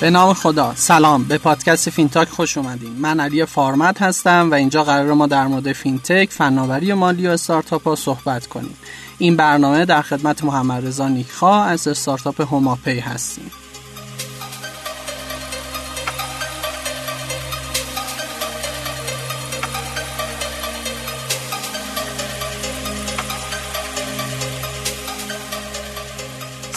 به 0.00 0.10
نام 0.10 0.34
خدا. 0.34 0.72
سلام. 0.74 1.24
به 1.24 1.38
پادکست 1.38 1.90
فینتاک 1.90 2.28
خوش 2.28 2.58
اومدین. 2.58 2.92
من 2.92 3.20
علی 3.20 3.44
فارمت 3.44 4.02
هستم 4.02 4.48
و 4.50 4.54
اینجا 4.54 4.84
قرار 4.84 5.12
ما 5.12 5.26
در 5.26 5.46
مورد 5.46 5.72
فینتک 5.72 6.30
فناوری 6.30 6.94
مالی 6.94 7.26
و 7.26 7.30
استارتاپ 7.30 7.88
ها 7.88 7.94
صحبت 7.94 8.46
کنیم. 8.46 8.76
این 9.18 9.36
برنامه 9.36 9.84
در 9.84 10.02
خدمت 10.02 10.44
محمد 10.44 10.86
رضا 10.86 11.08
نیکخوا 11.08 11.64
از 11.64 11.88
استارتاپ 11.88 12.40
هوماپی 12.40 12.98
هستیم. 12.98 13.50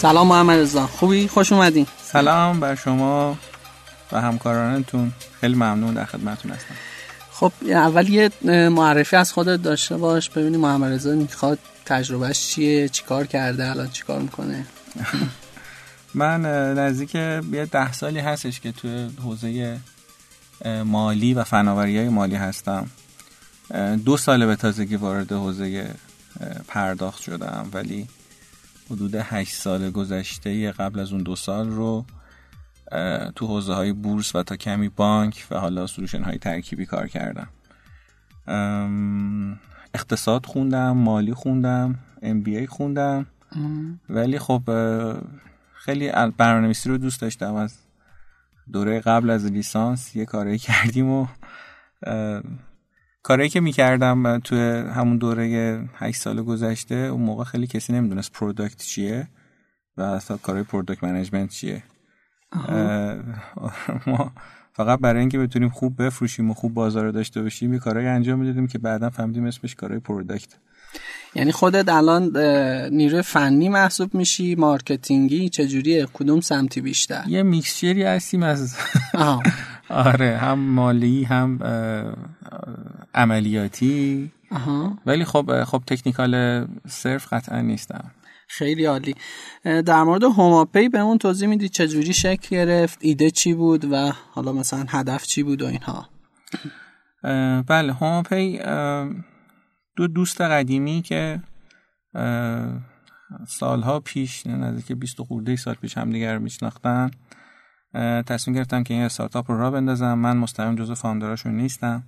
سلام 0.04 0.26
محمد 0.26 0.58
رضا. 0.58 0.86
خوبی؟ 0.86 1.28
خوش 1.28 1.52
اومدین. 1.52 1.86
سلام 2.02 2.60
بر 2.60 2.74
شما 2.74 3.38
و 4.12 4.20
همکارانتون. 4.20 5.12
خیلی 5.40 5.54
ممنون 5.54 5.94
در 5.94 6.04
خدمتتون 6.04 6.52
هستم. 6.52 6.74
خب 7.30 7.52
اول 7.62 8.08
یه 8.08 8.30
معرفی 8.68 9.16
از 9.16 9.32
خودت 9.32 9.62
داشته 9.62 9.96
باش 9.96 10.30
ببینیم 10.30 10.60
محمد 10.60 10.92
رضا 10.92 11.14
می‌خواد 11.14 11.58
تجربهش 11.86 12.48
چیه 12.48 12.88
چیکار 12.88 13.26
کرده 13.26 13.70
الان 13.70 13.90
چیکار 13.90 14.20
می‌کنه؟ 14.20 14.66
من 16.14 16.40
نزدیک 16.78 17.14
یه 17.14 17.68
ده 17.72 17.92
سالی 17.92 18.20
هستش 18.20 18.60
که 18.60 18.72
توی 18.72 19.10
حوزه 19.22 19.78
مالی 20.84 21.34
و 21.34 21.44
فناوری 21.44 21.98
های 21.98 22.08
مالی 22.08 22.36
هستم. 22.36 22.90
دو 24.04 24.16
سال 24.16 24.46
به 24.46 24.56
تازگی 24.56 24.96
وارد 24.96 25.32
حوزه 25.32 25.94
پرداخت 26.68 27.22
شدم 27.22 27.68
ولی 27.72 28.08
حدود 28.90 29.14
هشت 29.14 29.54
سال 29.54 29.90
گذشته 29.90 30.72
قبل 30.72 31.00
از 31.00 31.12
اون 31.12 31.22
دو 31.22 31.36
سال 31.36 31.70
رو 31.70 32.04
تو 33.36 33.46
حوزه 33.46 33.74
های 33.74 33.92
بورس 33.92 34.36
و 34.36 34.42
تا 34.42 34.56
کمی 34.56 34.88
بانک 34.88 35.46
و 35.50 35.58
حالا 35.58 35.86
سلوشن 35.86 36.22
های 36.22 36.38
ترکیبی 36.38 36.86
کار 36.86 37.08
کردم. 37.08 37.48
اقتصاد 39.94 40.46
خوندم 40.46 40.96
مالی 40.96 41.34
خوندم 41.34 41.98
ام 42.22 42.40
بی 42.40 42.56
ای 42.56 42.66
خوندم. 42.66 43.26
ولی 44.08 44.38
خب 44.38 44.62
خیلی 45.74 46.12
برنامه‌نویسی 46.12 46.88
رو 46.88 46.98
دوست 46.98 47.20
داشتم. 47.20 47.54
از 47.54 47.78
دوره 48.72 49.00
قبل 49.00 49.30
از 49.30 49.46
لیسانس 49.46 50.16
یه 50.16 50.24
کاری 50.24 50.58
کردیم 50.58 51.10
و 51.10 51.26
کاری 53.24 53.48
که 53.48 53.60
می‌کردم 53.60 54.38
توی 54.38 54.58
همون 54.94 55.18
دوره 55.18 55.78
8 55.94 56.20
سال 56.20 56.42
گذشته 56.42 56.94
اون 56.94 57.22
موقع 57.22 57.44
خیلی 57.44 57.66
کسی 57.66 57.92
نمی‌دونست 57.92 58.32
product 58.32 58.82
چیه 58.82 59.28
و 59.96 60.02
اصلا 60.02 60.36
کارهای 60.36 60.64
product 60.64 61.04
management 61.04 61.50
چیه. 61.50 61.82
ما 64.06 64.32
فقط 64.72 64.98
برای 64.98 65.20
اینکه 65.20 65.38
بتونیم 65.38 65.68
خوب 65.68 66.02
بفروشیم 66.02 66.50
و 66.50 66.54
خوب 66.54 66.74
بازار 66.74 67.10
داشته 67.10 67.42
باشیم 67.42 67.72
یه 67.72 67.78
کارهایی 67.78 68.08
انجام 68.08 68.38
می‌دادیم 68.38 68.66
که 68.66 68.78
بعدا 68.78 69.10
فهمیدیم 69.10 69.44
اسمش 69.44 69.74
کارهای 69.74 70.00
پروداکت 70.00 70.48
یعنی 71.34 71.52
خودت 71.52 71.88
الان 71.88 72.36
نیروی 72.92 73.22
فنی 73.22 73.68
محسوب 73.68 74.14
میشی 74.14 74.54
marketing 74.54 75.39
ی 75.39 75.48
چجوریه؟ 75.48 76.06
کدوم 76.12 76.40
سمتی 76.40 76.80
بیشتر؟ 76.80 77.24
یه 77.28 77.42
mixture 77.42 77.95
ی 77.95 78.02
هستیم 78.02 78.42
از 78.42 78.76
آره 79.90 80.36
هم 80.36 80.58
مالی 80.58 81.24
هم 81.24 81.58
عملیاتی. 83.14 84.32
ولی 85.06 85.24
خب 85.24 85.64
خب 85.64 85.82
تکنیکال 85.86 86.66
صرف 86.88 87.32
قطعا 87.32 87.60
نیستم. 87.60 88.10
خیلی 88.48 88.84
عالی. 88.84 89.14
در 89.64 90.02
مورد 90.02 90.22
هوماپی 90.22 90.88
به 90.88 90.98
اون 90.98 91.18
توضیح 91.18 91.48
میدی 91.48 91.68
چجوری 91.68 92.12
شکل 92.12 92.56
گرفت 92.56 92.98
ایده 93.00 93.30
چی 93.30 93.54
بود 93.54 93.84
و 93.92 94.12
حالا 94.30 94.52
مثلا 94.52 94.84
هدف 94.88 95.26
چی 95.26 95.42
بود 95.42 95.62
و 95.62 95.66
اینها؟ 95.66 96.08
بله 97.62 97.92
هوماپی 97.92 98.58
دو 99.96 100.06
دوست 100.06 100.40
قدیمی 100.40 101.02
که 101.02 101.40
سالها 103.48 104.00
پیش 104.00 104.46
نزدیک 104.46 104.92
20 104.92 105.22
خورده 105.22 105.56
سال 105.56 105.74
پیش 105.74 105.98
همدیگر 105.98 106.38
میشناختن. 106.38 107.10
تصمیم 108.26 108.56
گرفتم 108.56 108.82
که 108.82 108.94
این 108.94 109.02
استارتاپ 109.02 109.50
رو 109.50 109.58
را 109.58 109.70
بندازم. 109.70 110.14
من 110.14 110.36
مستقیم 110.36 110.74
جزو 110.74 110.94
فاندراشون 110.94 111.56
نیستم. 111.56 112.04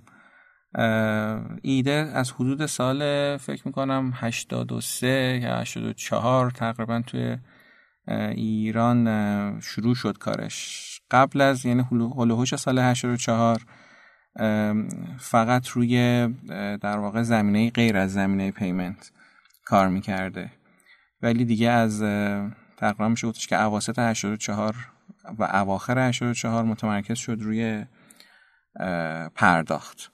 ایده 1.61 2.11
از 2.13 2.31
حدود 2.31 2.65
سال 2.65 3.37
فکر 3.37 3.61
می‌کنم 3.65 4.11
83 4.15 5.39
یا 5.43 5.57
84 5.57 6.51
تقریبا 6.51 7.01
توی 7.07 7.37
ایران 8.31 9.59
شروع 9.59 9.95
شد 9.95 10.17
کارش. 10.17 10.87
قبل 11.11 11.41
از 11.41 11.65
یعنی 11.65 11.83
هلوهوش 11.91 12.55
سال 12.55 12.79
84 12.79 13.61
فقط 15.19 15.67
روی 15.67 16.27
در 16.81 16.97
واقع 16.97 17.21
زمینه 17.21 17.69
غیر 17.69 17.97
از 17.97 18.13
زمینه 18.13 18.51
پیمنت 18.51 19.11
کار 19.65 19.87
می‌کرده. 19.87 20.51
ولی 21.21 21.45
دیگه 21.45 21.69
از 21.69 22.01
تقریبا 22.77 23.09
میشه 23.09 23.27
گفتش 23.27 23.47
که 23.47 23.61
اواسط 23.61 23.99
84 23.99 24.75
و 25.39 25.43
اواخر 25.43 25.99
84 25.99 26.63
متمرکز 26.63 27.17
شد 27.17 27.37
روی 27.39 27.85
پرداخت. 29.35 30.11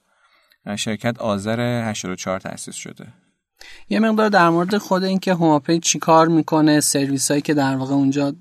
شرکت 0.75 1.19
آذر 1.19 1.89
84 1.89 2.39
تأسیس 2.39 2.75
شده. 2.75 3.07
یه 3.89 3.99
مقدار 3.99 4.29
در 4.29 4.49
مورد 4.49 4.77
خود 4.77 5.03
اینکه 5.03 5.33
هوماپی 5.33 5.79
چی 5.79 5.99
کار 5.99 6.27
می‌کنه 6.27 6.79
سرویس 6.79 7.31
هایی 7.31 7.41
که 7.41 7.53
در 7.53 7.75
واقع 7.75 7.93
اونجا 7.93 8.33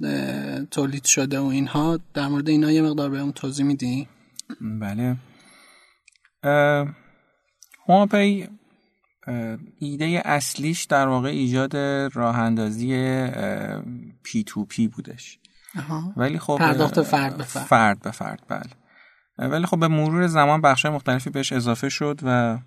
تولید 0.71 1.05
شده 1.05 1.41
و 1.41 1.45
اینها 1.45 1.99
در 2.15 2.29
مورد 2.29 2.49
اینا 2.49 2.71
یه 2.71 2.83
مقدار 2.83 3.11
به 3.11 3.19
اون 3.19 3.33
توضیح 3.33 3.67
میدی؟ 3.67 4.09
بله. 4.61 5.17
هوماپی 7.89 8.49
ایده 9.79 10.23
اصلیش 10.25 10.85
در 10.85 11.09
واقع 11.09 11.29
ایجاد 11.29 11.77
راه 12.15 12.39
اندازی 12.39 12.89
پی 14.23 14.45
تو 14.45 14.65
پی 14.65 14.89
بودش. 14.89 15.39
ولی 16.17 16.39
خب 16.39 16.57
پرداخت 16.59 17.03
فرد 17.03 17.37
به 17.37 17.45
فرد. 17.45 17.65
فرد 17.65 18.03
به 18.03 18.11
فرد 18.11 18.43
بله. 18.49 19.49
ولی 19.49 19.67
خب 19.67 19.79
به 19.79 19.89
مرور 19.89 20.27
زمان 20.27 20.61
بخش 20.61 20.87
مختلفی 20.87 21.31
بهش 21.31 21.53
اضافه 21.53 21.89
شد 21.89 22.21
و 22.23 22.59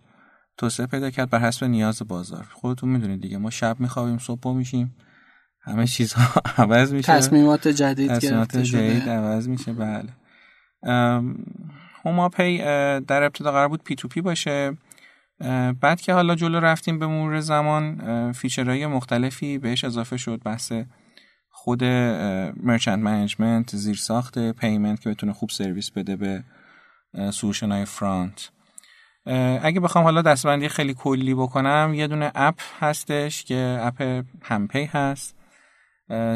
توسعه 0.58 0.86
پیدا 0.86 1.10
کرد 1.10 1.30
بر 1.30 1.40
حسب 1.40 1.66
نیاز 1.66 2.02
بازار. 2.08 2.48
خودتون 2.52 2.90
می‌دونید 2.90 3.22
دیگه 3.22 3.38
ما 3.38 3.50
شب 3.50 3.80
میخوابیم 3.80 4.18
صبح 4.18 4.54
میشیم 4.54 4.96
همه 5.62 5.88
چیزها 5.88 6.42
عوض 6.64 6.94
میشه. 6.94 7.14
تصمیمات 7.14 7.68
جدید 7.68 8.14
تصمیمات 8.14 8.58
جدید 8.58 9.10
عوض 9.10 9.48
میشه 9.48 9.74
بله. 9.74 10.10
هوماپی 12.06 12.58
در 13.08 13.24
ابتدا 13.24 13.52
قرار 13.52 13.68
بود 13.68 13.84
P 13.84 13.96
to 13.96 14.08
P 14.08 14.22
باشه. 14.22 14.78
بعد 15.82 16.02
که 16.02 16.14
حالا 16.14 16.36
جلو 16.36 16.60
رفتیم 16.60 17.00
به 17.00 17.08
مرور 17.08 17.40
زمان 17.40 18.32
feature 18.31 18.75
های 18.75 18.88
مختلفی 18.88 19.58
بهش 19.58 19.84
اضافه 19.84 20.18
شد 20.18 20.42
بحث 20.46 20.74
خود 21.66 21.84
merchant 22.63 23.00
management 23.00 23.75
زیر 23.76 23.96
ساخت 23.96 24.52
payment 24.52 25.02
که 25.02 25.09
بتونه 25.09 25.34
خوب 25.34 25.50
سرویس 25.50 25.92
بده 25.92 26.16
به 26.16 26.44
solution 27.31 27.72
های 27.72 27.86
front 27.86 28.50
اگه 29.62 29.80
بخوام 29.80 30.04
حالا 30.04 30.22
دسته‌بندی 30.22 30.69
خیلی 30.70 30.94
کلی 30.94 31.34
بکنم 31.34 31.92
یه 31.96 32.08
دونه 32.08 32.31
اپ 32.36 32.56
هستش 32.80 33.44
که 33.44 33.78
اپ 33.81 34.24
هوماپی 34.41 34.86
هست. 34.86 35.36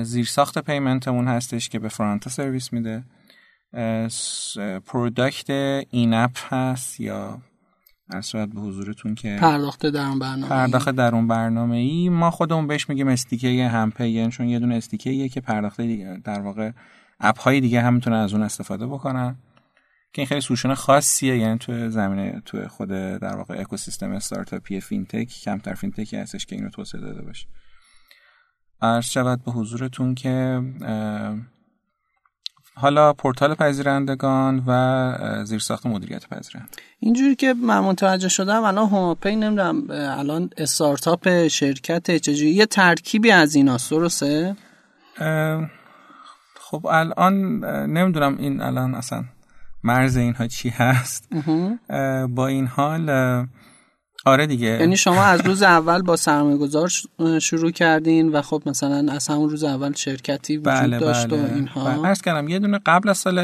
زیر 0.01 0.25
ساخت 0.25 0.59
payment 0.59 1.07
مون 1.07 1.27
هستش 1.27 1.69
که 1.69 1.79
به 1.79 1.89
front 1.89 2.29
سرویس 2.29 2.73
میده. 2.73 3.03
product 4.85 5.49
این 5.89 6.13
اپ 6.13 6.53
هست 6.53 6.99
یا 6.99 7.41
عرض 8.21 8.49
به 8.49 8.61
حضورتون 8.61 9.15
که 9.15 9.37
پرداخت 9.41 9.85
در 9.85 10.05
اون 10.05 10.19
برنامه 10.19 10.49
پرداخت 10.49 10.89
در 10.89 11.15
اون 11.15 11.27
برنامه 11.27 11.77
ای 11.77 12.09
ما 12.09 12.31
خودمون 12.31 12.67
بهش 12.67 12.89
میگیم 12.89 13.07
SDK 13.07 13.67
هوماپی 13.67 14.07
یعنی 14.07 14.31
چون 14.31 14.47
یه 14.49 14.59
دونه 14.59 14.75
SDK 14.75 15.02
ئه 15.02 15.29
که 15.29 15.41
پرداخت 15.41 15.81
در 16.23 16.39
واقع 16.39 16.71
اپ 17.19 17.39
های 17.39 17.61
دیگه 17.61 17.81
هم 17.81 17.93
می‌تونن 17.93 18.15
از 18.15 18.33
اون 18.33 18.43
استفاده 18.43 18.87
بکنن. 18.87 19.35
که 20.13 20.21
این 20.21 20.27
خیلی 20.27 20.41
سوشن 20.41 20.73
خاصیه 20.73 21.37
یعنی 21.37 21.57
تو 21.57 21.89
زمینه 21.89 22.41
تو 22.45 22.67
خود 22.67 22.89
در 22.89 23.35
واقع 23.35 23.59
اکوسیستم 23.59 24.11
استارتاپی 24.11 24.79
فینتک 24.79 25.27
کمتر 25.27 25.73
فینتکی 25.73 26.17
هستش 26.17 26.45
که 26.45 26.55
اینو 26.55 26.69
توسعه 26.69 27.01
داده 27.01 27.21
باشه. 27.21 27.47
عرض 28.81 29.05
شود 29.05 29.43
به 29.43 29.51
حضورتون 29.51 30.15
که 30.15 30.61
حالا 32.81 33.13
پورتال 33.13 33.55
پذیرندگان 33.55 34.63
و 34.67 35.45
زیرساخت 35.45 35.85
مدیریت 35.85 36.27
پذیرند. 36.27 36.77
اینجوری 36.99 37.35
که 37.35 37.53
من 37.53 37.79
متوجه 37.79 38.27
شدم 38.27 38.63
الان 38.63 38.89
هوماپی 38.89 39.35
نمی‌دونم 39.35 39.83
الان 39.89 40.49
استارتاپ 40.57 41.47
شرکت 41.47 42.17
چجوری؟ 42.17 42.49
یه 42.49 42.65
ترکیبی 42.65 43.31
از 43.31 43.55
ایناست 43.55 43.91
درسته؟ 43.91 44.55
خب 46.59 46.85
الان 46.85 47.65
نمی‌دونم 47.85 48.37
این 48.37 48.61
الان 48.61 48.95
اصلا 48.95 49.23
مرز 49.83 50.17
اینها 50.17 50.47
چی 50.47 50.69
هست. 50.69 51.29
با 52.29 52.47
این 52.47 52.67
حال 52.67 53.05
آره 54.25 54.47
دیگه. 54.47 54.67
یعنی 54.67 54.97
شما 54.97 55.23
از 55.23 55.45
روز 55.45 55.63
اول 55.63 56.01
با 56.01 56.15
سرمایه 56.15 56.57
گذار 56.57 56.91
شروع 57.41 57.71
کردین 57.71 58.31
و 58.31 58.41
خب 58.41 58.61
مثلا 58.65 59.11
از 59.11 59.27
همون 59.27 59.49
روز 59.49 59.63
اول 59.63 59.93
شرکتی 59.93 60.57
وجود 60.57 60.73
بله 60.73 60.99
داشت 60.99 61.27
بله. 61.27 61.51
و 61.51 61.53
اینها. 61.53 62.01
بله. 62.01 62.15
کردم 62.15 62.47
یه 62.47 62.59
دونه 62.59 62.79
قبل 62.85 63.09
از 63.09 63.17
سال 63.17 63.39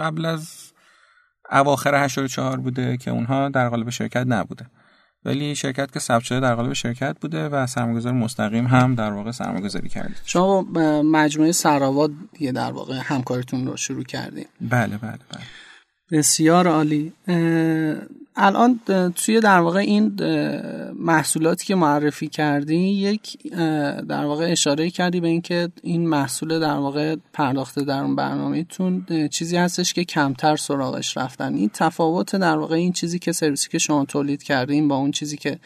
قبل 0.00 0.24
از 0.24 0.72
اواخر 1.52 2.04
84 2.04 2.60
بوده 2.60 2.96
که 2.96 3.10
اونها 3.10 3.48
در 3.48 3.68
قالب 3.68 3.90
شرکت 3.90 4.24
نبوده. 4.26 4.66
ولی 5.24 5.54
شرکت 5.54 5.92
که 5.92 6.00
ثبت 6.00 6.22
شده 6.22 6.40
در 6.40 6.54
قالب 6.54 6.72
شرکت 6.72 7.16
بوده 7.20 7.48
و 7.48 7.66
سرمایه‌گذار 7.66 8.12
مستقیم 8.12 8.66
هم 8.66 8.94
در 8.94 9.12
واقع 9.12 9.30
سرمایه‌گذاری 9.30 9.88
کردید 9.88 10.16
شما 10.24 10.62
مجموعه 11.02 11.52
سراوا 11.52 12.08
دیگه 12.32 12.52
در 12.52 12.72
واقع 12.72 13.00
همکاریتون 13.02 13.66
رو 13.66 13.76
شروع 13.76 14.04
کردین. 14.04 14.46
بله 14.60 14.98
بله 14.98 14.98
بله. 14.98 15.42
بسیار 16.12 16.68
عالی. 16.68 17.12
الان 18.36 18.80
توی 19.14 19.40
در 19.40 19.60
واقع 19.60 19.78
این 19.78 20.16
محصولاتی 20.98 21.66
که 21.66 21.74
معرفی 21.74 22.28
کردی 22.28 22.76
یک 22.76 23.52
در 24.08 24.24
واقع 24.24 24.52
اشاره 24.52 24.90
کردی 24.90 25.20
به 25.20 25.28
اینکه 25.28 25.68
این 25.82 26.08
محصول 26.08 26.60
در 26.60 26.74
واقع 26.74 27.16
پرداخته 27.32 27.84
در 27.84 28.02
اون 28.02 28.16
برنامهتون 28.16 29.06
چیزی 29.30 29.56
هستش 29.56 29.92
که 29.92 30.04
کمتر 30.04 30.56
سراغش 30.56 31.16
رفتن. 31.16 31.54
این 31.54 31.70
تفاوت 31.74 32.36
در 32.36 32.56
واقع 32.56 32.76
این 32.76 32.92
چیزی 32.92 33.18
که 33.18 33.32
سرویسی 33.32 33.68
که 33.68 33.78
شما 33.78 34.04
تولید 34.04 34.42
کردین 34.42 34.88
با 34.88 34.96
اون 34.96 35.10
چیزی 35.10 35.36
که 35.36 35.58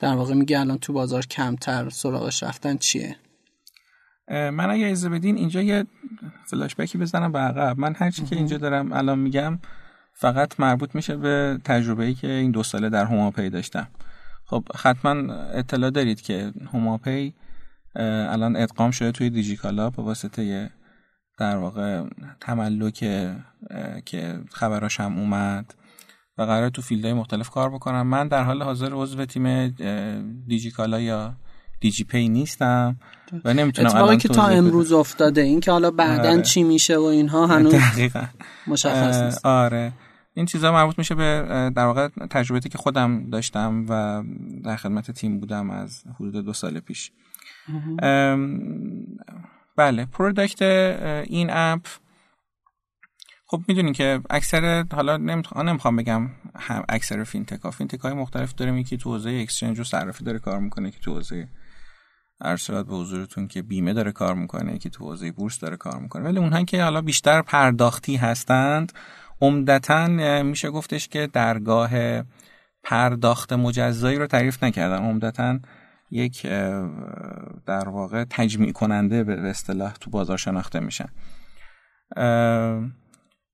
در 0.00 0.14
واقع 0.14 0.34
میگه 0.34 0.60
الان 0.60 0.78
تو 0.78 0.92
بازار 0.92 1.26
کمتر 1.26 1.90
سراغش 1.90 2.42
رفتن 2.42 2.76
چیه؟ 2.76 3.16
من 4.28 4.70
اگه 4.70 4.86
اجازه 4.86 5.08
بدین 5.08 5.36
اینجا 5.36 5.62
یه 5.62 5.86
فلاش 6.46 6.74
بکی 6.74 6.98
بزنم 6.98 7.32
به 7.32 7.38
عقب. 7.38 7.78
من 7.78 7.94
هر 7.96 8.10
که 8.10 8.36
اینجا 8.36 8.58
دارم 8.58 8.92
الان 8.92 9.18
میگم 9.18 9.58
فقط 10.16 10.60
مربوط 10.60 10.94
میشه 10.94 11.16
به 11.16 11.58
تجربه 11.64 12.04
ای 12.04 12.14
که 12.14 12.30
این 12.30 12.50
دو 12.50 12.62
ساله 12.62 12.88
در 12.88 13.04
هوماپی 13.04 13.50
داشتم. 13.50 13.88
خب 14.44 14.64
حتما 14.76 15.34
اطلاع 15.34 15.90
دارید 15.90 16.20
که 16.20 16.52
هوماپی 16.72 17.34
الان 17.96 18.56
ادغام 18.56 18.90
شده 18.90 19.12
توی 19.12 19.30
دیجیکالا 19.30 19.90
به 19.90 20.02
واسطه 20.02 20.70
در 21.38 21.56
واقع 21.56 22.02
تملک 22.40 22.94
که 24.04 24.40
خبراش 24.52 25.00
هم 25.00 25.18
اومد 25.18 25.74
و 26.38 26.42
قرار 26.42 26.68
تو 26.68 26.82
field 26.82 27.05
های 27.05 27.14
مختلف 27.14 27.48
کار 27.48 27.70
بکنم. 27.70 28.06
من 28.06 28.28
در 28.28 28.42
حال 28.42 28.62
حاضر 28.62 28.90
عضو 28.92 29.24
تیم 29.24 29.68
دیجیکالا 30.46 31.00
یا 31.00 31.34
دیجی 31.80 32.04
پی 32.04 32.28
نیستم 32.28 32.96
و 33.44 33.54
نمی‌تونم 33.54 33.88
اتفاقی 33.88 34.16
که 34.16 34.28
تا 34.28 34.46
امروز 34.46 34.92
افتاده 34.92 35.40
این 35.40 35.60
که 35.60 35.70
حالا 35.70 35.90
بعدا 35.90 36.30
آره. 36.30 36.42
چی 36.42 36.62
میشه 36.62 36.96
و 36.96 37.02
اینها 37.02 37.46
هنوز 37.46 37.74
دقیقا. 37.74 38.24
مشخص 38.66 39.22
نیست. 39.22 39.46
آره. 39.46 39.92
این 40.34 40.46
چیزا 40.46 40.72
مربوط 40.72 40.98
میشه 40.98 41.14
به 41.14 41.42
در 41.76 41.84
واقع 41.84 42.08
تجربیاتی 42.08 42.68
که 42.68 42.78
خودم 42.78 43.30
داشتم 43.30 43.86
و 43.88 44.22
در 44.64 44.76
خدمت 44.76 45.10
تیم 45.10 45.40
بودم 45.40 45.70
از 45.70 46.04
حدود 46.14 46.44
دو 46.44 46.52
سال 46.52 46.80
پیش. 46.80 47.12
بله 49.76 50.06
product 50.12 50.62
این 51.26 51.48
اپ. 51.50 51.86
خب 53.46 53.62
می‌دونین 53.68 53.92
که 53.92 54.20
اکثر 54.30 54.84
حالا 54.92 55.16
نمی‌خوام 55.16 55.96
بگم 55.96 56.30
هم 56.56 56.84
اکثر 56.88 57.24
فینتک 57.24 57.60
ها. 57.60 57.70
فینتک 57.70 58.00
های 58.00 58.12
مختلف 58.12 58.54
داریم 58.54 58.78
یکی 58.78 58.96
تو 58.96 59.10
حوزه 59.10 59.30
exchange 59.42 59.80
و 59.80 59.84
صرافی 59.84 60.24
داره 60.24 60.38
کار 60.38 60.58
می‌کنه 60.58 60.90
که 60.90 60.98
تو 60.98 61.14
حوزه 61.14 61.48
عرض 62.40 62.86
به 62.86 62.94
حضورتون 62.94 63.48
که 63.48 63.62
بیمه 63.62 63.92
داره 63.92 64.12
کار 64.12 64.34
می‌کنه 64.34 64.78
که 64.78 64.90
تو 64.90 65.04
حوزه 65.04 65.32
بورس 65.32 65.58
داره 65.58 65.76
کار 65.76 66.00
می‌کنه. 66.00 66.24
ولی 66.24 66.38
اونهایی 66.38 66.64
که 66.64 66.82
حالا 66.82 67.00
بیشتر 67.00 67.42
پرداختی 67.42 68.16
هستند 68.16 68.92
عمدتا 69.40 70.06
میشه 70.42 70.70
گفتش 70.70 71.08
که 71.08 71.26
درگاه 71.32 72.22
پرداخت 72.82 73.52
مجزایی 73.52 74.18
رو 74.18 74.26
تعریف 74.26 74.64
نکردن 74.64 74.98
عمدتا 74.98 75.58
یک 76.10 76.42
در 77.66 77.88
واقع 77.88 78.24
تجمیع 78.30 78.72
کننده 78.72 79.24
به 79.24 79.50
اصطلاح 79.50 79.92
تو 79.92 80.10
بازار 80.10 80.36
شناخته 80.36 80.80
میشن 80.80 81.08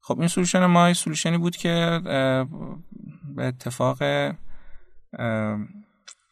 خب 0.02 0.18
این 0.18 0.28
سلوشن 0.28 0.66
ما 0.66 0.94
سلوشنی 0.94 1.38
بود 1.38 1.56
که 1.56 2.00
به 3.36 3.44
اتفاق 3.44 3.98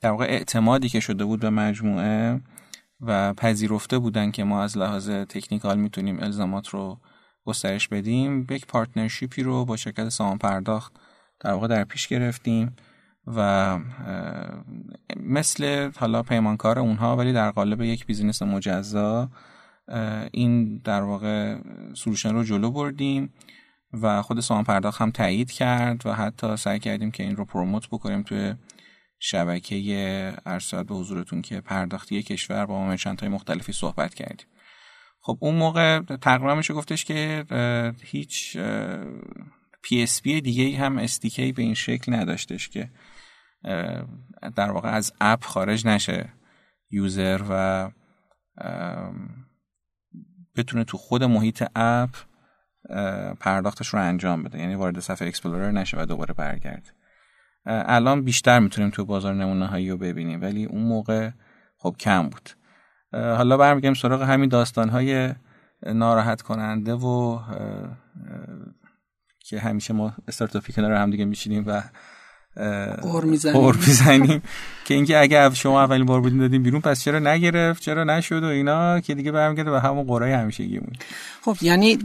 در 0.01 0.11
واقع 0.11 0.25
اعتمادی 0.25 0.89
که 0.89 1.01
شده 1.01 1.25
بود 1.25 1.41
به 1.41 1.51
مجموعه 1.51 2.41
و 3.01 3.35
پذیرفته 3.35 3.99
بودن 3.99 4.31
که 4.31 4.45
ما 4.45 4.63
از 4.63 4.79
لحاظ 4.79 5.11
تکنیکال 5.11 5.79
می‌تونیم 5.79 6.21
الزامات 6.21 6.69
رو 6.69 7.01
گسترش 7.49 7.89
بدیم 7.89 8.47
یک 8.51 8.67
partnership 8.67 9.37
ی 9.37 9.43
رو 9.43 9.65
با 9.65 9.77
شرکت 9.77 10.09
سامان 10.09 10.39
پرداخت 10.39 10.93
در 11.41 11.53
واقع 11.53 11.69
در 11.69 11.85
پیش 11.85 12.09
گرفتیم 12.09 12.77
و 13.27 13.79
مثل 15.17 15.91
حالا 15.97 16.23
پیمانکار 16.23 16.79
اونها 16.79 17.17
ولی 17.17 17.33
در 17.33 17.51
قالب 17.51 17.81
یک 17.81 18.07
business 18.07 18.43
مجزا 18.43 19.31
این 20.33 20.79
در 20.79 21.03
واقع 21.03 21.59
solution 21.95 22.35
رو 22.35 22.45
جلو 22.45 22.71
بردیم 22.71 23.33
و 23.93 24.23
خود 24.23 24.41
سامان 24.41 24.65
پرداخت 24.65 25.01
هم 25.01 25.11
تایید 25.11 25.51
کرد 25.51 26.07
و 26.07 26.13
حتی 26.13 26.57
سعی 26.57 26.79
کردیم 26.79 27.11
که 27.11 27.23
این 27.23 27.37
رو 27.37 27.45
promote 27.45 27.89
بکنیم 27.89 28.23
توی 28.23 28.55
شبکه 29.19 30.35
عرض 30.47 30.83
به 30.83 30.95
حضورتون 30.95 31.43
که 31.43 31.61
پرداختی 31.61 32.23
کشور 32.23 32.67
با 32.67 32.87
merchant 32.87 33.21
های 33.21 33.29
مختلفی 33.29 33.73
صحبت 33.73 34.15
کردیم. 34.15 34.47
خب 35.21 35.39
اون 35.41 35.55
موقع 35.55 36.01
تقریبا 36.01 36.55
میشه 36.55 36.75
گفتش 36.75 37.05
که 37.05 37.45
هیچ 38.03 38.57
PSP 39.83 40.41
دیگه 40.41 40.79
هم 40.79 40.99
SDK 40.99 41.39
ی 41.39 41.53
به 41.53 41.63
این 41.63 41.75
شکل 41.75 42.15
نداشتش 42.15 42.69
که 42.69 42.91
در 44.57 44.71
واقع 44.71 44.89
از 44.89 45.13
اپ 45.21 45.45
خارج 45.45 45.87
نشه. 45.87 46.33
user 46.91 47.41
و 47.51 47.91
بتونه 50.57 50.85
تو 50.85 50.97
خود 50.97 51.25
محیط 51.25 51.65
اپ 51.77 52.11
پرداختش 53.41 53.89
رو 53.89 54.01
انجام 54.01 54.43
بده. 54.43 54.59
یعنی 54.59 54.75
وارد 54.75 55.01
صفحه 55.01 55.29
explorer 55.29 55.71
نشه 55.71 55.97
و 56.01 56.07
دوباره 56.07 56.35
برگرد 56.35 56.95
الان 57.67 58.25
بیشتر 58.25 58.59
می‌تونیم 58.59 58.91
تو 58.91 59.05
بازار 59.05 59.35
نمونه 59.35 59.67
هایی 59.67 59.91
رو 59.91 59.97
ببینیم. 59.99 60.43
ولی 60.43 60.65
اون 60.65 60.83
موقع 60.83 61.31
خب 61.79 61.97
کم 62.01 62.29
بود. 62.29 62.51
حالا 63.13 63.57
برمیگم 63.57 63.95
سراغ 63.95 64.23
همین 64.23 64.49
داستان 64.49 64.89
های 64.89 65.35
ناراحت 65.87 66.43
کننده 66.43 66.93
و 66.93 67.39
که 69.45 69.61
همیشه 69.61 69.95
ما 69.95 70.13
استارتاپی 70.29 70.73
کنار 70.73 70.93
هم 70.93 71.11
دیگه 71.11 71.25
میشینیم 71.25 71.65
و 71.67 71.83
قور 73.03 73.25
می‌زنیم. 73.77 74.43
که 74.87 74.95
اینکه 74.95 75.19
اگه 75.21 75.55
شما 75.55 75.83
اولین 75.83 76.07
بار 76.07 76.21
بودین 76.21 76.39
دادیم 76.39 76.63
بیرون 76.63 76.81
پس 76.81 77.05
چرا 77.05 77.19
نگرفت؟ 77.19 77.83
چرا 77.83 78.05
نشد؟ 78.05 78.43
و 78.43 78.47
اینا 78.47 79.01
که 79.01 79.15
دیگه 79.15 79.33
برمیگرده 79.33 79.71
به 79.71 79.81
همون 79.81 80.07
قرای 80.07 80.33
همیشگیمون. 80.33 80.93
خب 81.43 81.57
یعنی 81.61 81.99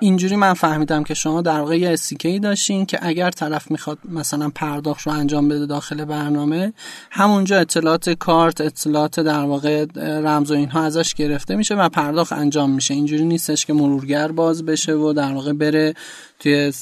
اینجوری 0.00 0.36
من 0.36 0.54
فهمیدم 0.54 1.04
که 1.04 1.14
شما 1.14 1.42
در 1.42 1.60
واقع 1.60 1.78
یه 1.78 1.92
استیکی 1.92 2.38
داشتین 2.38 2.86
که 2.86 2.98
اگر 3.02 3.30
طرف 3.30 3.70
می‌خواد 3.70 3.98
مثلا 4.08 4.50
پرداخت 4.50 5.06
رو 5.06 5.12
انجام 5.12 5.48
بده 5.48 5.66
داخل 5.66 6.04
برنامه 6.04 6.72
همونجا 7.10 7.60
اطلاعات 7.60 8.10
کارت 8.10 8.60
اطلاعات 8.60 9.20
در 9.20 9.44
واقع 9.44 9.86
رمز 9.96 10.50
و 10.50 10.54
اینها 10.54 10.82
ازش 10.82 11.14
گرفته 11.14 11.56
میشه 11.56 11.74
و 11.74 11.88
پرداخت 11.88 12.32
انجام 12.32 12.70
میشه. 12.70 12.94
اینجوری 12.94 13.24
نیستش 13.24 13.66
که 13.66 13.72
مرورگر 13.72 14.32
باز 14.32 14.64
بشه 14.64 14.92
و 14.92 15.12
در 15.12 15.32
واقع 15.32 15.52
بره 15.52 15.94
توی 16.38 16.72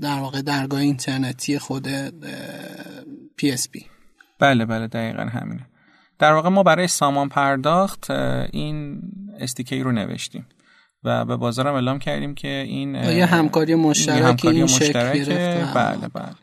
در 0.00 0.20
واقع 0.20 0.42
درگاه 0.42 0.80
اینترنتی 0.80 1.58
خود 1.58 1.88
PSP 3.36 3.86
بله 4.38 4.64
بله 4.64 4.86
دقیقا 4.86 5.22
همینه. 5.22 5.66
در 6.18 6.32
واقع 6.32 6.48
ما 6.48 6.62
برای 6.62 6.88
سامان 6.88 7.28
پرداخت 7.28 8.10
این 8.10 9.02
SDK 9.40 9.70
ی 9.70 9.80
رو 9.80 9.92
نوشتیم. 9.92 10.46
و 11.04 11.24
به 11.24 11.36
بازارم 11.36 11.74
اعلام 11.74 11.98
کردیم 11.98 12.34
که 12.34 12.48
این 12.48 12.94
یه 12.94 13.26
همکاری 13.26 13.74
مشترک 13.74 14.22
همکاری 14.22 14.56
این 14.56 14.64
مشترک؟ 14.64 15.28
بله 15.74 16.08
بله. 16.14 16.41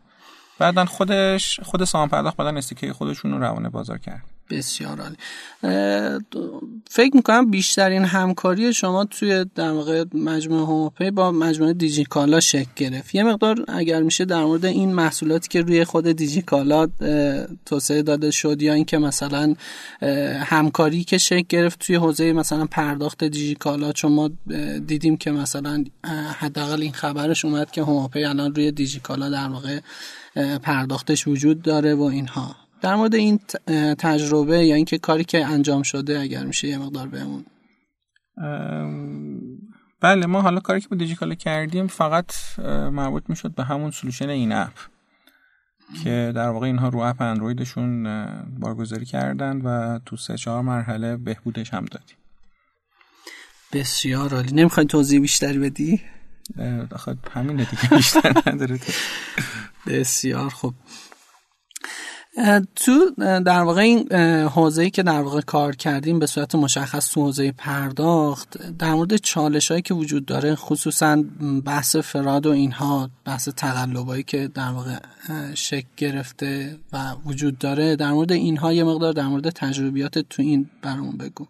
بعدا 0.59 0.85
خودش 0.85 1.59
خود 1.59 1.83
سامان 1.83 2.09
پرداخت 2.09 2.37
بعدن 2.37 2.57
استیکه 2.57 2.93
خودشون 2.93 3.31
رو 3.31 3.39
روانه 3.39 3.69
بازار 3.69 3.97
کرد. 3.97 4.23
بسیار 4.49 5.01
عالی. 5.01 5.15
فکر 6.89 7.15
می‌کنم 7.15 7.51
بیشترین 7.51 8.05
همکاری 8.05 8.73
شما 8.73 9.05
توی 9.05 9.45
در 9.55 9.71
واقع 9.71 10.05
مجموعه 10.13 10.65
هوموپی 10.65 11.11
با 11.11 11.31
مجموعه 11.31 11.73
دیجیکالا 11.73 12.39
شکل 12.39 12.69
گرفت. 12.75 13.15
یه 13.15 13.23
مقدار 13.23 13.65
اگر 13.67 14.01
میشه 14.01 14.25
در 14.25 14.43
مورد 14.43 14.65
این 14.65 14.93
محصولاتی 14.93 15.47
که 15.47 15.61
روی 15.61 15.83
خود 15.83 16.07
دیجیکالا 16.07 16.87
توسعه 17.65 18.01
داده 18.01 18.31
شد 18.31 18.61
یا 18.61 18.73
اینکه 18.73 18.97
مثلا 18.97 19.55
همکاری 20.39 21.03
که 21.03 21.17
شکل 21.17 21.45
گرفت 21.49 21.79
توی 21.79 21.95
حوزه 21.95 22.33
مثلا 22.33 22.65
پرداخت 22.65 23.23
دیجیکالا 23.23 23.91
چون 23.91 24.11
ما 24.11 24.29
دیدیم 24.87 25.17
که 25.17 25.31
مثلا 25.31 25.83
حداقل 26.39 26.81
این 26.81 26.93
خبرش 26.93 27.45
اومد 27.45 27.71
که 27.71 27.81
هوموپی 27.81 28.23
الان 28.23 28.55
روی 28.55 28.71
دیجیکالا 28.71 29.29
در 29.29 29.47
واقع 29.47 29.79
پرداختش 30.63 31.27
وجود 31.27 31.61
داره 31.61 31.95
و 31.95 32.01
اینها. 32.01 32.55
در 32.81 32.95
مورد 32.95 33.15
این 33.15 33.39
تجربه 33.97 34.65
یا 34.65 34.75
اینکه 34.75 34.97
کاری 34.97 35.23
که 35.23 35.45
انجام 35.45 35.83
شده 35.83 36.19
اگر 36.19 36.45
میشه 36.45 36.67
یه 36.67 36.77
مقدار 36.77 37.07
بهمون. 37.07 37.45
بله 40.01 40.25
ما 40.25 40.41
حالا 40.41 40.59
کاری 40.59 40.81
که 40.81 40.87
با 40.87 40.97
دیجیکالا 40.97 41.35
کردیم 41.35 41.87
فقط 41.87 42.59
مربوط 42.91 43.23
می‌شد 43.27 43.55
به 43.55 43.63
همون 43.63 43.91
سلوشن 43.91 44.29
این 44.29 44.51
اپ 44.51 44.73
که 46.03 46.31
در 46.35 46.49
واقع 46.49 46.65
اینها 46.65 46.89
رو 46.89 46.99
اپ 46.99 47.21
اندرویدشون 47.21 48.03
بارگذاری 48.59 49.05
کردن 49.05 49.61
و 49.61 49.99
تو 50.05 50.17
سه 50.17 50.37
چهار 50.37 50.61
مرحله 50.61 51.17
بهبودش 51.17 51.73
هم 51.73 51.85
دادیم. 51.85 52.17
بسیار 53.73 54.33
عالی. 54.33 54.51
نمی‌خوای 54.51 54.85
توضیح 54.85 55.21
بیشتری 55.21 55.59
بدی؟ 55.59 56.01
آخه 56.91 57.17
همین 57.31 57.55
دیگه 57.55 57.89
بیشتر 57.89 58.33
نداره 58.47 58.79
بسیار 59.87 60.49
خوب. 60.49 60.73
تو 62.75 63.11
در 63.45 63.61
واقع 63.61 63.81
این 63.81 64.13
حوزه‌ای 64.47 64.89
که 64.89 65.03
در 65.03 65.21
واقع 65.21 65.41
کار 65.41 65.75
کردیم 65.75 66.19
به 66.19 66.25
صورت 66.25 66.55
مشخص 66.55 67.11
تو 67.11 67.21
حوزه 67.21 67.51
پرداخت 67.51 68.77
در 68.77 68.93
مورد 68.93 69.15
چالش 69.15 69.71
هایی 69.71 69.81
که 69.81 69.93
وجود 69.93 70.25
داره 70.25 70.55
خصوصا 70.55 71.23
بحث 71.65 71.95
فراد 71.95 72.45
و 72.45 72.51
اینها 72.51 73.09
بحث 73.25 73.49
تقلبایی 73.49 74.23
که 74.23 74.47
در 74.47 74.71
واقع 74.71 74.97
شکل 75.53 75.87
گرفته 75.97 76.79
و 76.93 77.15
وجود 77.25 77.57
داره 77.57 77.95
در 77.95 78.11
مورد 78.11 78.31
اینها 78.31 78.73
یه 78.73 78.83
مقدار 78.83 79.13
در 79.13 79.27
مورد 79.27 79.49
تجربیات 79.49 80.19
تو 80.19 80.41
این 80.41 80.69
برامون 80.81 81.17
بگو. 81.17 81.45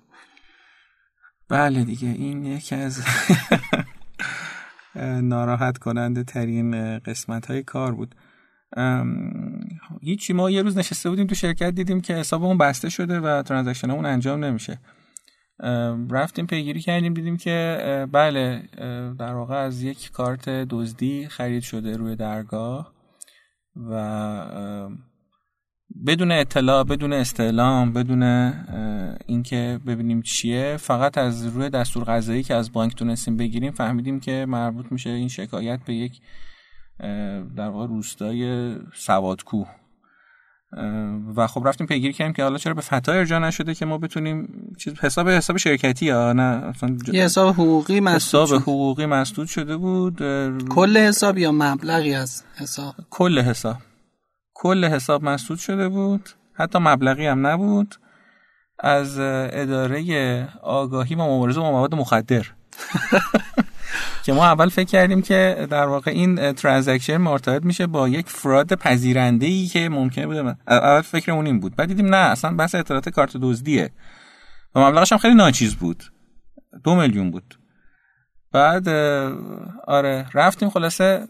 بله 1.49 1.83
دیگه 1.83 2.07
این 2.07 2.45
یکی 2.45 2.75
از 2.75 3.01
ناراحت 5.21 5.77
کننده 5.77 6.23
ترین 6.23 6.99
قسمت 6.99 7.45
های 7.45 7.63
کار 7.63 7.95
بود. 7.95 8.15
هیچی 10.01 10.33
ما 10.33 10.49
یه 10.49 10.61
روز 10.61 10.77
نشسته 10.77 11.09
بودیم 11.09 11.27
تو 11.27 11.35
شرکت 11.35 11.69
دیدیم 11.69 12.01
که 12.01 12.13
حسابمون 12.13 12.57
بسته 12.57 12.89
شده 12.89 13.19
و 13.19 13.41
ترانزکشنمون 13.41 14.05
انجام 14.05 14.45
نمیشه. 14.45 14.79
رفتیم 16.09 16.47
پیگیری 16.47 16.79
کردیم 16.79 17.13
دیدیم 17.13 17.37
که 17.37 18.07
بله 18.11 18.63
در 19.19 19.33
واقع 19.33 19.55
از 19.55 19.83
یک 19.83 20.11
کارت 20.11 20.49
دزدی 20.49 21.27
خرید 21.27 21.63
شده 21.63 21.97
روی 21.97 22.15
درگاه 22.15 22.93
و 23.75 23.93
بدون 26.05 26.31
اطلاع 26.31 26.83
بدون 26.83 27.13
استعلام 27.13 27.93
بدون 27.93 28.23
اینکه 29.25 29.79
ببینیم 29.87 30.21
چیه 30.21 30.77
فقط 30.77 31.17
از 31.17 31.45
روی 31.45 31.69
دستور 31.69 32.03
غذایی 32.03 32.43
که 32.43 32.55
از 32.55 32.71
بانک 32.71 32.95
تونستیم 32.95 33.37
بگیریم 33.37 33.71
فهمیدیم 33.71 34.19
که 34.19 34.45
مربوط 34.49 34.85
میشه 34.91 35.09
این 35.09 35.27
شکایت 35.27 35.79
به 35.85 35.93
یک 35.93 36.21
در 37.55 37.69
واقع 37.69 37.87
روستای 37.87 38.75
سوادکو 38.93 39.65
و 41.35 41.47
خب 41.47 41.67
رفتیم 41.67 41.87
پیگیری 41.87 42.13
کردیم 42.13 42.33
که 42.33 42.43
حالا 42.43 42.57
چرا 42.57 42.73
به 42.73 42.81
فتا 42.81 43.11
ارجاع 43.11 43.39
نشده 43.39 43.75
که 43.75 43.85
ما 43.85 43.97
بتونیم 43.97 44.47
چیز 44.77 44.93
حساب 44.93 45.29
حساب 45.29 45.57
شرکتی 45.57 46.05
یا 46.05 46.33
نه 46.33 46.43
اصلا 46.43 46.97
یه 47.13 47.23
حساب 47.23 47.53
حقوقی 47.53 47.99
مسدود 47.99 48.43
حساب 48.43 48.61
حقوقی 48.61 49.05
مسدود 49.05 49.47
شده 49.47 49.77
بود 49.77 50.17
کل 50.69 50.97
حساب 50.97 51.37
یا 51.37 51.51
مبلغی 51.51 52.13
از 52.13 52.43
حساب؟ 52.55 52.95
کل 53.09 53.39
حساب. 53.39 53.77
کل 54.59 54.85
حساب 54.85 55.23
مسدود 55.23 55.59
شده 55.59 55.89
بود. 55.89 56.29
حتی 56.53 56.79
مبلغی 56.79 57.25
هم 57.25 57.47
نبود. 57.47 57.95
از 58.79 59.19
اداره 59.19 60.47
آگاهی 60.61 61.15
و 61.15 61.21
مبارزه 61.21 61.59
با 61.59 61.71
مواد 61.71 61.95
مخدر. 61.95 62.45
که 64.25 64.33
ما 64.33 64.45
اول 64.45 64.69
فکر 64.69 64.87
کردیم 64.87 65.21
که 65.21 65.67
در 65.69 65.85
واقع 65.85 66.11
این 66.11 66.51
ترانزکشن 66.51 67.17
مرتبط 67.17 67.63
میشه 67.63 67.87
با 67.87 68.09
یک 68.09 68.29
فراد 68.29 68.73
پذیرنده 68.73 69.45
ای 69.45 69.67
که 69.67 69.89
ممکنه 69.89 70.27
بوده. 70.27 70.57
اول 70.67 71.01
فکرمون 71.01 71.45
این 71.45 71.59
بود. 71.59 71.75
بعد 71.75 71.87
دیدیم 71.87 72.15
نه 72.15 72.17
اصلا 72.17 72.55
بحث 72.55 72.75
اطلاعات 72.75 73.09
کارت 73.09 73.37
دزدیه. 73.37 73.91
و 74.75 74.79
مبلغش 74.79 75.11
هم 75.11 75.17
خیلی 75.17 75.35
ناچیز 75.35 75.75
بود. 75.75 76.03
دو 76.83 76.95
میلیون 76.95 77.31
بود. 77.31 77.59
بعد 78.51 78.89
آره 79.87 80.25
رفتیم 80.33 80.69
خلاصه 80.69 81.27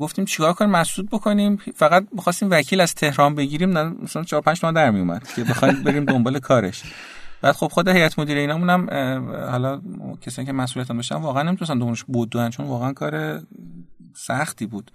گفتیم 0.00 0.24
چیکار 0.24 0.52
کنیم؟ 0.52 0.70
مسدود 0.70 1.10
بکنیم. 1.10 1.56
فقط 1.76 2.06
می‌خواستیم 2.12 2.50
وکیل 2.50 2.80
از 2.80 2.94
تهران 2.94 3.34
بگیریم 3.34 3.70
مثلا 3.82 4.24
4 4.24 4.40
5 4.40 4.60
تومن 4.60 4.72
در 4.72 4.90
میومد 4.90 5.28
که 5.36 5.44
بخوایم 5.44 5.82
بریم 5.82 6.04
دنبال 6.04 6.38
کارش. 6.38 6.82
بعد 7.42 7.54
خب 7.54 7.68
خود 7.68 7.88
هیئت 7.88 8.18
مدیره 8.18 8.40
اینامون 8.40 8.70
هم 8.70 8.90
حالا 9.50 9.80
کسایی 10.20 10.46
که 10.46 10.52
مسئولیت 10.52 10.88
داشتن 10.88 11.16
واقعا 11.16 11.42
نمی‌تونستن 11.42 11.78
دنبالش 11.78 12.04
بودن 12.04 12.50
چون 12.50 12.66
واقعا 12.66 12.92
کار 12.92 13.42
سختی 14.16 14.66
بود. 14.66 14.90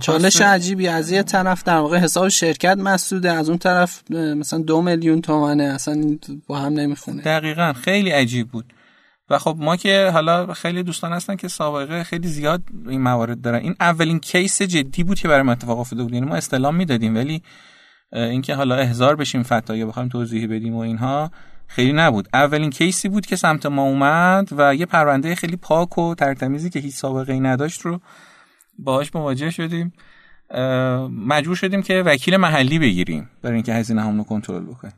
چالش 0.00 0.40
عجیبی 0.40 0.88
از 0.88 1.10
یه 1.10 1.22
طرف 1.22 1.64
در 1.64 1.78
واقع 1.78 1.98
حساب 1.98 2.28
شرکت 2.28 2.76
مسدوده 2.78 3.32
از 3.32 3.48
اون 3.48 3.58
طرف 3.58 4.10
مثلا 4.10 4.58
دو 4.58 4.82
میلیون 4.82 5.20
تومنه 5.20 5.64
اصلا 5.64 6.18
با 6.46 6.58
هم 6.58 6.72
نمی‌خونه. 6.72 7.22
دقیقا 7.22 7.72
خیلی 7.72 8.10
عجیب 8.10 8.48
بود. 8.48 8.72
و 9.30 9.38
خب 9.38 9.56
ما 9.58 9.76
که 9.76 10.10
حالا 10.12 10.54
خیلی 10.54 10.82
دوستان 10.82 11.12
هستن 11.12 11.36
که 11.36 11.48
سابقه 11.48 12.04
خیلی 12.04 12.28
زیاد 12.28 12.62
این 12.88 13.00
موارد 13.00 13.40
دارن. 13.40 13.58
این 13.58 13.74
اولین 13.80 14.20
کیس 14.20 14.62
جدی 14.62 15.04
بود 15.04 15.18
که 15.18 15.28
برای 15.28 15.42
ما 15.42 15.52
اتفاق 15.52 15.78
افتاده 15.78 16.02
بود. 16.02 16.14
یعنی 16.14 16.26
ما 16.26 16.34
استلام 16.34 16.74
می‌دادیم 16.74 17.14
ولی 17.14 17.42
اینکه 18.12 18.54
حالا 18.54 18.74
احضار 18.74 19.16
بشیم 19.16 19.42
فتا 19.42 19.76
یا 19.76 19.86
بخوایم 19.86 20.08
توضیحی 20.08 20.46
بدیم 20.46 20.74
و 20.74 20.78
اینها 20.78 21.30
خیلی 21.66 21.92
نبود. 21.92 22.28
اولین 22.34 22.70
کیسی 22.70 23.08
بود 23.08 23.26
که 23.26 23.36
سمت 23.36 23.66
ما 23.66 23.82
اومد 23.82 24.48
و 24.52 24.74
یه 24.74 24.86
پرونده 24.86 25.34
خیلی 25.34 25.56
پاک 25.56 25.98
و 25.98 26.14
ترتمیزی 26.14 26.70
که 26.70 26.78
هیچ 26.78 26.94
سابقه 26.94 27.32
ای 27.32 27.40
نداشت 27.40 27.80
رو 27.80 28.00
باهاش 28.78 29.14
مواجه 29.14 29.50
شدیم. 29.50 29.92
مجبور 31.10 31.56
شدیم 31.56 31.82
که 31.82 32.02
وکیل 32.06 32.36
محلی 32.36 32.78
بگیریم 32.78 33.30
برای 33.42 33.54
اینکه 33.54 33.74
هزینه 33.74 34.02
همون 34.02 34.18
رو 34.18 34.24
کنترل 34.24 34.64
بکنیم. 34.64 34.94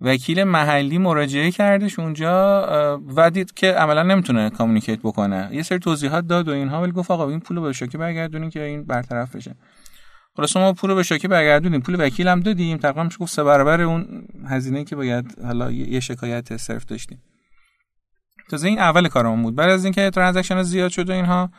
وکیل 0.00 0.44
محلی 0.44 0.98
مراجعه 0.98 1.50
کردش 1.50 1.98
اونجا 1.98 3.00
و 3.16 3.30
دید 3.30 3.54
که 3.54 3.72
عملا 3.72 4.02
نمی‌تونه 4.02 4.50
communicate 4.50 4.98
بکنه. 4.98 5.48
یه 5.52 5.62
سری 5.62 5.78
توضیحات 5.78 6.26
داد 6.26 6.48
و 6.48 6.52
اینها 6.52 6.82
ولی 6.82 6.92
گفت 6.92 7.10
آقا 7.10 7.28
این 7.28 7.40
پول 7.40 7.60
به 7.60 7.72
شاکی 7.72 7.98
برگردونین 7.98 8.50
که 8.50 8.62
این 8.62 8.84
برطرف 8.84 9.36
بشه. 9.36 9.56
خلاص 10.36 10.56
ما 10.56 10.72
پول 10.72 10.90
رو 10.90 10.96
به 10.96 11.02
شاکی 11.02 11.28
برگردونیم 11.28 11.80
پول 11.80 11.96
وکیل 12.06 12.28
هم 12.28 12.40
دادیم. 12.40 12.76
تقریبا 12.76 13.04
میشه 13.04 13.18
گفت 13.18 13.32
سه 13.32 13.44
برابر 13.44 13.80
اون 13.80 14.24
هزینه 14.48 14.84
که 14.84 14.96
باید 14.96 15.38
حالا 15.44 15.70
یه 15.70 16.00
شکایت 16.00 16.56
صرف 16.56 16.84
داشتیم. 16.84 17.22
تازه 18.50 18.68
این 18.68 18.78
اول 18.78 19.08
کارمون 19.08 19.42
بود. 19.42 19.54
بعد 19.54 19.70
از 19.70 19.84
اینکه 19.84 20.10
transaction 20.10 20.62
زیاد 20.62 20.90
شد 20.90 21.10
و 21.10 21.12
اینها 21.12 21.50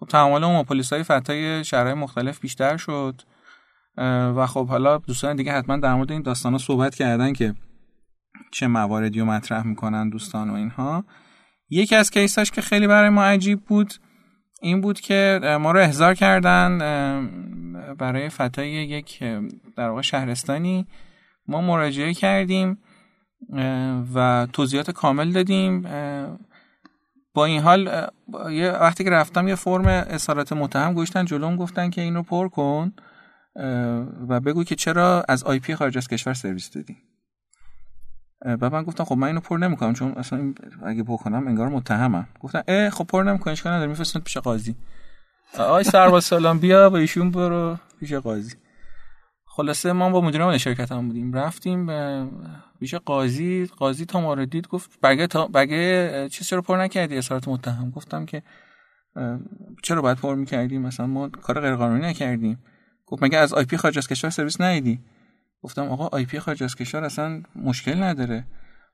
خب 0.00 0.06
تعامل 0.06 0.40
ما 0.40 0.62
پلیس 0.62 0.92
های 0.92 1.02
فتای 1.02 1.64
شهرهای 1.64 1.94
مختلف 1.94 2.40
بیشتر 2.40 2.76
شد. 2.76 3.22
و 4.36 4.46
خب 4.46 4.68
حالا 4.68 4.98
دوستان 4.98 5.36
دیگه 5.36 5.52
حتما 5.52 5.76
در 5.76 5.94
مورد 5.94 6.12
این 6.12 6.22
داستانا 6.22 6.58
صحبت 6.58 6.94
کردن 6.94 7.32
که 7.32 7.54
چه 8.54 8.66
مواردی 8.66 9.20
رو 9.20 9.26
مطرح 9.26 9.66
می‌کنن 9.66 10.08
دوستان 10.08 10.50
و 10.50 10.54
اینها. 10.54 11.04
یکی 11.70 11.94
از 11.94 12.10
کیساش 12.10 12.50
که 12.50 12.60
خیلی 12.60 12.86
برای 12.86 13.08
ما 13.08 13.24
عجیب 13.24 13.60
بود 13.60 13.94
این 14.62 14.80
بود 14.80 15.00
که 15.00 15.40
ما 15.60 15.72
رو 15.72 15.80
احضار 15.80 16.14
کردن 16.14 16.78
برای 17.98 18.28
فتای 18.28 18.70
یک 18.70 19.18
در 19.76 19.88
واقع 19.88 20.02
شهرستانی. 20.02 20.86
ما 21.48 21.60
مراجعه 21.60 22.14
کردیم 22.14 22.78
و 24.14 24.46
توضیحات 24.52 24.90
کامل 24.90 25.32
دادیم 25.32 25.82
با 27.34 27.44
این 27.44 27.60
حال 27.60 28.08
یه 28.50 28.70
وقتی 28.70 29.04
که 29.04 29.10
رفتم 29.10 29.48
یه 29.48 29.54
فرم 29.54 29.86
اصالت 29.86 30.52
متهم 30.52 30.94
گوشتن 30.94 31.24
جلوم 31.24 31.56
گفتن 31.56 31.90
که 31.90 32.00
اینو 32.00 32.22
پر 32.22 32.48
کن 32.48 32.92
و 34.28 34.40
بگو 34.40 34.64
که 34.64 34.74
چرا 34.74 35.24
از 35.28 35.44
IP 35.44 35.74
خارج 35.74 35.96
از 35.96 36.08
کشور 36.08 36.34
سرویس 36.34 36.70
دادی. 36.70 36.96
بعد 38.44 38.64
من 38.64 38.82
گفتم 38.82 39.04
خب 39.04 39.16
من 39.16 39.26
اینو 39.26 39.40
پر 39.40 39.56
نمی‌کنم 39.56 39.92
چون 39.92 40.12
اصلا 40.12 40.54
اگه 40.86 41.02
پر 41.02 41.16
کنم 41.16 41.48
انگار 41.48 41.68
متهمم. 41.68 42.28
گفتن 42.40 42.62
اه 42.68 42.90
خب 42.90 43.04
پر 43.04 43.22
نمی‌کنی 43.22 43.52
اشکال 43.52 43.72
نداره 43.72 43.88
میفرستن 43.88 44.20
پیش 44.20 44.36
قاضی. 44.36 44.76
آی 45.58 45.84
سرباز 45.84 46.24
سلام 46.24 46.58
بیا 46.58 46.90
با 46.90 46.98
ایشون 46.98 47.30
برو 47.30 47.76
پیش 48.00 48.12
قاضی. 48.12 48.54
خلاصه 49.46 49.92
ما 49.92 50.10
با 50.10 50.20
مدیر 50.20 50.42
عامل 50.42 50.56
شرکت 50.56 50.92
هم 50.92 51.08
بودیم. 51.08 51.32
رفتیم 51.32 51.86
پیش 52.80 52.94
قاضی 52.94 53.66
قاضی 53.66 54.04
تا 54.04 54.20
ما 54.20 54.34
رو 54.34 54.46
دید 54.46 54.68
گفت 54.68 55.00
بگه 55.00 55.26
تا 55.26 55.46
بگه 55.46 56.28
چیز 56.28 56.46
چرا 56.46 56.62
پر 56.62 56.76
نکردی؟ 56.76 57.18
اصالت 57.18 57.48
متهم. 57.48 57.90
گفتم 57.90 58.26
که 58.26 58.42
چرا 59.82 60.02
باید 60.02 60.18
پر 60.18 60.34
می‌کردیم 60.34 60.82
مثلا 60.82 61.06
ما 61.06 61.28
کار 61.28 61.60
غیر 61.60 61.76
قانونی 61.76 62.06
نکردیم. 62.06 62.58
گفت 63.06 63.22
مگه 63.22 63.38
از 63.38 63.54
IP 63.54 63.76
خارج 63.76 63.98
از 63.98 64.08
کشور 64.08 64.30
سرویس 64.30 64.60
ندادی؟ 64.60 65.00
گفتم 65.64 65.82
آقا 65.82 66.06
IP 66.06 66.38
خارج 66.38 66.62
از 66.62 66.74
کشور 66.76 67.04
اصلا 67.04 67.42
مشکل 67.56 68.02
نداره. 68.02 68.44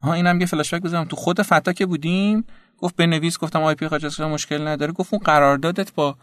ها 0.02 0.12
اینم 0.12 0.40
یه 0.40 0.46
فلش 0.46 0.74
بک 0.74 0.82
بزنم 0.82 1.04
تو 1.04 1.16
خود 1.16 1.42
فتا 1.42 1.72
که 1.72 1.86
بودیم 1.86 2.44
گفت 2.78 2.96
بنویس 2.96 3.38
گفتم 3.38 3.62
IP 3.62 3.88
خارج 3.88 4.06
از 4.06 4.14
کشور 4.14 4.26
مشکل 4.26 4.68
نداره. 4.68 4.92
گفت 4.92 5.14
اون 5.14 5.22
قراردادت 5.24 5.94
با 5.94 6.16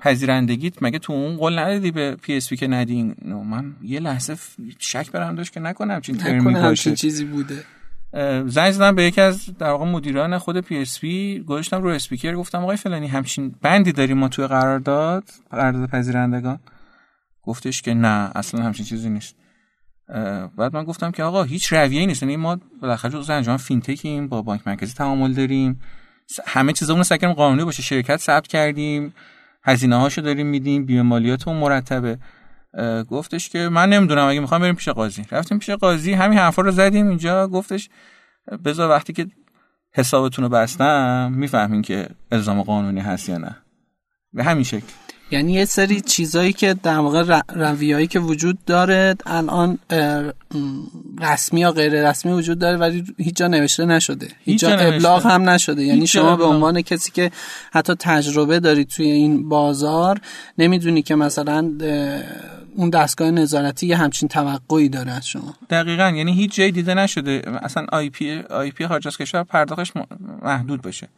پذیرندگیت 0.00 0.82
مگه 0.82 0.98
تو 0.98 1.12
اون 1.12 1.36
قول 1.36 1.58
ندادی 1.58 1.90
به 1.90 2.16
PSP 2.16 2.56
که 2.56 2.68
ندین 2.68 3.14
من 3.24 3.76
یه 3.82 4.00
لحظه 4.00 4.36
شک 4.78 5.10
برم 5.10 5.34
داشت 5.34 5.52
که 5.52 5.60
نکنم 5.60 6.00
چین 6.00 6.16
ترمی 6.16 6.54
باشه. 6.54 6.94
چیزی 6.94 7.24
بوده. 7.24 7.64
زنگ 8.46 8.70
زدم 8.70 8.94
به 8.94 9.02
یکی 9.04 9.20
از 9.20 9.46
در 9.58 9.70
واقع 9.70 9.84
مدیران 9.84 10.38
خود 10.38 10.60
PSP 10.60 11.44
گذاشتم 11.48 11.82
رو 11.82 11.88
اسپیکر 11.88 12.34
گفتم 12.34 12.62
آقای 12.62 12.76
فلانی 12.76 13.06
همچین 13.06 13.54
بندی 13.62 13.92
داریم 13.92 14.18
ما 14.18 14.28
توی 14.28 14.46
قرارداد 14.46 15.24
قرارداد 15.50 15.88
پذیرندگان. 15.88 16.58
گفتش 17.46 17.82
که 17.82 17.94
نه 17.94 18.30
اصلا 18.34 18.62
همچین 18.62 18.86
چیزی 18.86 19.10
نیست. 19.10 19.36
بعد 20.56 20.74
من 20.74 20.84
گفتم 20.84 21.10
که 21.10 21.22
آقا 21.22 21.42
هیچ 21.42 21.72
رویه‌ای 21.72 22.06
نیست. 22.06 22.22
یعنی 22.22 22.36
ما 22.36 22.60
بالاخره 22.82 23.10
جزء 23.10 23.34
انجمن 23.34 23.56
فینتکیم 23.56 24.28
با 24.28 24.42
بانک 24.42 24.60
مرکزی 24.66 24.94
تعامل 24.94 25.32
داریم. 25.32 25.80
همه 26.46 26.72
چیزمون 26.72 27.02
سعی 27.02 27.12
کردیم 27.12 27.32
قانونی 27.32 27.64
باشه. 27.64 27.82
شرکت 27.82 28.16
ثبت 28.16 28.46
کردیم. 28.46 29.14
هزینه 29.64 29.96
هاشو 29.96 30.20
داریم 30.20 30.46
میدیم. 30.46 30.86
بیمه 30.86 31.02
مالیاتمون 31.02 31.56
مرتبه 31.56 32.18
گفتش 33.10 33.48
که 33.48 33.68
من 33.68 33.88
نمی‌دونم 33.88 34.28
اگه 34.28 34.40
می‌خوام 34.40 34.60
بریم 34.60 34.74
پیش 34.74 34.88
قاضی. 34.88 35.26
رفتیم 35.30 35.58
پیش 35.58 35.70
قاضی. 35.70 36.12
همین 36.12 36.38
حرفا 36.38 36.62
رو 36.62 36.70
زدیم 36.70 37.08
اینجا. 37.08 37.48
گفتش 37.48 37.90
بذار 38.64 38.90
وقتی 38.90 39.12
که 39.12 39.26
حسابتون 39.94 40.44
رو 40.44 40.48
بستم 40.48 41.32
می‌فهمین 41.36 41.82
که 41.82 42.08
الزام 42.32 42.62
قانونی 42.62 43.00
هست 43.00 43.28
یا 43.28 43.38
نه. 43.38 43.56
به 44.32 44.44
همین 44.44 44.64
شکل. 44.64 44.86
یعنی 45.30 45.52
یه 45.52 45.64
سری 45.64 46.00
چیزایی 46.00 46.52
که 46.52 46.74
در 46.82 46.98
واقع 46.98 47.40
رویایی 47.48 48.06
که 48.06 48.20
وجود 48.20 48.58
داره 48.66 49.14
الان 49.26 49.78
رسمی 51.20 51.60
یا 51.60 51.72
غیر 51.72 52.10
رسمی 52.10 52.32
وجود 52.32 52.58
داره 52.58 52.76
ولی 52.76 53.04
هیچ 53.18 53.36
جا 53.36 53.48
نوشته 53.48 53.84
نشده. 53.84 54.28
هیچ 54.44 54.60
جا 54.60 54.78
ابلاغ 54.78 55.26
هم 55.26 55.50
نشده. 55.50 55.82
یعنی 55.82 56.06
شما 56.06 56.36
به 56.36 56.44
عنوان 56.44 56.82
کسی 56.82 57.10
که 57.10 57.30
حتی 57.72 57.94
تجربه 57.94 58.60
داری 58.60 58.84
توی 58.84 59.10
این 59.10 59.48
بازار 59.48 60.20
نمی‌دونی 60.58 61.02
که 61.02 61.14
مثلا 61.14 61.70
اون 62.76 62.90
دستگاه 62.90 63.30
نظارتی 63.30 63.86
یه 63.86 63.96
همچین 63.96 64.28
توقعی 64.28 64.88
داره 64.88 65.12
از 65.12 65.26
شما. 65.26 65.54
دقیقا. 65.70 66.10
یعنی 66.16 66.32
هیچ 66.32 66.54
جایی 66.54 66.72
دیده 66.72 66.94
نشده. 66.94 67.42
اصلا 67.62 67.86
IP 67.92 68.42
IP 68.50 68.86
خارج 68.86 69.06
از 69.06 69.16
کشور 69.16 69.42
پرداختش 69.42 69.92
محدود 70.42 70.82
بشه 70.82 71.08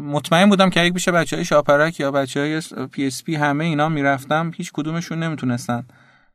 مطمئن 0.00 0.48
بودم 0.48 0.70
که 0.70 0.80
اگه 0.80 0.90
بشه 0.90 1.12
بچه 1.12 1.36
های 1.36 1.44
شاپرک 1.44 2.00
یا 2.00 2.10
بچه 2.10 2.40
های 2.40 2.60
PSP 2.86 3.34
همه 3.34 3.64
اینا 3.64 3.88
می‌رفتم 3.88 4.50
هیچ 4.56 4.72
کدومشون 4.72 5.22
نمی‌تونستن 5.22 5.86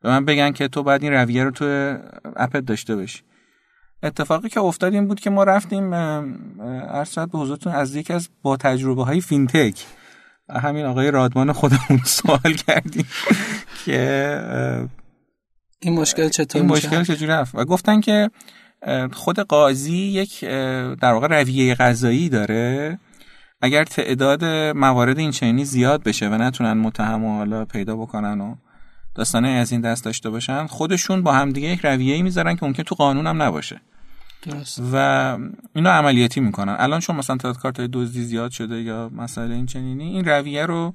به 0.01 0.09
من 0.09 0.25
بگن 0.25 0.51
که 0.51 0.67
تو 0.67 0.83
باید 0.83 1.03
این 1.03 1.13
رویه 1.13 1.43
رو 1.43 1.51
تو 1.51 1.65
app 2.35 2.58
ت 2.58 2.65
داشته 2.65 2.95
باشی. 2.95 3.21
اتفاقی 4.03 4.49
که 4.49 4.59
افتاد 4.59 4.93
این 4.93 5.07
بود 5.07 5.19
که 5.19 5.29
ما 5.29 5.43
رفتیم 5.43 5.93
عرض 5.93 6.62
شد 6.62 7.31
به 7.31 7.39
حضورتون 7.39 7.73
از 7.73 7.95
یکی 7.95 8.13
از 8.13 8.29
با 8.41 8.57
تجربه 8.57 9.03
های 9.03 9.21
فینتک. 9.21 9.85
همین 10.49 10.85
آقای 10.85 11.11
رادمان 11.11 11.51
خودمون 11.51 12.01
سوال 12.19 12.53
کردیم 12.67 13.07
که 13.85 14.87
این 15.79 15.93
مشکل 15.93 16.29
چطور 16.29 16.61
این 16.61 16.71
مشکل 16.71 17.03
چجوری 17.03 17.27
رفت؟ 17.27 17.55
و 17.55 17.65
گفتن 17.65 18.01
که 18.01 18.29
خود 19.11 19.39
قاضی 19.39 19.97
یک 19.97 20.45
در 21.01 21.13
واقع 21.13 21.27
رویه 21.27 21.75
قضایی 21.75 22.29
داره. 22.29 22.99
اگر 23.61 23.83
تعداد 23.83 24.45
موارد 24.75 25.19
این 25.19 25.31
چنینی 25.31 25.65
زیاد 25.65 26.03
بشه 26.03 26.29
و 26.29 26.33
نتونن 26.33 26.73
متهم 26.73 27.23
و 27.23 27.37
حالا 27.37 27.65
پیدا 27.65 27.95
بکنن 27.95 28.41
و 28.41 28.55
داستانه 29.15 29.47
از 29.47 29.71
این 29.71 29.81
دست 29.81 30.05
داشته 30.05 30.29
باشن 30.29 30.67
خودشون 30.67 31.21
با 31.21 31.33
همدیگه 31.33 31.67
یک 31.67 31.85
رویه‌ای 31.85 32.21
می‌ذارن 32.21 32.55
که 32.55 32.65
ممکن 32.65 32.83
تو 32.83 32.95
قانون 32.95 33.27
هم 33.27 33.41
نباشه. 33.41 33.81
درست. 34.41 34.81
و 34.93 34.95
اینو 35.75 35.89
عملیاتی 35.89 36.41
می‌کنن. 36.41 36.75
الان 36.79 36.99
چون 36.99 37.15
مثلا 37.15 37.37
تعداد 37.37 37.57
کارت 37.57 37.81
دزدی 37.81 38.23
زیاد 38.23 38.51
شده 38.51 38.81
یا 38.81 39.09
مسئله 39.15 39.55
این 39.55 39.65
چنینی 39.65 40.03
این 40.03 40.25
رویه 40.25 40.65
رو 40.65 40.93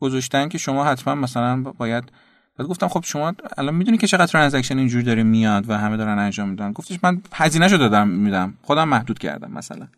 گذاشتن 0.00 0.48
که 0.48 0.58
شما 0.58 0.84
حتما 0.84 1.14
مثلا 1.14 1.62
باید 1.62 2.12
بعد 2.56 2.68
گفتم 2.68 2.88
خب 2.88 3.04
شما 3.04 3.34
الان 3.58 3.74
می‌دونی 3.74 3.98
که 3.98 4.06
چقدر 4.06 4.26
ترانزکشن 4.26 4.78
اینجوری 4.78 5.04
داره 5.04 5.22
میاد 5.22 5.70
و 5.70 5.78
همه 5.78 5.96
دارن 5.96 6.18
انجام 6.18 6.48
میدن. 6.48 6.72
گفتش 6.72 6.98
من 7.02 7.22
هزینه 7.32 7.68
شو 7.68 7.76
دادم 7.76 8.08
میدم. 8.08 8.54
خودم 8.62 8.88
محدود 8.88 9.18
کردم 9.18 9.50
مثلا. 9.50 9.88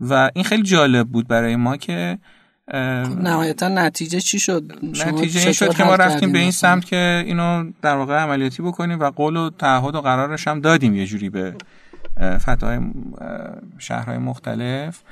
و 0.00 0.30
این 0.34 0.44
خیلی 0.44 0.62
جالب 0.62 1.08
بود 1.08 1.28
برای 1.28 1.56
ما 1.56 1.76
که 1.76 2.18
خب 2.70 3.20
نهایتا 3.20 3.68
نتیجه 3.68 4.20
چی 4.20 4.40
شد؟ 4.40 4.78
نتیجه 4.82 5.40
این 5.40 5.52
شد 5.52 5.74
که 5.74 5.84
ما 5.84 5.94
رفتیم 5.94 6.32
به 6.32 6.38
این 6.38 6.50
سمت 6.50 6.84
که 6.84 7.22
اینو 7.26 7.72
در 7.82 7.96
واقع 7.96 8.18
عملیاتی 8.18 8.62
بکنیم 8.62 9.00
و 9.00 9.10
قول 9.10 9.36
و 9.36 9.50
تعهد 9.50 9.94
و 9.94 10.00
قرارش 10.00 10.48
هم 10.48 10.60
دادیم 10.60 10.94
یه 10.94 11.06
جوری 11.06 11.30
به 11.30 11.54
فتای 12.20 12.80
شهرهای 13.78 14.18
مختلف. 14.18 15.02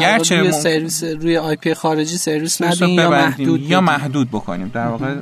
گرچه 0.00 0.36
روی 0.36 0.52
سرویس 0.52 1.04
روی 1.04 1.36
IP 1.36 1.74
خارجی 1.74 2.16
سرویس 2.16 2.62
ندیم 2.62 2.88
یا 2.88 3.10
محدود 3.10 3.60
یا 3.60 3.80
محدود 3.80 4.28
بکنیم. 4.28 4.70
در 4.74 4.86
واقع 4.86 5.14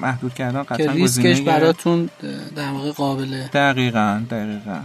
محدود 0.00 0.34
کردن 0.34 0.62
قطعا 0.62 0.76
که 0.76 0.92
ریسکش 0.92 1.40
براتون 1.40 2.10
در 2.56 2.72
واقع 2.72 2.90
قابله 2.90 3.50
دقیقاً 3.52 4.22
دقیقاً. 4.30 4.80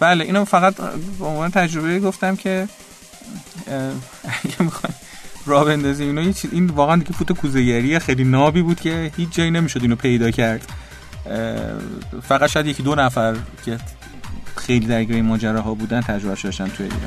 بله 0.00 0.24
اینو 0.24 0.44
فقط 0.44 0.74
به 1.18 1.24
عنوان 1.24 1.50
تجربه 1.50 2.00
گفتم 2.00 2.36
که 2.36 2.68
اگه 4.24 4.62
می‌خوایم 4.62 4.94
راه 5.46 5.64
بندازیم 5.64 6.18
اینو 6.18 6.32
این 6.52 6.66
واقعا 6.66 6.96
دیگه 6.96 7.12
فوت 7.12 7.32
کوزه‌گری 7.32 7.98
خیلی 7.98 8.24
نابی 8.24 8.62
بود 8.62 8.80
که 8.80 9.12
هیچ 9.16 9.30
جایی 9.30 9.50
نمی‌شد 9.50 9.82
اینو 9.82 9.96
پیدا 9.96 10.30
کرد. 10.30 10.72
فقط 12.22 12.50
شاید 12.50 12.66
یکی 12.66 12.82
دو 12.82 12.94
نفر 12.94 13.36
که 13.64 13.78
خیلی 14.56 14.86
درگیر 14.86 15.16
این 15.16 15.56
ها 15.56 15.74
بودن 15.74 16.00
تجربه 16.00 16.42
داشتن 16.42 16.68
توی 16.68 16.86
ایران. 16.86 17.00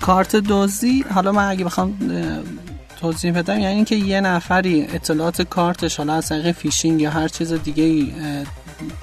کارت 0.00 0.36
دوزی 0.36 1.04
حالا 1.14 1.32
من 1.32 1.48
اگه 1.48 1.64
بخوام 1.64 1.98
توضیح 3.00 3.32
بدم 3.32 3.60
یعنی 3.60 3.74
اینکه 3.74 3.96
یه 3.96 4.20
نفری 4.20 4.86
اطلاعات 4.92 5.42
کارتش 5.42 5.96
حالا 5.96 6.14
از 6.14 6.28
طریق 6.28 6.52
فیشینگ 6.52 7.00
یا 7.00 7.10
هر 7.10 7.28
چیز 7.28 7.52
دیگه 7.52 8.12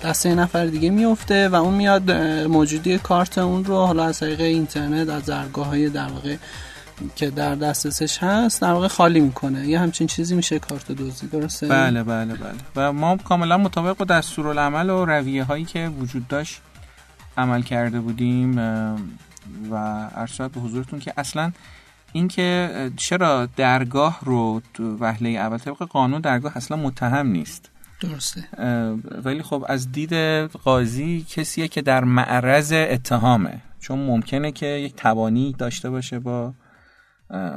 دست 0.03 0.25
یه 0.25 0.35
نفر 0.35 0.65
دیگه 0.65 0.89
میفته 0.89 1.49
و 1.49 1.55
اون 1.55 1.73
میاد 1.73 2.11
موجودی 2.47 2.97
کارت 2.97 3.37
اون 3.37 3.65
رو 3.65 3.75
حالا 3.75 4.05
از 4.05 4.19
طریق 4.19 4.41
اینترنت 4.41 5.09
از 5.09 5.25
درگاه 5.25 5.67
های 5.67 5.89
در 5.89 6.09
که 7.15 7.29
در 7.29 7.55
دسترسش 7.55 8.17
هست 8.17 8.61
در 8.61 8.71
واقع 8.71 8.87
خالی 8.87 9.19
می‌کنه. 9.19 9.67
یه 9.67 9.79
همچین 9.79 10.07
چیزی 10.07 10.35
میشه 10.35 10.59
کارت 10.59 10.91
دوزی 10.91 11.27
درسته؟ 11.27 11.67
بله 11.67 12.03
بله 12.03 12.33
بله. 12.35 12.53
و 12.75 12.93
ما 12.93 13.17
کاملا 13.17 13.57
مطابق 13.57 13.97
با 13.97 14.05
دستورالعمل 14.05 14.89
و 14.89 15.05
رویه 15.05 15.43
هایی 15.43 15.65
که 15.65 15.91
وجود 15.99 16.27
داشت 16.27 16.61
عمل 17.37 17.61
کرده 17.61 17.99
بودیم 17.99 18.57
و 19.71 19.75
ارشاد 20.15 20.51
به 20.51 20.59
حضورتون 20.59 20.99
که 20.99 21.13
اصلا 21.17 21.51
اینکه 22.13 22.91
چرا 22.97 23.45
درگاه 23.45 24.19
رو 24.21 24.61
تو 24.73 24.97
وهله 24.99 25.29
اول 25.29 25.57
طبق 25.57 25.77
قانون 25.77 26.21
درگاه 26.21 26.57
اصلا 26.57 26.77
متهم 26.77 27.27
نیست. 27.27 27.69
درسته. 27.99 28.43
ولی 29.23 29.41
خب 29.41 29.65
از 29.67 29.91
دید 29.91 30.13
قاضی 30.47 31.25
کسیه 31.29 31.67
که 31.67 31.81
در 31.81 32.03
معرض 32.03 32.73
اتهامه. 32.73 33.61
چون 33.79 33.99
ممکنه 33.99 34.51
که 34.51 34.65
یک 34.65 34.95
توانی 34.95 35.55
داشته 35.57 35.89
باشه 35.89 36.19
با 36.19 36.53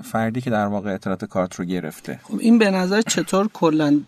فردی 0.04 0.40
که 0.40 0.50
در 0.50 0.66
واقع 0.66 0.94
اطلاعات 0.94 1.24
کارت 1.24 1.54
رو 1.54 1.64
گرفته. 1.64 2.20
خب 2.22 2.38
این 2.38 2.58
به 2.58 2.70
نظر 2.70 3.02
چطور 3.02 3.48
کلا 3.52 4.00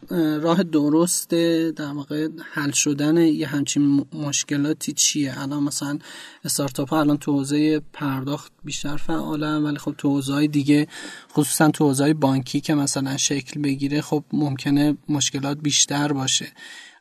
راه 0.42 0.62
درست 0.62 1.31
در 1.76 1.92
واقع 1.92 2.29
حل 2.52 2.70
شدن 2.70 3.16
یه 3.16 3.46
همچین 3.46 4.07
مشکلاتی 4.12 4.92
چیه؟ 4.92 5.42
الان 5.42 5.62
مثلا 5.62 5.98
استارتاپ 6.44 6.90
ها 6.90 7.00
الان 7.00 7.16
تو 7.16 7.33
حوزه 7.33 7.81
پرداخت 7.92 8.52
بیشتر 8.64 8.96
فعالن 8.96 9.62
ولی 9.62 9.79
خب 9.79 9.94
تو 9.98 10.09
حوزه 10.09 10.46
دیگه 10.46 10.87
خصوصا 11.33 11.68
تو 11.68 11.85
حوزه 11.85 12.14
بانکی 12.14 12.61
که 12.61 12.74
مثلا 12.74 13.16
شکل 13.16 13.62
بگیره 13.62 14.00
خب 14.00 14.24
ممکنه 14.33 14.96
مشکلات 15.09 15.59
بیشتر 15.59 16.12
باشه. 16.12 16.46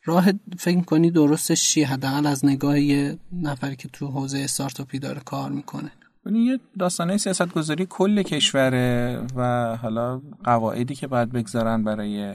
راه 0.06 0.32
فکر 0.58 0.82
کنی 0.82 1.12
درستش 1.12 1.70
چیه؟ 1.70 1.88
حداقل 1.88 2.26
از 2.26 2.46
نگاه 2.46 2.80
یه 2.80 3.18
نفری 3.42 3.76
که 3.76 3.90
تو 3.94 4.08
حوزه 4.08 4.40
استارتاپی 4.40 5.00
داره 5.00 5.20
کار 5.20 5.52
می‌کنه. 5.52 5.92
ببین 6.26 6.42
یه 6.42 6.60
داستانه 6.80 7.18
سیاست 7.18 7.54
گذاری 7.54 7.86
کل 7.90 8.22
کشوره 8.22 9.22
و 9.36 9.76
حالا 9.76 10.22
قواعدی 10.44 10.96
که 10.96 11.08
باید 11.08 11.32
بگذارن 11.32 11.84
برای 11.84 12.34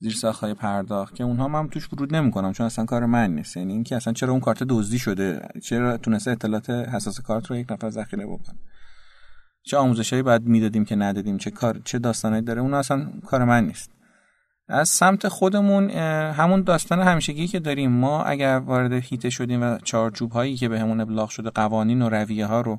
زیر 0.00 0.14
های 0.40 0.54
پرداخت 0.54 1.14
که 1.14 1.24
اونها 1.24 1.48
من 1.48 1.68
توش 1.68 1.92
ورود 1.92 2.16
نمی‌کنم 2.16 2.52
چون 2.52 2.66
اصلا 2.66 2.84
کار 2.84 3.06
من 3.06 3.34
نیست. 3.34 3.56
یعنی 3.56 3.72
اینکه 3.72 3.96
اصلا 3.96 4.12
چرا 4.12 4.30
اون 4.30 4.40
کارت 4.40 4.62
دزدی 4.62 4.98
شده؟ 4.98 5.48
چرا 5.62 5.96
تونسته 5.96 6.30
اطلاعات 6.30 6.70
حساس 6.70 7.20
کارت 7.20 7.46
رو 7.46 7.56
یک 7.56 7.72
نفر 7.72 7.90
ذخیره 7.90 8.26
بکنه؟ 8.26 8.58
چه 9.62 9.76
آموزشایی 9.76 10.22
باید 10.22 10.42
می‌دادیم 10.42 10.84
که 10.84 10.96
ندادیم؟ 10.96 11.38
چه 11.38 11.50
کار 11.50 11.80
چه 11.84 11.98
داستانی 11.98 12.42
داره؟ 12.42 12.60
اون 12.60 12.74
اصلا 12.74 13.06
کار 13.26 13.44
من 13.44 13.66
نیست. 13.66 13.90
از 14.68 14.88
سمت 14.88 15.28
خودمون 15.28 15.90
همون 16.30 16.62
داستان 16.62 17.00
همیشگی 17.00 17.46
که 17.46 17.60
داریم 17.60 17.90
ما 17.90 18.22
اگر 18.22 18.58
وارد 18.58 18.92
هیته 18.92 19.30
شدیم 19.30 19.62
و 19.62 19.78
چارچوب 19.78 20.32
هایی 20.32 20.56
که 20.56 20.68
بهمون 20.68 20.96
به 20.96 21.02
ابلاغ 21.02 21.28
شده 21.28 21.50
قوانین 21.50 22.02
و 22.02 22.08
رویه 22.08 22.46
ها 22.46 22.60
رو 22.60 22.78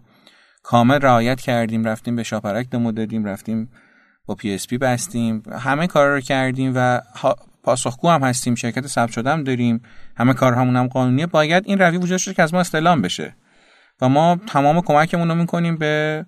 کامل 0.63 0.99
رعایت 0.99 1.41
کردیم 1.41 1.83
رفتیم 1.83 2.15
به 2.15 2.23
شاپرک 2.23 2.69
دمو 2.69 2.91
دادیم 2.91 3.25
رفتیم 3.25 3.71
با 4.25 4.35
PSP 4.35 4.77
بستیم. 4.77 5.43
همه 5.59 5.87
کار 5.87 6.09
رو 6.09 6.19
کردیم 6.19 6.73
و 6.75 7.01
پاسخگو 7.63 8.09
هم 8.09 8.23
هستیم 8.23 8.55
شرکت 8.55 8.87
ثبت 8.87 9.11
شده 9.11 9.29
هم 9.29 9.43
داریم. 9.43 9.81
همه 10.17 10.33
کارهامون 10.33 10.75
هم 10.75 10.87
قانونیه. 10.87 11.25
باید 11.25 11.63
این 11.67 11.79
رویه 11.79 11.97
وجود 11.97 12.19
که 12.19 12.43
از 12.43 12.53
ما 12.53 12.59
استعلام 12.59 13.01
بشه. 13.01 13.35
و 14.01 14.09
ما 14.09 14.39
تمام 14.47 14.81
کمکمون 14.81 15.27
رو 15.27 15.35
می‌کنیم 15.35 15.77
به 15.77 16.25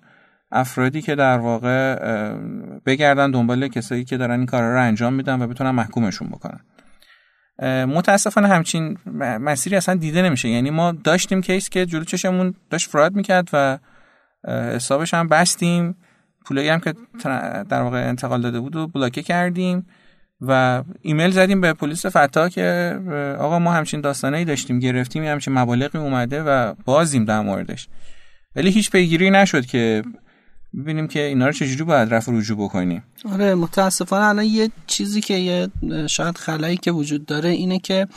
افرادی 0.52 1.02
که 1.02 1.14
در 1.14 1.38
واقع 1.38 1.98
بگردن 2.86 3.30
دنبال 3.30 3.68
کسایی 3.68 4.04
که 4.04 4.16
دارن 4.16 4.38
این 4.38 4.46
کارا 4.46 4.74
رو 4.74 4.82
انجام 4.82 5.12
میدن 5.12 5.42
و 5.42 5.46
بتونن 5.46 5.70
محکومشون 5.70 6.28
بکنن. 6.28 6.60
متاسفانه 7.84 8.48
همچین 8.48 8.98
مسیری 9.16 9.76
اصلا 9.76 9.94
دیده 9.94 10.22
نمیشه. 10.22 10.48
یعنی 10.48 10.70
ما 10.70 10.92
داشتیم 10.92 11.40
case 11.40 11.68
که 11.68 11.86
جلو 11.86 12.04
چشمون 12.04 12.54
داشت 12.70 12.90
fraud 12.90 13.14
می‌کرد 13.14 13.48
و 13.52 13.78
حسابش 14.48 15.14
هم 15.14 15.28
بستیم. 15.28 15.96
پولایی 16.44 16.68
هم 16.68 16.80
که 16.80 16.94
در 17.68 17.82
واقع 17.82 18.08
انتقال 18.08 18.42
داده 18.42 18.60
بود 18.60 18.76
و 18.76 18.86
بلاکه 18.86 19.22
کردیم 19.22 19.86
و 20.40 20.82
ایمیل 21.02 21.30
زدیم 21.30 21.60
به 21.60 21.72
پلیس 21.72 22.06
فتا 22.06 22.48
که 22.48 22.98
آقا 23.40 23.58
ما 23.58 23.72
همچین 23.72 24.00
داستانایی 24.00 24.44
داشتیم 24.44 24.78
گرفتیم 24.78 25.24
همچین 25.24 25.54
مبالغی 25.54 25.98
اومده 25.98 26.42
و 26.42 26.74
بازیم 26.84 27.24
در 27.24 27.40
موردش. 27.40 27.88
ولی 28.56 28.70
هیچ 28.70 28.90
پیگیری 28.90 29.30
نشد 29.30 29.66
که 29.66 30.02
ببینیم 30.78 31.08
که 31.08 31.20
اینا 31.20 31.46
رو 31.46 31.52
چجوری 31.52 31.84
باید 31.84 32.14
رفع 32.14 32.32
رجوع 32.32 32.58
بکنیم. 32.58 33.04
آره 33.32 33.54
متاسفانه 33.54 34.24
الان 34.24 34.44
یه 34.44 34.70
چیزی 34.86 35.20
که 35.20 35.34
یه 35.34 35.68
شاید 36.06 36.38
خلایی 36.38 36.76
که 36.76 36.92
وجود 36.92 37.26
داره 37.26 37.48
اینه 37.48 37.78
که 37.78 38.08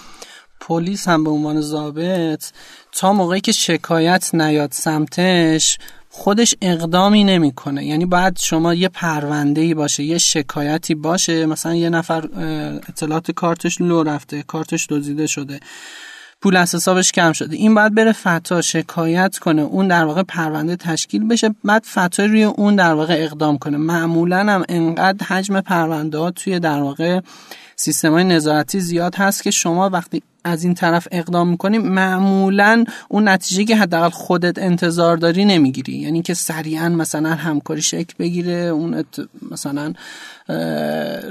پلیس 0.60 1.08
هم 1.08 1.24
به 1.24 1.30
عنوان 1.30 1.62
ضابط 1.62 2.46
تا 2.92 3.14
موقعی 3.14 3.42
که 3.42 3.52
شکایت 3.52 4.36
نیاد 4.36 4.72
سمتش 4.72 5.78
خودش 6.18 6.56
اقدامی 6.62 7.24
نمی‌کنه. 7.24 7.86
یعنی 7.86 8.06
باید 8.06 8.40
شما 8.40 8.74
یه 8.74 8.90
پرونده 8.90 9.62
ای 9.62 9.74
باشه 9.74 10.04
یه 10.04 10.18
شکایتی 10.18 10.96
باشه. 10.96 11.46
مثلا 11.46 11.76
یه 11.76 11.90
نفر 11.90 12.30
اطلاعات 12.90 13.32
کارتش 13.32 13.82
لو 13.82 14.04
رفته 14.04 14.44
کارتش 14.44 14.88
دزدیده 14.90 15.28
شده 15.28 15.60
پول 16.42 16.56
از 16.56 16.76
حسابش 16.76 17.12
کم 17.12 17.32
شده. 17.32 17.56
این 17.56 17.76
باید 17.76 17.96
بره 17.96 18.12
فتا 18.12 18.62
شکایت 18.62 19.38
کنه. 19.38 19.62
اون 19.62 19.88
در 19.88 20.06
واقع 20.06 20.24
پرونده 20.24 20.76
تشکیل 20.76 21.28
بشه 21.28 21.56
بعد 21.64 21.84
فتا 21.84 22.26
روی 22.26 22.44
اون 22.44 22.76
در 22.76 22.94
واقع 22.94 23.16
اقدام 23.20 23.58
کنه. 23.58 23.78
معمولا 23.78 24.40
هم 24.40 24.64
انقدر 24.70 25.26
حجم 25.26 25.62
پرونده 25.62 26.18
ها 26.18 26.32
توی 26.32 26.60
در 26.60 26.82
واقع 26.82 27.20
سیستم 27.76 28.12
های 28.12 28.24
نظارتی 28.24 28.80
زیاد 28.80 29.16
هست 29.16 29.44
که 29.44 29.52
شما 29.52 29.90
وقتی 29.90 30.24
از 30.46 30.64
این 30.64 30.74
طرف 30.74 31.08
اقدام 31.12 31.50
می‌کنی 31.50 31.78
معمولا 31.78 32.84
اون 33.10 33.28
نتیجه 33.28 33.64
که 33.64 33.76
حداقل 33.76 34.10
خودت 34.10 34.58
انتظار 34.60 35.18
داری 35.18 35.46
نمی‌گیری. 35.46 35.98
یعنی 35.98 36.22
که 36.22 36.34
سریعا 36.34 36.90
مثلا 36.90 37.30
همکاری 37.30 37.82
شکل 37.82 38.14
بگیره 38.20 38.54
اون 38.54 39.04
مثلا 39.52 39.94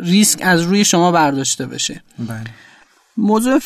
ریسک 0.02 0.38
از 0.42 0.62
روی 0.62 0.84
شما 0.84 1.12
برداشته 1.12 1.66
بشه. 1.66 2.02
بله. 2.18 2.44
موضوع 3.16 3.58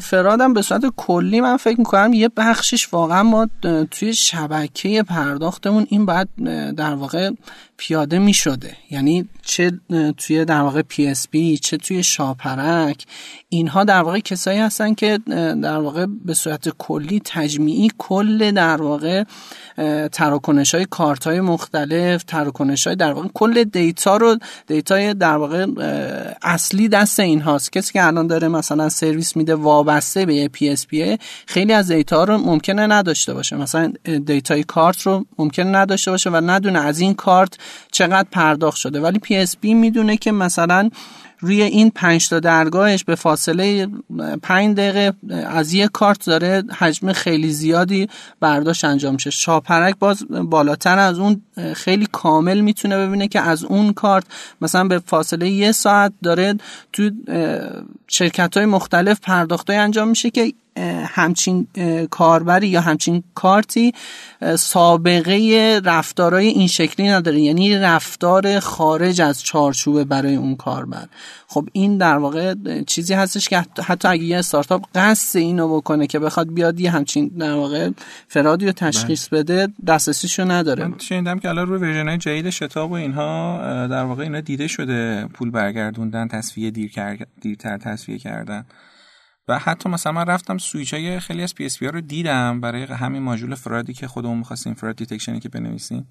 fraud 0.00 0.45
م 0.45 0.54
به 0.54 0.62
صورت 0.62 0.82
کلی 0.96 1.40
من 1.40 1.56
فکر 1.56 1.78
می‌کنم 1.78 2.12
یه 2.12 2.30
بخشش 2.36 2.88
واقعا 2.92 3.22
ما 3.22 3.48
توی 3.90 4.14
شبکه 4.14 5.02
پرداختمون 5.02 5.86
این 5.90 6.06
باید 6.06 6.28
در 6.74 6.94
واقع 6.94 7.30
پیاده 7.76 8.18
می 8.18 8.34
شده 8.34 8.76
یعنی 8.90 9.28
چه 9.42 9.72
توی 10.16 10.44
در 10.44 10.60
واقع 10.60 10.82
PSP 10.82 11.58
چه 11.58 11.76
توی 11.76 12.02
شاپرک 12.02 13.06
اینها 13.48 13.84
در 13.84 14.02
واقع 14.02 14.18
کسایی 14.18 14.58
هستن 14.58 14.94
که 14.94 15.18
در 15.62 15.78
واقع 15.78 16.06
به 16.24 16.34
صورت 16.34 16.68
کلی 16.68 17.20
تجمیعی 17.24 17.90
کل 17.98 18.50
در 18.50 18.82
واقع 18.82 19.24
تراکنش 20.12 20.74
های 20.74 20.86
کارت 20.90 21.26
های 21.26 21.40
مختلف 21.40 22.22
تراکنش 22.22 22.86
های 22.86 22.96
در 22.96 23.12
واقع 23.12 23.28
کل 23.34 23.64
data 23.64 24.16
رو 24.16 24.36
data 24.66 25.04
ی 25.04 25.14
در 25.14 25.36
واقع 25.36 25.66
اصلی 26.42 26.88
دست 26.88 27.20
این 27.20 27.40
هاست 27.40 27.72
کسی 27.72 27.92
که 27.92 28.06
الان 28.06 28.26
داره 28.26 28.48
مثلا 28.48 28.85
سرویس 28.88 29.36
میده 29.36 29.54
وابسته 29.54 30.26
به 30.26 30.48
PSP 30.48 31.18
خیلی 31.46 31.72
از 31.72 31.90
data 31.90 32.24
رو 32.24 32.38
ممکنه 32.38 32.86
نداشته 32.86 33.34
باشه. 33.34 33.56
مثلا 33.56 33.92
data 34.26 34.56
ی 34.56 34.64
کارت 34.64 35.02
رو 35.02 35.26
ممکنه 35.38 35.78
نداشته 35.78 36.10
باشه 36.10 36.30
و 36.30 36.36
ندونه 36.36 36.78
از 36.80 37.00
این 37.00 37.14
کارت 37.14 37.58
چقدر 37.92 38.28
پرداخت 38.32 38.76
شده. 38.76 39.00
ولی 39.00 39.18
PSP 39.18 39.74
می‌دونه 39.74 40.16
که 40.16 40.32
مثلا 40.32 40.90
روی 41.40 41.62
این 41.62 41.90
پنج 41.90 42.28
تا 42.28 42.40
درگاهش 42.40 43.04
به 43.04 43.14
فاصله 43.14 43.88
پنج 44.42 44.76
دقیقه 44.76 45.12
از 45.46 45.72
یه 45.72 45.88
کارت 45.88 46.26
داره 46.26 46.62
حجم 46.78 47.12
خیلی 47.12 47.50
زیادی 47.50 48.08
برداشت 48.40 48.84
انجام 48.84 49.14
میشه. 49.14 49.30
شاپرک 49.30 49.96
باز 49.98 50.24
بالاتر 50.28 50.98
از 50.98 51.18
اون 51.18 51.42
خیلی 51.74 52.08
کامل 52.12 52.60
می‌تونه 52.60 53.06
ببینه 53.06 53.28
که 53.28 53.40
از 53.40 53.64
اون 53.64 53.92
کارت 53.92 54.24
مثلا 54.60 54.84
به 54.84 54.98
فاصله 54.98 55.50
یه 55.50 55.72
ساعت 55.72 56.12
داره 56.22 56.54
تو 56.92 57.10
شرکت 58.08 58.56
های 58.56 58.66
مختلف 58.66 59.20
پرداخت 59.20 59.70
انجام 59.70 60.08
میشه 60.08 60.30
که 60.30 60.52
همچین 61.06 61.66
کاربری 62.10 62.68
یا 62.68 62.80
همچین 62.80 63.22
کارتی 63.34 63.94
سابقه 64.58 65.80
رفتارهای 65.84 66.46
این 66.46 66.66
شکلی 66.66 67.08
نداره. 67.08 67.40
یعنی 67.40 67.76
رفتار 67.76 68.60
خارج 68.60 69.20
از 69.20 69.42
چارچوبه 69.42 70.04
برای 70.04 70.36
اون 70.36 70.56
کاربر. 70.56 71.08
خب 71.48 71.68
این 71.72 71.98
در 71.98 72.18
واقع 72.18 72.54
چیزی 72.86 73.14
هستش 73.14 73.48
که 73.48 73.64
حتی 73.84 74.08
اگه 74.08 74.24
یه 74.24 74.38
استارتاپ 74.38 74.84
قصد 74.94 75.38
اینو 75.38 75.76
بکنه 75.76 76.06
که 76.06 76.18
بخواد 76.18 76.54
بیاد 76.54 76.80
یه 76.80 76.90
همچین 76.90 77.28
در 77.28 77.52
واقع 77.52 77.90
fraud 78.28 78.60
ی 78.60 78.66
رو 78.66 78.72
تشخیص 78.72 79.28
بله. 79.28 79.42
بده 79.42 79.68
دسترسیشو 79.86 80.50
نداره. 80.50 80.86
من 80.86 80.98
شنیدم 80.98 81.38
که 81.38 81.48
الان 81.48 81.66
روی 81.66 81.78
version 81.78 82.18
جدید 82.18 82.50
شتاب 82.50 82.90
و 82.90 82.94
اینها 82.94 83.58
در 83.86 84.04
واقع 84.04 84.22
اینا 84.22 84.40
دیده 84.40 84.66
شده 84.66 85.28
پول 85.32 85.50
برگردوندن 85.50 86.28
تسویه 86.28 86.70
دیر 86.70 86.92
دیرتر 87.40 87.78
تسویه 87.78 88.18
کردن. 88.18 88.64
و 89.48 89.58
حتی 89.58 89.88
مثلا 89.88 90.12
من 90.12 90.24
رفتم 90.24 90.58
سویچ 90.58 90.94
های 90.94 91.20
خیلی 91.20 91.42
از 91.42 91.54
PS 91.54 91.82
رو 91.82 92.00
دیدم 92.00 92.60
برای 92.60 92.82
همین 92.82 93.22
module 93.22 93.54
fraud 93.54 93.87
ی 93.87 93.94
که 93.94 94.08
خودمون 94.08 94.38
می‌خواستیم 94.38 94.74
fraud 94.74 94.96
detection 94.96 95.36
ی 95.36 95.40
که 95.40 95.48
بنویسیم. 95.48 96.08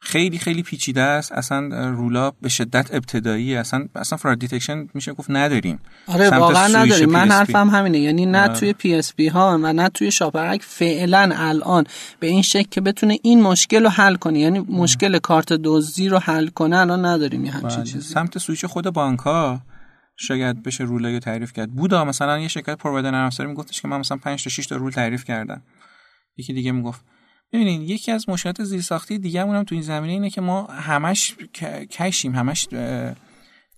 خیلی 0.00 0.38
خیلی 0.38 0.62
پیچیده 0.62 1.00
است. 1.00 1.32
اصلا 1.32 1.90
rule 1.90 2.22
ا 2.22 2.30
به 2.30 2.48
شدت 2.48 2.94
ابتدایی 2.94 3.56
اصلا 3.56 3.88
اصلا 3.94 4.18
fraud 4.18 4.38
detection 4.38 4.86
میشه 4.94 5.12
گفت 5.12 5.30
نداریم. 5.30 5.78
آره 6.06 6.30
واقعا 6.30 6.66
نداریم. 6.66 7.10
من 7.10 7.30
حرفم 7.30 7.70
همینه. 7.70 7.98
یعنی 7.98 8.26
نه 8.26 8.48
توی 8.48 8.72
PSP 8.72 9.28
ها 9.28 9.58
و 9.62 9.72
نه 9.72 9.88
توی 9.88 10.10
شاپرک. 10.10 10.62
فعلا 10.62 11.32
الان 11.34 11.84
به 12.20 12.26
این 12.26 12.42
شکل 12.42 12.68
که 12.70 12.80
بتونه 12.80 13.18
این 13.22 13.42
مشکل 13.42 13.82
رو 13.82 13.88
حل 13.88 14.14
کنه. 14.14 14.38
یعنی 14.38 14.58
مشکل 14.58 15.18
کارت 15.18 15.52
دزدی 15.52 16.08
رو 16.08 16.18
حل 16.18 16.46
کنه 16.46 16.76
الان 16.76 17.04
نداریم 17.04 17.44
یه 17.44 17.52
همچین 17.52 17.80
بله. 17.80 17.92
چیزی. 17.92 18.14
سمت 18.14 18.38
سویچ 18.38 18.66
خود 18.66 18.90
بانک 18.90 19.18
ها 19.18 19.60
شاید 20.16 20.62
بشه 20.62 20.84
rule 20.84 21.11
ای 21.11 21.18
تعریف 21.20 21.52
کرد. 21.52 21.70
بودا 21.70 22.04
مثلا 22.04 22.38
یه 22.38 22.48
شرکت 22.48 22.76
provider 22.78 23.10
نرم 23.10 23.26
افزاری 23.26 23.50
میگفتش 23.50 23.82
که 23.82 23.88
من 23.88 23.98
مثلا 24.00 24.18
5 24.18 24.44
تا 24.44 24.50
6 24.50 24.66
تا 24.66 24.76
rule 24.76 24.90
تعریف 24.90 25.24
کردم. 25.24 25.62
یکی 26.36 26.52
دیگه 26.52 26.72
می‌گفت 26.72 27.04
ببینید 27.52 27.90
یکی 27.90 28.12
از 28.12 28.28
مشکلات 28.28 28.64
زیرساختی 28.64 29.18
دیگه 29.18 29.40
هم 29.40 29.64
تو 29.64 29.74
این 29.74 29.82
زمینه 29.82 30.12
اینه 30.12 30.30
که 30.30 30.40
ما 30.40 30.64
همش 30.66 31.34
کشیم 31.90 32.34
همش 32.34 32.68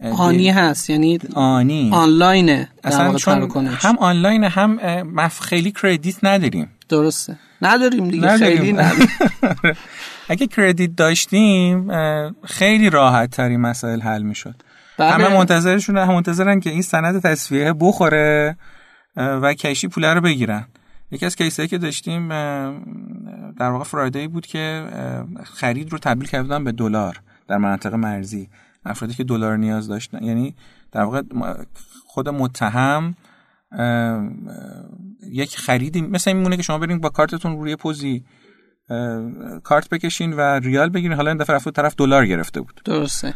آنی 0.00 0.50
هست 0.50 0.90
یعنی 0.90 1.18
آنی. 1.34 1.90
آنلاینه 1.92 2.68
اصلا 2.84 3.14
چون 3.14 3.66
هم 3.66 3.98
آنلاین 3.98 4.44
هم 4.44 5.02
مف 5.02 5.40
خیلی 5.40 5.72
کردیت 5.72 6.24
نداریم. 6.24 6.70
درسته. 6.88 7.38
نداریم 7.62 8.08
دیگه 8.08 8.26
نداریم. 8.26 8.56
خیلی 8.56 8.72
نداریم 8.72 9.08
اگه 10.28 10.46
کردیت 10.46 10.96
داشتیم 10.96 11.88
خیلی 12.44 12.90
راحت 12.90 13.30
تری 13.30 13.56
مسائل 13.56 14.00
حل 14.00 14.22
می‌شد. 14.22 14.62
بله. 14.98 15.12
همه 15.12 15.28
منتظرشون 15.36 15.98
هم 15.98 16.08
منتظرن 16.08 16.60
که 16.60 16.70
این 16.70 16.82
سند 16.82 17.22
تصفیه 17.22 17.74
بخوره 17.80 18.56
و 19.16 19.54
کشی 19.54 19.88
پوله 19.88 20.14
رو 20.14 20.20
بگیرن 20.20 20.66
یکی 21.10 21.26
از 21.26 21.36
کیسایی 21.36 21.68
که 21.68 21.78
داشتیم 21.78 22.28
در 23.58 23.70
واقع 23.70 23.84
فرایدی 23.84 24.28
بود 24.28 24.46
که 24.46 24.86
خرید 25.44 25.92
رو 25.92 25.98
تبدیل 25.98 26.28
کردن 26.28 26.64
به 26.64 26.72
دلار 26.72 27.20
در 27.48 27.56
مناطق 27.56 27.94
مرزی 27.94 28.48
افرادی 28.84 29.14
که 29.14 29.24
دلار 29.24 29.56
نیاز 29.56 29.88
داشتن 29.88 30.24
یعنی 30.24 30.54
در 30.92 31.02
واقع 31.02 31.22
خود 32.06 32.28
متهم 32.28 33.14
یک 35.22 35.56
خریدی 35.56 36.02
مثل 36.02 36.30
این 36.30 36.36
میمونه 36.36 36.56
که 36.56 36.62
شما 36.62 36.78
برین 36.78 37.00
با 37.00 37.08
کارتتون 37.08 37.58
روی 37.58 37.76
پوزی 37.76 38.24
کارت 39.62 39.88
بکشین 39.88 40.32
و 40.32 40.40
ریال 40.40 40.88
بگیرین. 40.88 41.16
حالا 41.16 41.30
این 41.30 41.38
دفعه 41.38 41.56
رفت 41.56 41.68
طرف 41.68 41.94
دلار 41.96 42.26
گرفته 42.26 42.60
بود. 42.60 42.80
درسته. 42.84 43.34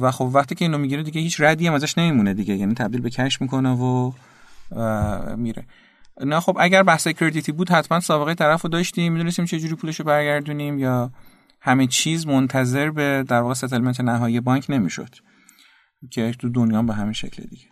و 0.00 0.10
خب 0.10 0.30
وقتی 0.34 0.54
که 0.54 0.64
اینو 0.64 0.78
می‌گیره 0.78 1.02
دیگه 1.02 1.20
هیچ 1.20 1.40
ردی 1.40 1.66
هم 1.66 1.74
ازش 1.74 1.98
نمیمونه 1.98 2.34
دیگه. 2.34 2.54
یعنی 2.54 2.74
تبدیل 2.74 3.00
به 3.00 3.10
کش 3.10 3.40
می‌کنه 3.40 3.70
و 3.70 4.12
میره. 5.36 5.66
نه 6.20 6.40
خب 6.40 6.56
اگر 6.60 6.82
بحث 6.82 7.08
کردیتی 7.08 7.52
بود 7.52 7.70
حتما 7.70 8.00
سابقه 8.00 8.34
طرف 8.34 8.62
رو 8.62 8.70
داشتیم. 8.70 9.12
می‌دونستیم 9.12 9.44
چه 9.44 9.58
جوری 9.58 9.74
پولش 9.74 10.00
رو 10.00 10.04
برگردونیم 10.06 10.78
یا 10.78 11.10
همه 11.60 11.86
چیز 11.86 12.26
منتظر 12.26 12.90
به 12.90 13.24
در 13.28 13.40
واقع 13.40 13.54
ستلمنت 13.54 14.00
نهایی 14.00 14.40
بانک 14.40 14.66
نمی‌شد. 14.68 15.14
که 16.10 16.32
تو 16.32 16.48
دنیا 16.48 16.82
به 16.82 16.94
همین 16.94 17.12
شکل 17.12 17.42
دیگه. 17.42 17.71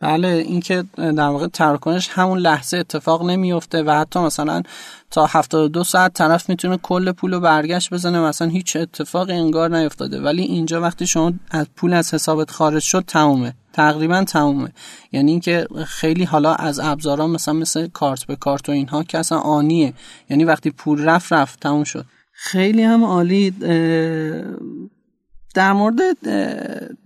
بله 0.00 0.28
اینکه 0.28 0.84
در 0.96 1.28
واقع 1.28 1.46
تراکنش 1.46 2.08
همون 2.12 2.38
لحظه 2.38 2.76
اتفاق 2.76 3.30
نمیفته 3.30 3.82
و 3.82 3.90
حتی 3.90 4.20
مثلا 4.20 4.62
تا 5.10 5.26
72 5.26 5.84
ساعت 5.84 6.12
طرف 6.12 6.48
می‌تونه 6.48 6.76
کل 6.76 7.12
پول 7.12 7.34
رو 7.34 7.40
برگشت 7.40 7.94
بزنه 7.94 8.20
مثلا 8.20 8.48
هیچ 8.48 8.76
اتفاقی 8.76 9.32
انگار 9.32 9.76
نیفتاده. 9.76 10.20
ولی 10.20 10.42
اینجا 10.42 10.80
وقتی 10.80 11.06
شما 11.06 11.32
از 11.50 11.66
پول 11.76 11.92
از 11.92 12.14
حسابت 12.14 12.50
خارج 12.50 12.82
شد 12.82 13.04
تمومه. 13.06 13.54
تقریبا 13.72 14.24
تمومه. 14.24 14.72
یعنی 15.12 15.30
اینکه 15.30 15.66
خیلی 15.86 16.24
حالا 16.24 16.54
از 16.54 16.80
ابزارا 16.80 17.26
مثلا 17.26 17.54
مثل 17.54 17.88
کارت 17.88 18.24
به 18.24 18.36
کارت 18.36 18.68
و 18.68 18.72
اینها 18.72 19.02
که 19.02 19.18
اصلا 19.18 19.38
آنیه. 19.38 19.94
یعنی 20.30 20.44
وقتی 20.44 20.70
پول 20.70 21.04
رفت 21.04 21.32
رفت 21.32 21.60
تموم 21.60 21.84
شد. 21.84 22.04
خیلی 22.32 22.82
هم 22.82 23.04
عالی 23.04 23.54
در 25.56 25.72
مورد 25.72 26.00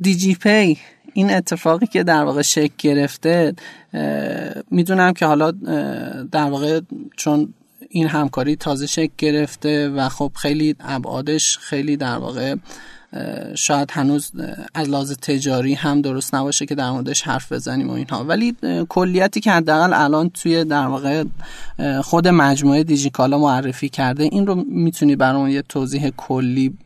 دیجی 0.01 0.35
پی 0.35 0.79
این 1.15 1.31
اتفاقی 1.31 1.87
که 1.87 2.03
در 2.03 2.25
واقع 2.25 2.43
شکل 2.43 2.75
گرفته 2.79 3.55
می‌دونم 4.71 5.13
که 5.13 5.27
حالا 5.27 5.51
در 6.33 6.51
واقع 6.51 6.81
چون 7.17 7.55
این 7.89 8.07
همکاری 8.07 8.57
تازه 8.57 8.87
شکل 8.87 9.13
گرفته 9.19 9.89
و 9.89 10.09
خب 10.09 10.33
خیلی 10.35 10.77
ابعادش 10.81 11.59
خیلی 11.59 11.97
در 11.97 12.17
واقع 12.17 12.55
شاید 13.55 13.91
هنوز 13.91 14.31
از 14.75 14.89
لحاظ 14.89 15.13
تجاری 15.13 15.75
هم 15.75 16.03
درست 16.03 16.35
نباشه 16.35 16.67
که 16.67 16.75
در 16.75 16.91
موردش 16.91 17.23
حرف 17.23 17.53
بزنیم 17.53 17.91
و 17.91 17.93
اینها. 17.93 18.25
ولی 18.25 18.57
کلیتی 18.89 19.41
که 19.41 19.51
حداقل 19.51 19.93
الان 19.93 20.31
توی 20.31 20.65
در 20.65 20.87
واقع 20.87 21.25
خود 22.03 22.29
مجموعه 22.29 22.85
دیجیکالا 22.85 23.39
معرفی 23.39 23.89
کرده 23.89 24.25
این 24.25 24.47
رو 24.47 24.65
می‌تونی 24.69 25.17
برامون 25.17 25.51
یه 25.51 25.63
توضیح 25.63 26.11
کلی 26.17 26.77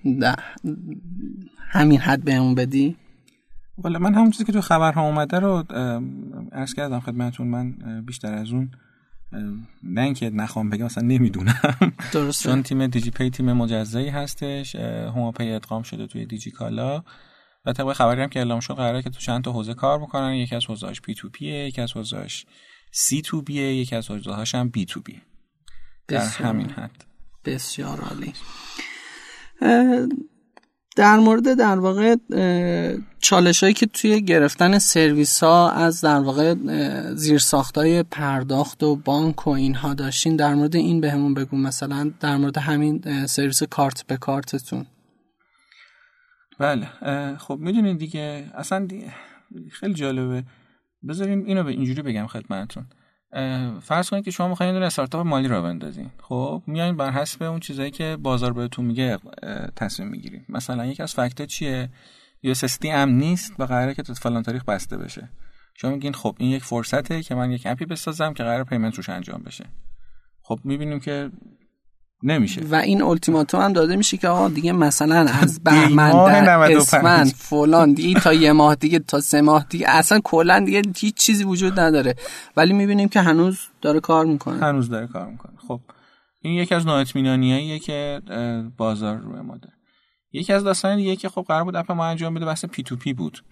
همین 1.74 2.00
حد 2.00 2.24
بهمون 2.24 2.54
بدی؟ 2.54 2.96
والا 3.78 3.98
من 3.98 4.14
همون 4.14 4.30
چیزی 4.30 4.44
که 4.44 4.52
تو 4.52 4.60
خبرها 4.60 5.02
اومده 5.02 5.38
رو 5.38 5.64
عرض 6.52 6.74
کردم 6.74 7.00
خدمتون 7.00 7.46
من 7.46 7.74
بیشتر 8.06 8.34
از 8.34 8.52
اون 8.52 8.70
نه 9.82 10.00
اینکه 10.00 10.30
نخوام 10.30 10.70
بگم 10.70 10.84
اصلا 10.84 11.06
نمی‌دونم. 11.06 11.92
درسته. 12.12 12.48
چون 12.48 12.62
تیم 12.62 12.86
دیجی 12.86 13.10
پی 13.10 13.30
تیم 13.30 13.52
مجزایی 13.52 14.08
هستش 14.08 14.74
هوماپی 14.76 15.50
ادغام 15.50 15.82
شده 15.82 16.06
توی 16.06 16.26
دیجی 16.26 16.50
کالا 16.50 17.02
و 17.66 17.72
طبق 17.72 17.92
خبری 17.92 18.22
هم 18.22 18.28
که 18.28 18.38
اعلام 18.38 18.60
شد 18.60 18.74
قراره 18.74 19.02
که 19.02 19.10
تو 19.10 19.20
چند 19.20 19.44
تا 19.44 19.52
حوزه 19.52 19.74
کار 19.74 19.98
بکنن. 19.98 20.34
یکی 20.34 20.56
از 20.56 20.66
حوزه‌اش 20.66 21.00
P 21.00 21.14
to 21.14 21.28
P 21.28 21.47
ه 21.47 21.66
یکی 21.66 21.80
از 21.80 21.92
حوزه‌اش 21.92 22.46
C 22.92 23.22
to 23.22 23.42
B 23.42 23.58
ه 23.58 23.74
یکی 23.74 23.96
از 23.96 24.10
حوزه‌هاش 24.10 24.54
هم 24.54 24.68
B 24.68 24.84
to 24.84 25.00
B 25.00 25.22
در 26.08 26.26
همین 26.26 26.70
حد. 26.70 27.04
بسیار 27.44 28.00
عالی. 28.00 28.32
در 30.96 31.16
مورد 31.16 31.54
در 31.54 31.78
واقع 31.78 32.16
چالش 33.20 33.62
هایی 33.62 33.74
که 33.74 33.86
توی 33.86 34.22
گرفتن 34.22 34.78
سرویس 34.78 35.42
ها 35.42 35.70
از 35.70 36.00
در 36.00 36.20
واقع 36.20 36.54
زیر 37.14 37.42
های 37.76 38.02
پرداخت 38.02 38.82
و 38.82 38.96
بانک 38.96 39.46
و 39.46 39.50
اینها 39.50 39.94
داشتین 39.94 40.36
در 40.36 40.54
مورد 40.54 40.76
این 40.76 41.00
بهمون 41.00 41.34
بگو 41.34 41.56
مثلا 41.56 42.10
در 42.20 42.36
مورد 42.36 42.58
همین 42.58 43.26
سرویس 43.26 43.62
کارت 43.62 44.06
به 44.06 44.16
کارتتون. 44.16 44.86
بله 46.58 46.88
خب 47.36 47.58
می‌دونید 47.60 47.98
دیگه 47.98 48.50
اصلا 48.54 48.88
خیلی 49.70 49.94
جالبه. 49.94 50.44
بذاریم 51.08 51.44
اینو 51.44 51.64
به 51.64 51.70
اینجوری 51.70 52.02
بگم 52.02 52.26
خدمتتون. 52.26 52.86
فرض 53.82 54.10
کنید 54.10 54.24
که 54.24 54.30
شما 54.30 54.48
می‌خواین 54.48 54.74
یه 54.74 54.80
استارتاپ 54.80 55.26
مالی 55.26 55.48
را 55.48 55.62
بندازین. 55.62 56.10
خب 56.22 56.62
میایین 56.66 56.96
بر 56.96 57.10
حسب 57.10 57.42
اون 57.42 57.60
چیزایی 57.60 57.90
که 57.90 58.16
بازار 58.22 58.52
بهتون 58.52 58.84
میگه 58.84 59.18
تصمیم 59.76 60.08
می‌گیرید 60.08 60.44
مثلا 60.48 60.86
یکی 60.86 61.02
از 61.02 61.14
فکت 61.14 61.42
چیه؟ 61.42 61.88
یو 62.42 62.54
ام 62.84 63.08
نیست 63.08 63.52
و 63.58 63.64
قراره 63.64 63.94
که 63.94 64.02
تو 64.02 64.14
فلان 64.14 64.42
تاریخ 64.42 64.64
بسته 64.64 64.96
بشه. 64.96 65.28
شما 65.74 65.90
میگین 65.90 66.12
خب 66.12 66.36
این 66.38 66.50
یک 66.50 66.64
فرصته 66.64 67.22
که 67.22 67.34
من 67.34 67.50
یک 67.50 67.62
اپی 67.66 67.84
بسازم 67.84 68.32
که 68.32 68.42
قرار 68.42 68.64
پیمنت 68.64 68.96
روش 68.96 69.08
انجام 69.08 69.42
بشه. 69.42 69.64
خب 70.42 70.58
می‌بینیم 70.64 71.00
که 71.00 71.30
نمیشه. 72.24 72.60
و 72.70 72.74
این 72.74 73.02
التیماتوم 73.02 73.60
هم 73.60 73.72
داده 73.72 73.96
میشه 73.96 74.16
که 74.16 74.28
آقا 74.28 74.48
دیگه 74.48 74.72
مثلا 74.72 75.26
از 75.40 75.60
بهمن 75.64 76.44
در 76.44 76.76
اسفند 76.76 77.26
فلان 77.26 77.92
دیگه 77.92 78.20
تا 78.20 78.32
یه 78.32 78.52
ماه 78.52 78.74
دیگه 78.74 78.98
تا 78.98 79.20
سه 79.20 79.40
ماه 79.40 79.66
دیگه 79.68 79.86
اصلا 79.88 80.20
کلا 80.24 80.60
دیگه 80.60 80.82
هیچ 80.96 81.14
چیزی 81.14 81.44
وجود 81.44 81.80
نداره. 81.80 82.14
ولی 82.56 82.72
می‌بینیم 82.72 83.08
که 83.08 83.20
هنوز 83.20 83.58
داره 83.82 84.00
کار 84.00 84.24
می‌کنه. 84.24 84.58
هنوز 84.58 84.88
داره 84.88 85.06
کار 85.06 85.26
می‌کنه. 85.26 85.52
خب 85.68 85.80
این 86.42 86.54
یکی 86.54 86.74
از 86.74 86.86
نااطمینانیاییه 86.86 87.78
که 87.78 88.20
بازار 88.76 89.16
روی 89.16 89.40
ما 89.40 89.56
داره. 89.56 89.74
یکی 90.32 90.52
از 90.52 90.64
داستان 90.64 90.96
دیگه 90.96 91.16
که 91.16 91.28
خب 91.28 91.44
قرار 91.48 91.64
بود 91.64 91.76
app 91.76 91.92
ما 91.92 92.06
انجام 92.06 92.34
بده 92.34 92.46
بحث 92.46 92.64
P 92.64 92.82
to 92.82 92.96
P 92.96 93.12
بود. 93.12 93.44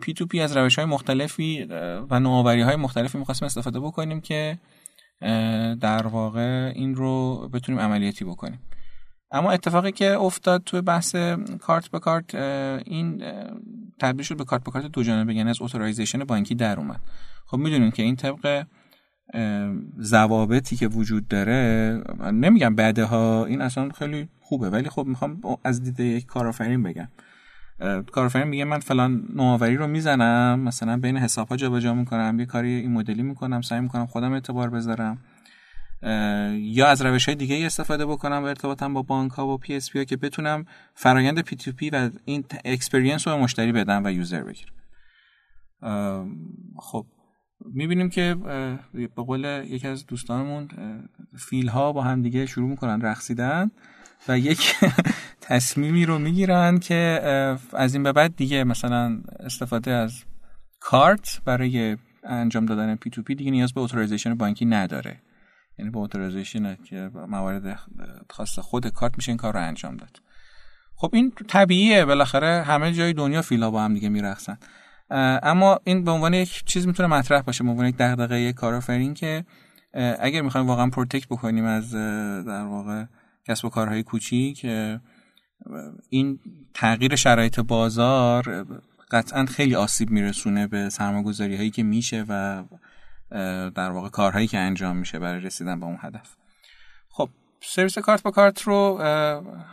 P 0.00 0.12
to 0.14 0.26
P 0.26 0.40
از 0.40 0.56
روش 0.56 0.76
های 0.76 0.84
مختلفی 0.84 1.66
و 2.10 2.20
نوآوری 2.20 2.62
های 2.62 2.76
مختلفی 2.76 3.18
می‌خواستیم 3.18 3.46
استفاده 3.46 3.80
بکنیم 3.80 4.20
که 4.20 4.58
در 5.80 6.06
واقع 6.06 6.72
این 6.74 6.94
رو 6.94 7.48
بتونیم 7.52 7.80
عملیاتی 7.80 8.24
بکنیم. 8.24 8.58
اما 9.30 9.50
اتفاقی 9.50 9.92
که 9.92 10.18
افتاد 10.18 10.62
توی 10.64 10.80
بحث 10.80 11.16
کارت 11.60 11.88
به 11.88 11.98
کارت 11.98 12.34
این 12.34 13.22
تبدیل 14.00 14.24
شد 14.24 14.36
به 14.36 14.44
کارت 14.44 14.64
به 14.64 14.70
کارت 14.70 14.86
دو 14.86 15.02
جانبه 15.02 15.34
یعنی 15.34 15.50
از 15.50 15.62
authorization 15.62 16.18
بانکی 16.18 16.54
در 16.54 16.78
اومد. 16.78 17.00
خب 17.46 17.58
می‌دونیم 17.58 17.90
که 17.90 18.02
این 18.02 18.16
طبق 18.16 18.64
ضوابطی 20.00 20.76
که 20.76 20.88
وجود 20.88 21.28
داره 21.28 22.02
نمیگم 22.32 22.74
بده 22.74 23.04
ها 23.04 23.44
این 23.44 23.60
اصلا 23.60 23.88
خیلی 23.88 24.28
خوبه 24.40 24.70
ولی 24.70 24.88
خب 24.88 25.06
می‌خوام 25.06 25.40
از 25.64 25.82
دید 25.82 26.00
یک 26.00 26.26
کارآفرین 26.26 26.82
بگم. 26.82 27.08
کارآفرین 28.12 28.48
میگه 28.48 28.64
من 28.64 28.78
فلان 28.78 29.28
نوآوری 29.34 29.76
رو 29.76 29.86
می‌زنم 29.86 30.60
مثلا 30.60 30.96
بین 30.96 31.16
حساب 31.16 31.48
ها 31.48 31.56
جابجا 31.56 31.94
می‌کنم 31.94 32.40
یه 32.40 32.46
کاری 32.46 32.74
این 32.74 32.92
مدلی 32.92 33.22
می‌کنم 33.22 33.60
سعی 33.60 33.80
می‌کنم 33.80 34.06
خودم 34.06 34.32
اعتبار 34.32 34.70
بذارم. 34.70 35.18
یا 36.52 36.86
از 36.86 37.02
روش 37.02 37.26
های 37.26 37.34
دیگه 37.34 37.66
استفاده 37.66 38.06
بکنم 38.06 38.42
و 38.42 38.44
ارتباطم 38.44 38.94
با 38.94 39.02
بانک 39.02 39.32
ها 39.32 39.46
و 39.46 39.58
PSP 39.58 39.98
ها 39.98 40.04
که 40.04 40.16
بتونم 40.16 40.64
فرایند 40.94 41.40
P 41.40 41.56
to 41.56 41.72
P 41.72 41.90
و 41.90 42.10
این 42.24 42.44
experience 42.64 43.28
رو 43.28 43.36
به 43.36 43.42
مشتری 43.42 43.72
بدم 43.72 44.04
و 44.04 44.12
user 44.12 44.42
بگیرم. 44.42 44.72
خب 46.78 47.06
می‌بینیم 47.60 48.08
که 48.08 48.36
به 48.92 49.22
قول 49.22 49.64
یکی 49.66 49.88
از 49.88 50.06
دوستانمون 50.06 50.68
فیل 51.38 51.68
ها 51.68 51.92
با 51.92 52.02
هم 52.02 52.22
دیگه 52.22 52.46
شروع 52.46 52.68
می‌کنن 52.68 53.00
رقصیدن 53.00 53.70
و 54.28 54.38
یک 54.38 54.74
تصمیمی 55.46 56.06
رو 56.06 56.18
می‌گیرن 56.18 56.78
که 56.78 57.20
از 57.72 57.94
این 57.94 58.02
به 58.02 58.12
بعد 58.12 58.36
دیگه 58.36 58.64
مثلا 58.64 59.20
استفاده 59.40 59.90
از 59.90 60.24
کارت 60.80 61.40
برای 61.44 61.96
انجام 62.24 62.66
دادن 62.66 62.96
P2P 62.96 63.34
دیگه 63.34 63.50
نیاز 63.50 63.72
به 63.72 63.80
authorization 63.80 64.34
بانکی 64.34 64.64
نداره. 64.64 65.20
یعنی 65.78 65.90
با 65.90 66.00
authorization 66.00 66.76
که 66.84 67.10
موارد 67.28 67.78
خاص 68.30 68.58
خود 68.58 68.88
کارت 68.88 69.12
میشه 69.16 69.30
این 69.30 69.36
کار 69.36 69.54
رو 69.54 69.60
انجام 69.60 69.96
داد. 69.96 70.20
خب 70.96 71.10
این 71.12 71.32
طبیعیه 71.48 72.04
بالاخره 72.04 72.62
همه 72.62 72.92
جای 72.92 73.12
دنیا 73.12 73.42
فیل‌ها 73.42 73.70
با 73.70 73.82
هم 73.82 73.94
دیگه 73.94 74.08
میرقصن. 74.08 74.58
اما 75.42 75.80
این 75.84 76.04
به 76.04 76.10
عنوان 76.10 76.34
یک 76.34 76.64
چیز 76.64 76.86
می‌تونه 76.86 77.08
مطرح 77.08 77.42
باشه 77.42 77.64
به 77.64 77.70
عنوان 77.70 77.86
یک 77.86 77.96
دغدغه 77.96 78.40
یک 78.40 78.54
کارآفرین 78.54 79.14
که 79.14 79.44
اگر 80.20 80.42
می‌خوایم 80.42 80.66
واقعا 80.66 80.90
protect 80.90 81.28
بکنیم 81.28 81.64
از 81.64 81.92
در 82.46 82.62
واقع 82.62 83.04
کسب 83.48 83.64
و 83.64 83.68
کارهای 83.68 84.02
کوچیک 84.02 84.66
این 86.08 86.38
تغییر 86.74 87.16
شرایط 87.16 87.60
بازار 87.60 88.66
قطعا 89.10 89.44
خیلی 89.44 89.74
آسیب 89.74 90.10
میرسونه 90.10 90.66
به 90.66 90.88
سرمایه‌گذاری 90.88 91.56
هایی 91.56 91.70
که 91.70 91.82
میشه 91.82 92.24
و 92.28 92.64
در 93.70 93.90
واقع 93.90 94.08
کارهایی 94.08 94.46
که 94.46 94.58
انجام 94.58 94.96
میشه 94.96 95.18
برای 95.18 95.40
رسیدن 95.40 95.80
به 95.80 95.86
اون 95.86 95.98
هدف. 96.00 96.36
خب 97.08 97.28
سرویس 97.60 97.98
کارت 97.98 98.22
با 98.22 98.30
کارت 98.30 98.62
رو 98.62 98.98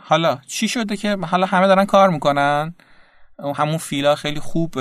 حالا 0.02 0.38
چی 0.46 0.68
شده 0.68 0.96
که 0.96 1.16
حالا 1.16 1.46
همه 1.46 1.66
دارن 1.66 1.84
کار 1.84 2.10
می‌کنن؟ 2.10 2.74
همون 3.56 3.76
فیلا 3.76 4.14
خیلی 4.14 4.40
خوب 4.40 4.74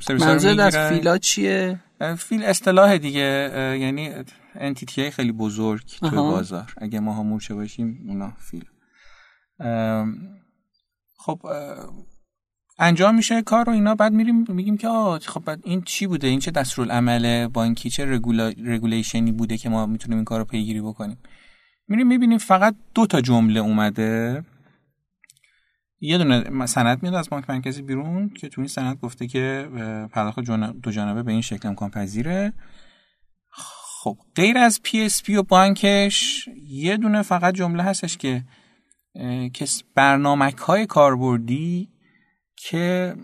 سرویس 0.00 0.22
منظور 0.22 0.60
از 0.60 0.76
فیلا 0.76 1.18
چیه؟ 1.18 1.80
فیل 2.18 2.44
اصطلاح 2.44 2.98
دیگه 2.98 3.50
یعنی 3.80 4.10
انتیتی 4.54 5.10
خیلی 5.10 5.32
بزرگ 5.32 5.84
تو 5.86 6.10
بازار. 6.10 6.74
اگه 6.76 7.00
ما 7.00 7.22
مورچه 7.22 7.54
باشیم 7.54 8.04
اونا 8.08 8.32
فیل 8.38 8.64
خب 11.18 11.40
انجام 12.78 13.14
میشه 13.14 13.42
کار 13.42 13.64
رو 13.64 13.72
اینا 13.72 13.94
بعد 13.94 14.12
میریم 14.12 14.44
میگیم 14.48 14.76
که 14.76 14.88
آه 14.88 15.18
خب 15.18 15.44
بعد 15.44 15.60
این 15.64 15.82
چی 15.82 16.06
بوده؟ 16.06 16.26
این 16.26 16.40
چه 16.40 16.50
دستورالعمل 16.50 17.46
بانکی 17.46 17.90
چه 17.90 18.12
regula... 18.12 18.52
regulation 18.64 19.26
ی 19.26 19.32
بوده 19.32 19.56
که 19.56 19.68
ما 19.68 19.86
می‌تونیم 19.86 20.18
این 20.18 20.24
کار 20.24 20.38
رو 20.38 20.44
پیگیری 20.44 20.80
بکنیم؟ 20.80 21.18
میریم 21.88 22.06
می‌بینیم 22.06 22.38
فقط 22.38 22.76
دو 22.94 23.06
تا 23.06 23.20
جمله 23.20 23.60
اومده. 23.60 24.44
یه 26.00 26.18
دونه 26.18 26.66
سند 26.66 27.02
میاد 27.02 27.14
از 27.14 27.30
بانک 27.30 27.50
مرکزی 27.50 27.82
بیرون 27.82 28.28
که 28.28 28.48
تو 28.48 28.60
این 28.60 28.68
سند 28.68 28.96
گفته 28.96 29.26
که 29.26 29.68
پرداخت 30.12 30.40
دو 30.82 30.90
جانبه 30.90 31.22
به 31.22 31.32
این 31.32 31.40
شکل 31.40 31.68
امکان 31.68 31.90
پذیره. 31.90 32.52
خب 34.02 34.18
غیر 34.34 34.58
از 34.58 34.80
PSP 34.82 35.36
و 35.36 35.42
بانکش 35.42 36.48
یه 36.68 36.96
دونه 36.96 37.22
فقط 37.22 37.54
جمله 37.54 37.82
هستش 37.82 38.16
که 38.16 38.44
برنامک 39.94 40.56
های 40.56 40.86
کاربردی 40.86 41.88
که 42.56 43.14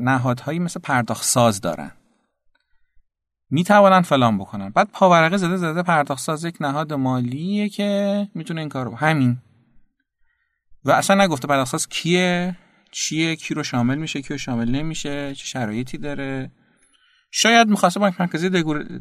نهادهایی 0.00 0.58
مثل 0.58 0.80
پرداخت 0.80 1.24
ساز 1.24 1.60
دارن. 1.60 1.92
می 3.50 3.64
توانن 3.64 4.00
فلان 4.00 4.38
بکنن. 4.38 4.68
بعد 4.68 4.88
پاورقه 4.92 5.36
زده 5.36 5.56
زده 5.56 5.82
پرداخت 5.82 6.22
ساز 6.22 6.44
یک 6.44 6.56
نهاد 6.60 6.92
مالیه 6.92 7.68
که 7.68 8.28
می‌تونه 8.34 8.60
این 8.60 8.68
کارو 8.68 8.96
همین. 8.96 9.38
و 10.84 10.90
اصلا 10.90 11.24
نگفته 11.24 11.48
پرداخت 11.48 11.70
ساز 11.70 11.88
کیه 11.88 12.56
چیه 12.92 13.36
کی 13.36 13.54
رو 13.54 13.62
شامل 13.62 13.98
میشه 13.98 14.22
کی 14.22 14.28
رو 14.28 14.38
شامل 14.38 14.70
نمیشه 14.70 15.34
چه 15.34 15.44
شرایطی 15.44 15.98
داره. 15.98 16.50
شاید 17.30 17.68
می‌خواسته 17.68 18.00
بانک 18.00 18.20
مرکزی 18.20 18.48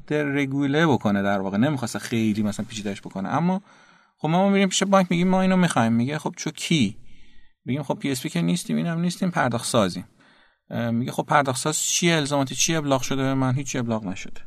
رگوله 0.10 0.88
بکنه 0.88 1.24
در 1.24 1.40
واقع. 1.40 1.58
نمی‌خواسته 1.58 2.00
خیلی 2.00 2.44
مثلا 2.44 2.66
پیچیدهش 2.70 3.02
بکنه. 3.02 3.30
اما 3.30 3.62
خب 4.18 4.28
ما 4.28 4.50
میریم 4.50 4.70
پیش 4.70 4.84
بانک 4.84 5.08
میگیم 5.10 5.28
ما 5.28 5.42
اینو 5.42 5.58
می‌خوایم. 5.58 5.94
میگه 5.94 6.20
خب 6.20 6.34
چو 6.38 6.52
کی؟ 6.52 6.98
میگیم 7.66 7.84
خب 7.84 7.94
PSP 7.94 8.30
که 8.30 8.42
نیستیم 8.42 8.76
اینم 8.76 9.00
نیستیم 9.00 9.32
پرداخت 9.32 9.66
سازیم. 9.66 10.08
میگه 10.70 11.12
خب 11.12 11.24
پرداخت 11.24 11.62
ساز 11.62 11.80
چیه؟ 11.80 12.16
الزاماتی 12.16 12.56
چی 12.56 12.76
ابلاغ 12.76 13.02
شده؟ 13.02 13.24
به 13.24 13.34
من 13.34 13.56
هیچ 13.56 13.76
ابلاغ 13.76 14.06
نشده. 14.06 14.42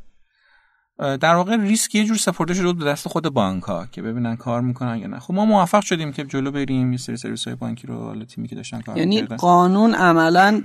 در 1.01 1.35
واقع 1.35 1.55
ریسک 1.55 1.95
یه 1.95 2.05
جور 2.05 2.17
سپرده 2.17 2.53
شده 2.53 2.73
به 2.73 2.85
دست 2.85 3.07
خود 3.07 3.23
بانک 3.23 3.63
ها 3.63 3.85
که 3.91 4.01
ببینن 4.01 4.35
کار 4.35 4.61
می‌کنن 4.61 4.97
یا 4.97 5.07
نه. 5.07 5.19
خب 5.19 5.33
ما 5.33 5.45
موفق 5.45 5.83
شدیم 5.83 6.11
که 6.11 6.23
جلو 6.23 6.51
بریم 6.51 6.91
یه 6.91 6.97
سری 6.97 7.17
سرویس 7.17 7.47
های 7.47 7.55
بانکی 7.55 7.87
رو 7.87 8.03
حالا 8.03 8.25
تیمی 8.25 8.47
که 8.47 8.55
داشتن 8.55 8.81
کار 8.81 8.97
یعنی 8.97 9.21
قانون 9.21 9.93
عملا 9.93 10.61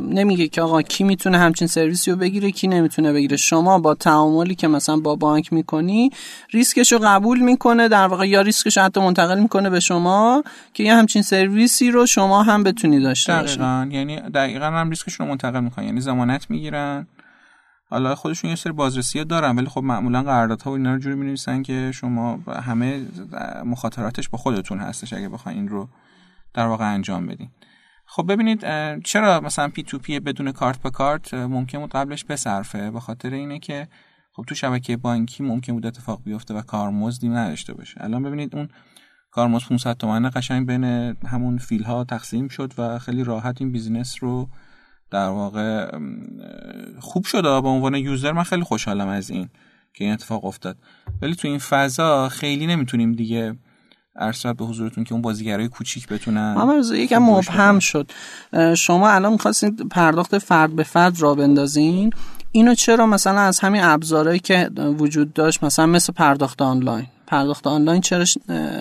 نمیگه 0.00 0.48
که 0.48 0.62
آقا 0.62 0.82
کی 0.82 1.04
می‌تونه 1.04 1.38
همچین 1.38 1.68
سرویسی 1.68 2.10
رو 2.10 2.16
بگیره 2.16 2.50
کی 2.50 2.68
نمی‌تونه 2.68 3.12
بگیره. 3.12 3.36
شما 3.36 3.78
با 3.78 3.94
تعاملی 3.94 4.54
که 4.54 4.68
مثلا 4.68 4.96
با 4.96 5.16
بانک 5.16 5.52
می‌کنی 5.52 6.10
ریسکش 6.50 6.92
رو 6.92 6.98
قبول 7.02 7.40
می‌کنه 7.40 7.88
در 7.88 8.06
واقع 8.06 8.28
یا 8.28 8.40
ریسکش 8.40 8.78
حتی 8.78 9.00
منتقل 9.00 9.40
می‌کنه 9.40 9.70
به 9.70 9.80
شما 9.80 10.42
که 10.74 10.84
یه 10.84 10.94
همچین 10.94 11.22
سرویسی 11.22 11.90
رو 11.90 12.06
شما 12.06 12.42
هم 12.42 12.62
بتونی 12.62 13.00
داشته 13.00 13.32
باشید 13.32 13.58
دقیقاً. 13.58 13.88
یعنی 13.90 14.20
دقیقاً 14.20 14.66
هم 14.66 14.90
ریسکش 14.90 15.14
رو 15.14 15.26
منتقل 15.26 15.60
می‌کنن. 15.60 15.84
یعنی 15.84 16.00
ضمانت 16.00 16.50
می‌گیرن. 16.50 17.06
حالا 17.92 18.14
خودشون 18.14 18.50
یه 18.50 18.56
سری 18.56 18.72
بازرسی 18.72 19.24
دارن 19.24 19.56
ولی 19.56 19.66
خب 19.66 19.82
معمولا 19.82 20.22
قراردادها 20.22 20.70
و 20.70 20.74
اینا 20.74 20.92
رو 20.92 20.98
جوری 20.98 21.16
می‌نویسن 21.16 21.62
که 21.62 21.90
شما 21.94 22.36
همه 22.36 23.06
مخاطراتش 23.64 24.28
با 24.28 24.38
خودتون 24.38 24.78
هستش 24.78 25.12
اگه 25.12 25.28
بخواین 25.28 25.58
این 25.58 25.68
رو 25.68 25.88
در 26.54 26.66
واقع 26.66 26.94
انجام 26.94 27.26
بدین. 27.26 27.50
خب 28.06 28.32
ببینید 28.32 28.60
چرا 29.02 29.40
مثلا 29.40 29.68
P2P 29.68 30.20
بدون 30.20 30.52
کارت 30.52 30.82
به 30.82 30.90
کارت 30.90 31.34
ممکن 31.34 31.78
بود 31.78 31.90
قبلش 31.90 32.24
بصرفه؟ 32.24 32.90
به 32.90 33.00
خاطر 33.00 33.30
اینه 33.30 33.58
که 33.58 33.88
خب 34.32 34.44
تو 34.46 34.54
شبکه 34.54 34.96
بانکی 34.96 35.42
ممکن 35.42 35.72
بود 35.72 35.86
اتفاق 35.86 36.22
بیفته 36.24 36.54
و 36.54 36.62
کارمزدی 36.62 37.28
نداشته 37.28 37.74
باشه. 37.74 38.04
الان 38.04 38.22
ببینید 38.22 38.56
اون 38.56 38.68
کارمزد 39.30 39.68
500 39.68 39.96
تومنه 39.96 40.30
قشنگ 40.30 40.66
بین 40.66 40.84
همون 41.26 41.58
فیل 41.58 41.82
ها 41.82 42.04
تقسیم 42.04 42.48
شد 42.48 42.72
و 42.78 42.98
خیلی 42.98 43.24
راحت 43.24 43.60
این 43.60 43.72
business 43.72 44.16
رو 44.20 44.48
در 45.12 45.28
واقع 45.28 45.98
خوب 47.00 47.24
شده 47.24 47.60
به 47.60 47.68
عنوان 47.68 47.94
user 47.94 48.32
من 48.32 48.42
خیلی 48.42 48.62
خوشحالم 48.62 49.08
از 49.08 49.30
این 49.30 49.48
که 49.94 50.04
این 50.04 50.12
اتفاق 50.12 50.44
افتاد. 50.44 50.76
ولی 51.22 51.34
تو 51.34 51.48
این 51.48 51.58
فضا 51.58 52.28
خیلی 52.28 52.66
نمی‌تونیم 52.66 53.12
دیگه 53.12 53.56
ارسال 54.16 54.52
به 54.52 54.64
حضورتون 54.64 55.04
که 55.04 55.12
اون 55.12 55.22
بازیگرای 55.22 55.68
کوچیک 55.68 56.08
بتونن 56.08 56.54
اما 56.58 56.74
یکم 56.94 57.22
مبهم 57.22 57.78
شد. 57.78 58.10
شما 58.76 59.10
الان 59.10 59.32
می‌خواستین 59.32 59.76
پرداخت 59.76 60.38
فرد 60.38 60.76
به 60.76 60.82
فرد 60.82 61.20
را 61.20 61.34
بندازین. 61.34 62.10
اینو 62.52 62.74
چرا 62.74 63.06
مثلا 63.06 63.40
از 63.40 63.60
همین 63.60 63.82
ابزارهایی 63.84 64.40
که 64.40 64.70
وجود 64.98 65.32
داشت 65.32 65.64
مثلا 65.64 65.86
مثل 65.86 66.12
پرداخت 66.12 66.62
آنلاین؟ 66.62 67.06
پرداخت 67.26 67.66
آنلاین 67.66 68.00
چرا 68.00 68.24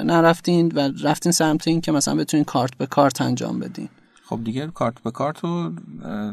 نرفتین 0.03 0.71
و 0.75 0.89
رفتین 1.03 1.31
سمت 1.31 1.67
این 1.67 1.81
که 1.81 1.91
مثلا 1.91 2.15
بتونین 2.15 2.43
کارت 2.43 2.77
به 2.77 2.85
کارت 2.85 3.21
انجام 3.21 3.59
بدین؟ 3.59 3.89
خب 4.31 4.43
دیگه 4.43 4.67
کارت 4.67 5.03
به 5.03 5.11
کارت 5.11 5.39
رو 5.39 5.73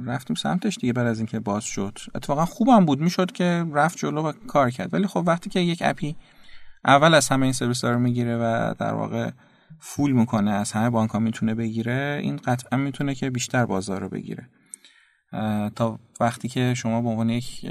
رفتیم 0.07 0.37
سمتش 0.37 0.79
دیگه 0.79 0.93
بعد 0.93 1.07
از 1.07 1.19
اینکه 1.19 1.41
باز 1.41 1.65
شد. 1.65 1.99
اتفاقا 2.15 2.45
خوبم 2.45 2.85
بود 2.85 3.01
می‌شد 3.01 3.33
که 3.33 3.67
رفت 3.73 3.99
جلو 3.99 4.23
و 4.23 4.33
کار 4.33 4.71
کرد. 4.71 4.95
ولی 4.95 5.07
خب 5.07 5.23
وقتی 5.27 5.51
که 5.51 5.61
یک 5.61 5.83
اپی 5.85 6.17
اول 6.85 7.15
از 7.15 7.29
همه 7.29 7.43
این 7.43 7.53
سرویس 7.53 7.85
رو 7.85 7.99
می‌گیره 7.99 8.37
و 8.37 8.75
در 8.79 8.93
واقع 8.93 9.31
فول 9.81 10.13
می‌کنه 10.13 10.51
از 10.51 10.73
همه 10.73 10.91
بانک 10.91 11.11
ها 11.11 11.19
می‌تونه 11.19 11.55
بگیره 11.55 12.21
این 12.23 12.37
قطعا 12.37 12.79
می‌تونه 12.79 13.15
که 13.15 13.31
بیشتر 13.31 13.67
بازار 13.67 14.01
رو 14.01 14.09
بگیره. 14.09 14.49
تا 15.77 15.99
وقتی 16.21 16.49
که 16.49 16.75
شما 16.77 17.03
به 17.03 17.09
عنوان 17.09 17.31
یک 17.31 17.67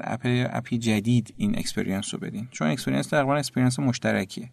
app 0.00 0.20
app 0.24 0.65
ی 0.65 0.78
جدید 0.78 1.34
این 1.36 1.58
experience 1.58 2.14
رو 2.14 2.20
بدین. 2.20 2.48
چون 2.50 2.68
experience 2.68 3.06
تقریبا 3.06 3.36
experience 3.36 3.78
مشترکیه. 3.78 4.50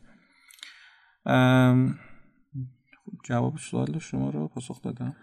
جواب 3.23 3.53
سوال 3.71 3.99
شما 3.99 4.29
رو 4.29 4.47
پاسخ 4.47 4.81
دادم. 4.81 5.15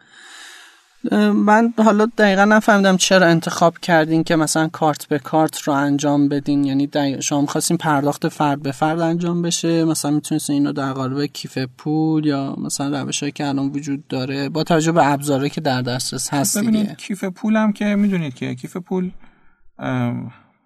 من 1.32 1.74
حالا 1.78 2.06
دقیقا 2.18 2.44
نفهمیدم 2.44 2.96
چرا 2.96 3.26
انتخاب 3.26 3.78
کردین 3.78 4.24
که 4.24 4.36
مثلا 4.36 4.68
کارت 4.68 5.08
به 5.08 5.18
کارت 5.18 5.62
رو 5.62 5.72
انجام 5.72 6.28
بدین. 6.28 6.64
یعنی 6.64 6.88
شما 7.22 7.40
می‌خواستین 7.40 7.76
پرداخت 7.76 8.28
فرد 8.28 8.62
به 8.62 8.72
فرد 8.72 9.00
انجام 9.00 9.42
بشه 9.42 9.84
مثلا 9.84 10.10
می‌تونستین 10.10 10.54
اینو 10.54 10.72
در 10.72 10.92
قالب 10.92 11.26
کیف 11.26 11.58
پول 11.58 12.26
یا 12.26 12.56
مثلا 12.58 13.00
روش 13.00 13.20
هایی 13.20 13.32
که 13.32 13.46
الان 13.46 13.68
وجود 13.68 14.08
داره 14.08 14.48
با 14.48 14.64
توجه 14.64 14.92
به 14.92 15.12
ابزاره 15.12 15.48
که 15.48 15.60
در 15.60 15.82
دسترس 15.82 16.34
هست 16.34 16.58
ببینید 16.58 16.96
کیف 16.96 17.24
پول 17.24 17.56
هم 17.56 17.72
که 17.72 17.84
می‌دونید 17.84 18.34
که 18.34 18.54
کیف 18.54 18.76
پول 18.76 19.10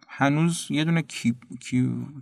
هنوز 0.09 0.67
یه 0.71 0.85
دونه 0.85 1.03
کیپ 1.03 1.37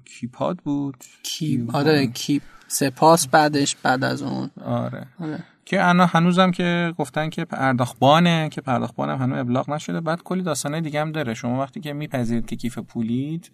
کیپاد 0.05 0.59
بود. 0.59 0.97
کیپ 1.23 1.77
آره 1.77 2.07
کیپ 2.07 2.43
سپاس 2.69 3.29
بعدش 3.29 3.77
بعد 3.77 4.05
از 4.05 4.23
اون. 4.23 4.51
آره, 4.65 5.07
آره. 5.21 5.45
که 5.65 5.83
انا 5.83 6.07
هنوزم 6.07 6.51
که 6.51 6.95
گفتن 6.99 7.31
که 7.31 7.45
پرداختبانه 7.45 8.49
که 8.49 8.61
پرداختبانم 8.61 9.19
هنوز 9.19 9.39
ابلاغ 9.39 9.71
نشده. 9.71 10.01
بعد 10.01 10.23
کلی 10.23 10.43
داستانه 10.43 10.81
دیگه 10.81 11.01
هم 11.01 11.13
داره. 11.13 11.35
شما 11.35 11.61
وقتی 11.61 11.81
که 11.81 11.93
میپذیرید 11.93 12.47
که 12.47 12.57
کیف 12.57 12.79
پولید 12.79 13.51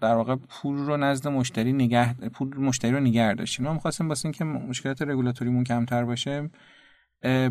در 0.00 0.14
واقع 0.14 0.36
پول 0.36 0.76
رو 0.76 0.96
نزد 0.96 1.28
مشتری 1.28 1.72
نگه 1.72 2.14
پول 2.14 2.56
مشتری 2.56 2.90
رو 2.92 3.00
نگه 3.00 3.34
داشتیم 3.34 3.66
ما 3.66 3.72
می‌خواستیم 3.72 4.08
واسه 4.08 4.26
اینکه 4.26 4.44
مشکلات 4.44 5.02
رگولاتوریمون 5.02 5.64
کمتر 5.64 6.04
باشه 6.04 6.50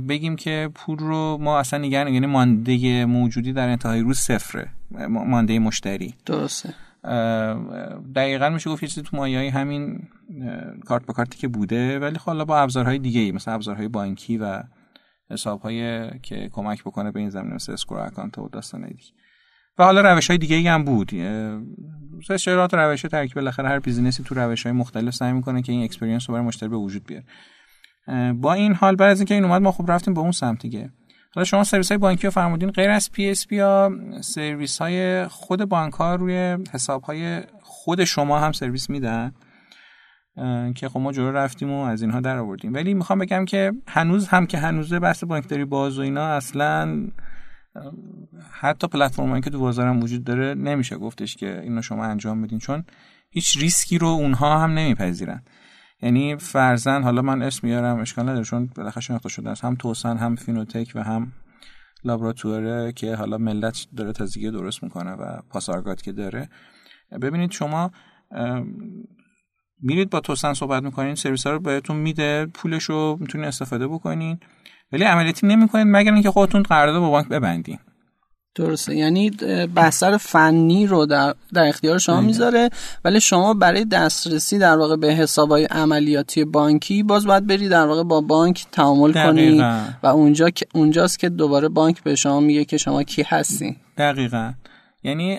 بگیم 0.08 0.36
که 0.36 0.69
پول 0.76 0.97
رو 0.97 1.38
ما 1.41 1.60
اصلا 1.60 1.80
نگه 1.80 2.12
یعنی 2.12 2.26
مانده 2.26 3.06
موجودی 3.06 3.54
در 3.54 3.69
انتهای 3.69 4.00
روز 4.00 4.17
صفره. 4.17 4.67
مانده 5.10 5.60
مشتری. 5.60 6.15
درسته. 6.26 6.74
دقیقا 8.15 8.49
میشه 8.49 8.69
گفت 8.69 8.85
چیزی 8.85 9.01
تو 9.01 9.17
مایه 9.17 9.51
همین 9.51 10.07
کارت 10.85 11.05
به 11.05 11.13
کارتی 11.13 11.37
که 11.37 11.47
بوده 11.47 11.99
ولی 11.99 12.17
خب 12.17 12.25
حالا 12.25 12.45
با 12.45 12.59
ابزارهای 12.59 12.99
دیگه 12.99 13.19
ای 13.19 13.31
مثل 13.31 13.51
ابزارهای 13.51 13.87
بانکی 13.87 14.37
و 14.37 14.63
حسابهای 15.29 16.09
که 16.19 16.49
کمک 16.51 16.83
بکنه 16.83 17.11
به 17.11 17.19
این 17.19 17.29
زمینه 17.29 17.55
مثل 17.55 17.71
escrow 17.71 17.99
account 17.99 18.38
و 18.37 18.49
داستان 18.49 18.87
دیگه. 18.87 19.03
و 19.77 19.83
حالا 19.83 20.13
روش 20.13 20.27
های 20.27 20.37
دیگه 20.37 20.55
ای 20.55 20.67
هم 20.67 20.83
بود 20.83 21.11
اشتراط 22.29 22.73
روش 22.73 23.01
ترکیب 23.01 23.35
بالاخره 23.35 23.69
هر 23.69 23.79
business 23.79 24.19
ی 24.19 24.23
تو 24.23 24.35
روش 24.35 24.63
های 24.63 24.71
مختلف 24.71 25.13
سعی 25.13 25.33
می‌کنه 25.33 25.61
که 25.61 25.71
این 25.71 25.83
experience 25.84 26.29
رو 26.29 26.33
برای 26.33 26.47
مشتری 26.47 26.69
به 26.69 26.77
وجود 26.77 27.03
بیاره. 27.03 27.25
با 28.33 28.53
این 28.53 28.73
حال 28.73 28.95
بعد 28.95 29.11
از 29.11 29.19
اینکه 29.19 29.33
این 29.33 29.45
اومد 29.45 29.61
ما 29.61 29.71
خب 29.71 29.91
رفتیم 29.91 30.13
به 30.13 30.19
اون 30.19 30.31
سمت 30.31 30.61
دیگه. 30.61 30.91
حالا 31.35 31.45
شما 31.45 31.63
سرویس 31.63 31.89
های 31.89 31.97
بانکی 31.97 32.27
رو 32.27 32.31
فرمودین 32.31 32.71
غیر 32.71 32.89
از 32.89 33.11
PSP 33.12 33.55
یا 33.55 33.91
سرویس 34.21 34.77
های 34.77 35.27
خود 35.27 35.65
بانک 35.65 35.93
ها 35.93 36.15
روی 36.15 36.57
حساب 36.73 37.03
های 37.03 37.41
خود 37.61 38.03
شما 38.03 38.39
هم 38.39 38.51
سرویس 38.51 38.89
میدن؟ 38.89 39.31
که 40.75 40.89
خب 40.89 40.99
ما 40.99 41.11
جلو 41.11 41.31
رفتیم 41.31 41.71
و 41.71 41.83
از 41.83 42.01
اینها 42.01 42.19
در 42.19 42.37
آوردیم. 42.37 42.73
ولی 42.73 42.93
می‌خوام 42.93 43.19
بگم 43.19 43.45
که 43.45 43.71
هنوز 43.87 44.27
هم 44.27 44.45
که 44.45 44.57
هنوز 44.57 44.93
بحث 44.93 45.23
بانکداری 45.23 45.65
باز 45.65 45.99
و 45.99 46.01
اینا 46.01 46.27
اصلا 46.27 47.07
حتی 48.51 48.87
پلتفرمایی 48.87 49.41
که 49.41 49.49
تو 49.49 49.59
بازارم 49.59 50.03
وجود 50.03 50.23
داره 50.23 50.53
نمیشه 50.53 50.97
گفتش 50.97 51.35
که 51.35 51.61
اینو 51.61 51.81
شما 51.81 52.05
انجام 52.05 52.41
بدین 52.41 52.59
چون 52.59 52.83
هیچ 53.29 53.57
ریسکی 53.57 53.97
رو 53.97 54.07
اونها 54.07 54.59
هم 54.59 54.71
نمیپذیرن. 54.71 55.43
یعنی 56.01 56.35
فرزن 56.35 57.03
حالا 57.03 57.21
من 57.21 57.41
اسم 57.41 57.67
میارم 57.67 57.99
اشکال 57.99 58.29
نداره 58.29 58.45
چون 58.45 58.69
بالاخره 58.75 59.01
شناخته 59.01 59.29
شده 59.29 59.49
است. 59.49 59.65
هم 59.65 59.75
توسن 59.75 60.17
هم 60.17 60.35
فینوتک 60.35 60.91
و 60.95 61.03
هم 61.03 61.31
لابراتوره 62.03 62.91
که 62.91 63.15
حالا 63.15 63.37
ملت 63.37 63.87
داره 63.97 64.11
تازگی 64.11 64.51
درست 64.51 64.83
می‌کنه 64.83 65.11
و 65.11 65.41
پاسارگات 65.49 66.01
که 66.01 66.11
داره. 66.11 66.49
ببینید 67.21 67.51
شما 67.51 67.91
میرید 69.81 70.09
با 70.09 70.19
توسن 70.19 70.53
صحبت 70.53 70.83
می‌کنین 70.83 71.15
سرویس 71.15 71.47
ها 71.47 71.53
رو 71.53 71.59
بهتون 71.59 71.97
میده 71.97 72.45
پولش 72.45 72.83
رو 72.83 73.17
می‌تونین 73.19 73.47
استفاده 73.47 73.87
بکنین 73.87 74.39
ولی 74.91 75.03
عملیاتی 75.03 75.47
نمی‌کنین 75.47 75.91
مگر 75.91 76.13
اینکه 76.13 76.31
خودتون 76.31 76.63
قرارداد 76.63 76.99
با 76.99 77.09
بانک 77.09 77.27
ببندین. 77.27 77.79
درسته. 78.55 78.95
یعنی 78.95 79.29
بستر 79.75 80.17
فنی 80.17 80.87
رو 80.87 81.05
در, 81.05 81.35
در 81.53 81.67
اختیار 81.67 81.97
شما 81.97 82.15
بله. 82.15 82.25
می‌ذاره 82.25 82.69
ولی 83.05 83.21
شما 83.21 83.53
برای 83.53 83.85
دسترسی 83.85 84.57
در 84.57 84.77
واقع 84.77 84.95
به 84.95 85.07
حسابهای 85.07 85.65
عملیاتی 85.65 86.45
بانکی 86.45 87.03
باز 87.03 87.25
باید 87.25 87.47
بری 87.47 87.69
در 87.69 87.85
واقع 87.87 88.03
با 88.03 88.21
بانک 88.21 88.65
تعامل 88.71 89.13
کنی 89.13 89.61
و 90.03 90.07
اونجا 90.07 90.49
اونجاست 90.73 91.19
که 91.19 91.29
دوباره 91.29 91.69
بانک 91.69 92.03
به 92.03 92.15
شما 92.15 92.39
میگه 92.39 92.65
که 92.65 92.77
شما 92.77 93.03
کی 93.03 93.23
هستی. 93.27 93.77
دقیقا. 93.97 94.53
یعنی 95.03 95.37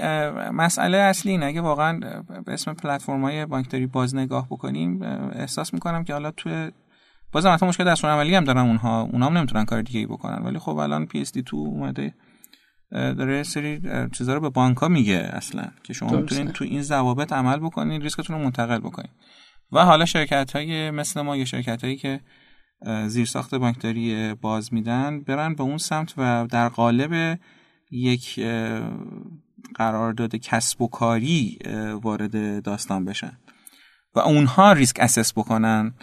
مسئله 0.52 0.96
اصلی 0.96 1.32
اینه. 1.32 1.46
اگه 1.46 1.60
واقعا 1.60 2.00
به 2.46 2.52
اسم 2.52 2.74
پلتفرم 2.74 3.22
های 3.22 3.46
بانکداری 3.46 3.86
باز 3.86 4.14
نگاه 4.14 4.46
بکنیم 4.50 5.02
احساس 5.32 5.74
می‌کنم 5.74 6.04
که 6.04 6.12
حالا 6.12 6.30
تو 6.30 6.70
باز 7.32 7.46
هم 7.46 7.68
مشکل 7.68 7.84
دستور 7.84 8.10
عملی 8.10 8.34
هم 8.34 8.44
دارن 8.44 8.60
اونها 8.60 9.02
اونها 9.02 9.28
هم 9.28 9.38
نمی‌تونن 9.38 9.64
کار 9.64 9.82
دیگه 9.82 10.00
ای 10.00 10.06
بکنن. 10.06 10.42
ولی 10.44 10.58
خب 10.58 10.76
الان 10.76 11.06
پی 11.06 11.20
اس 11.20 11.32
دی 11.32 11.42
تو 11.42 11.56
اومده 11.56 12.14
داره 12.92 13.42
سری 13.42 13.80
چیزا 14.12 14.34
رو 14.34 14.40
به 14.40 14.48
بانک 14.48 14.76
ها 14.76 14.88
میگه 14.88 15.30
اصلا 15.32 15.68
که 15.82 15.92
شما 15.92 16.16
می‌تونید 16.16 16.52
تو 16.52 16.64
این 16.64 16.82
ضوابط 16.82 17.32
عمل 17.32 17.56
بکنید 17.56 18.02
ریسکتون 18.02 18.36
رو 18.36 18.42
منتقل 18.42 18.78
بکنید 18.78 19.10
و 19.72 19.84
حالا 19.84 20.04
شرکت 20.04 20.56
های 20.56 20.90
مثل 20.90 21.20
ما 21.20 21.36
یا 21.36 21.44
شرکت 21.44 21.84
هایی 21.84 21.96
که 21.96 22.20
زیر 23.06 23.26
ساخت 23.26 23.54
بانکداری 23.54 24.34
باز 24.34 24.74
میدن 24.74 25.20
برن 25.20 25.54
به 25.54 25.62
اون 25.62 25.78
سمت 25.78 26.14
و 26.16 26.46
در 26.50 26.68
قالب 26.68 27.38
یک 27.90 28.40
قرارداد 29.74 30.36
کسب 30.36 30.82
و 30.82 30.88
کاری 30.88 31.58
وارد 32.02 32.62
داستان 32.62 33.04
بشن. 33.04 33.38
و 34.14 34.18
اونها 34.18 34.72
ریسک 34.72 34.96
assess 35.00 35.32
بکنن 35.32 35.94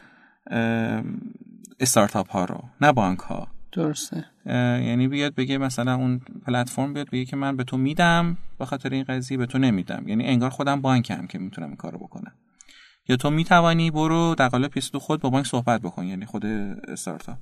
استارتاپ 1.80 2.30
ها 2.32 2.46
رو 2.46 2.64
نه 2.82 2.92
بانک 2.92 3.20
ها 3.20 3.48
درسته. 3.72 4.26
یعنی 4.86 5.08
بیاد 5.08 5.36
بگه 5.36 5.58
مثلا 5.58 5.96
اون 5.96 6.22
پلتفرم 6.46 6.94
بیاد 6.94 7.10
بگه 7.10 7.26
که 7.26 7.36
من 7.36 7.58
به 7.58 7.64
تو 7.64 7.78
میدم 7.78 8.38
به 8.60 8.66
خاطر 8.66 8.90
این 8.90 9.04
قضیه 9.04 9.38
به 9.38 9.46
تو 9.46 9.58
نمیدم. 9.58 10.04
یعنی 10.08 10.26
انگار 10.26 10.50
خودم 10.50 10.82
بانکم 10.82 11.28
که 11.28 11.38
می‌تونم 11.40 11.68
این 11.68 11.78
کارو 11.78 11.98
بکنم. 11.98 12.32
یا 13.10 13.16
تو 13.16 13.30
می‌توانی 13.30 13.92
برو 13.92 14.36
در 14.38 14.50
قالب 14.50 14.72
پیست 14.72 14.98
خود 14.98 15.22
با 15.22 15.30
بانک 15.30 15.46
صحبت 15.46 15.82
بکن 15.82 16.04
یعنی 16.04 16.26
خود 16.26 16.46
استارتاپ. 16.88 17.38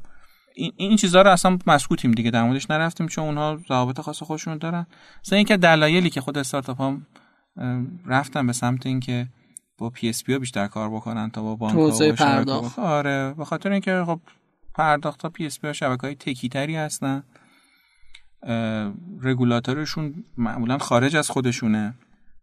این 0.55 0.71
این 0.77 0.97
چیزها 0.97 1.21
رو 1.21 1.31
اصلا 1.31 1.57
مسکوتیم 1.67 2.11
دیگه 2.11 2.31
در 2.31 2.43
موردش 2.43 2.71
نرفتیم 2.71 3.07
چون 3.07 3.25
اونها 3.25 3.59
ضوابط 3.67 4.01
خاص 4.01 4.23
خودشون 4.23 4.57
دارن. 4.57 4.87
مثلا 5.25 5.37
اینکه 5.37 5.57
دلایلی 5.57 6.09
که 6.09 6.21
خود 6.21 6.37
استارتاپ 6.37 6.81
هم 6.81 7.05
رفتن 8.05 8.47
به 8.47 8.53
سمت 8.53 8.85
اینکه 8.85 9.27
با 9.77 9.89
PSP 9.89 10.37
بیشتر 10.37 10.67
کار 10.67 10.89
بکنن 10.89 11.29
تا 11.29 11.41
با 11.41 11.55
بانک 11.55 11.75
ها 11.75 12.11
پرداخت. 12.11 12.79
آره 12.79 13.33
به 13.37 13.45
خاطر 13.45 13.71
اینکه 13.71 14.03
خب 14.05 14.19
پرداخت 14.77 15.21
ها 15.21 15.29
PSP 15.29 15.67
ها 15.67 15.73
شبکه 15.73 16.01
های 16.01 16.15
تکی 16.15 16.49
تری 16.49 16.75
هستن 16.75 17.23
رگولاتورشون 19.21 20.23
معمولا 20.37 20.77
خارج 20.77 21.15
از 21.15 21.29
خودشونه. 21.29 21.93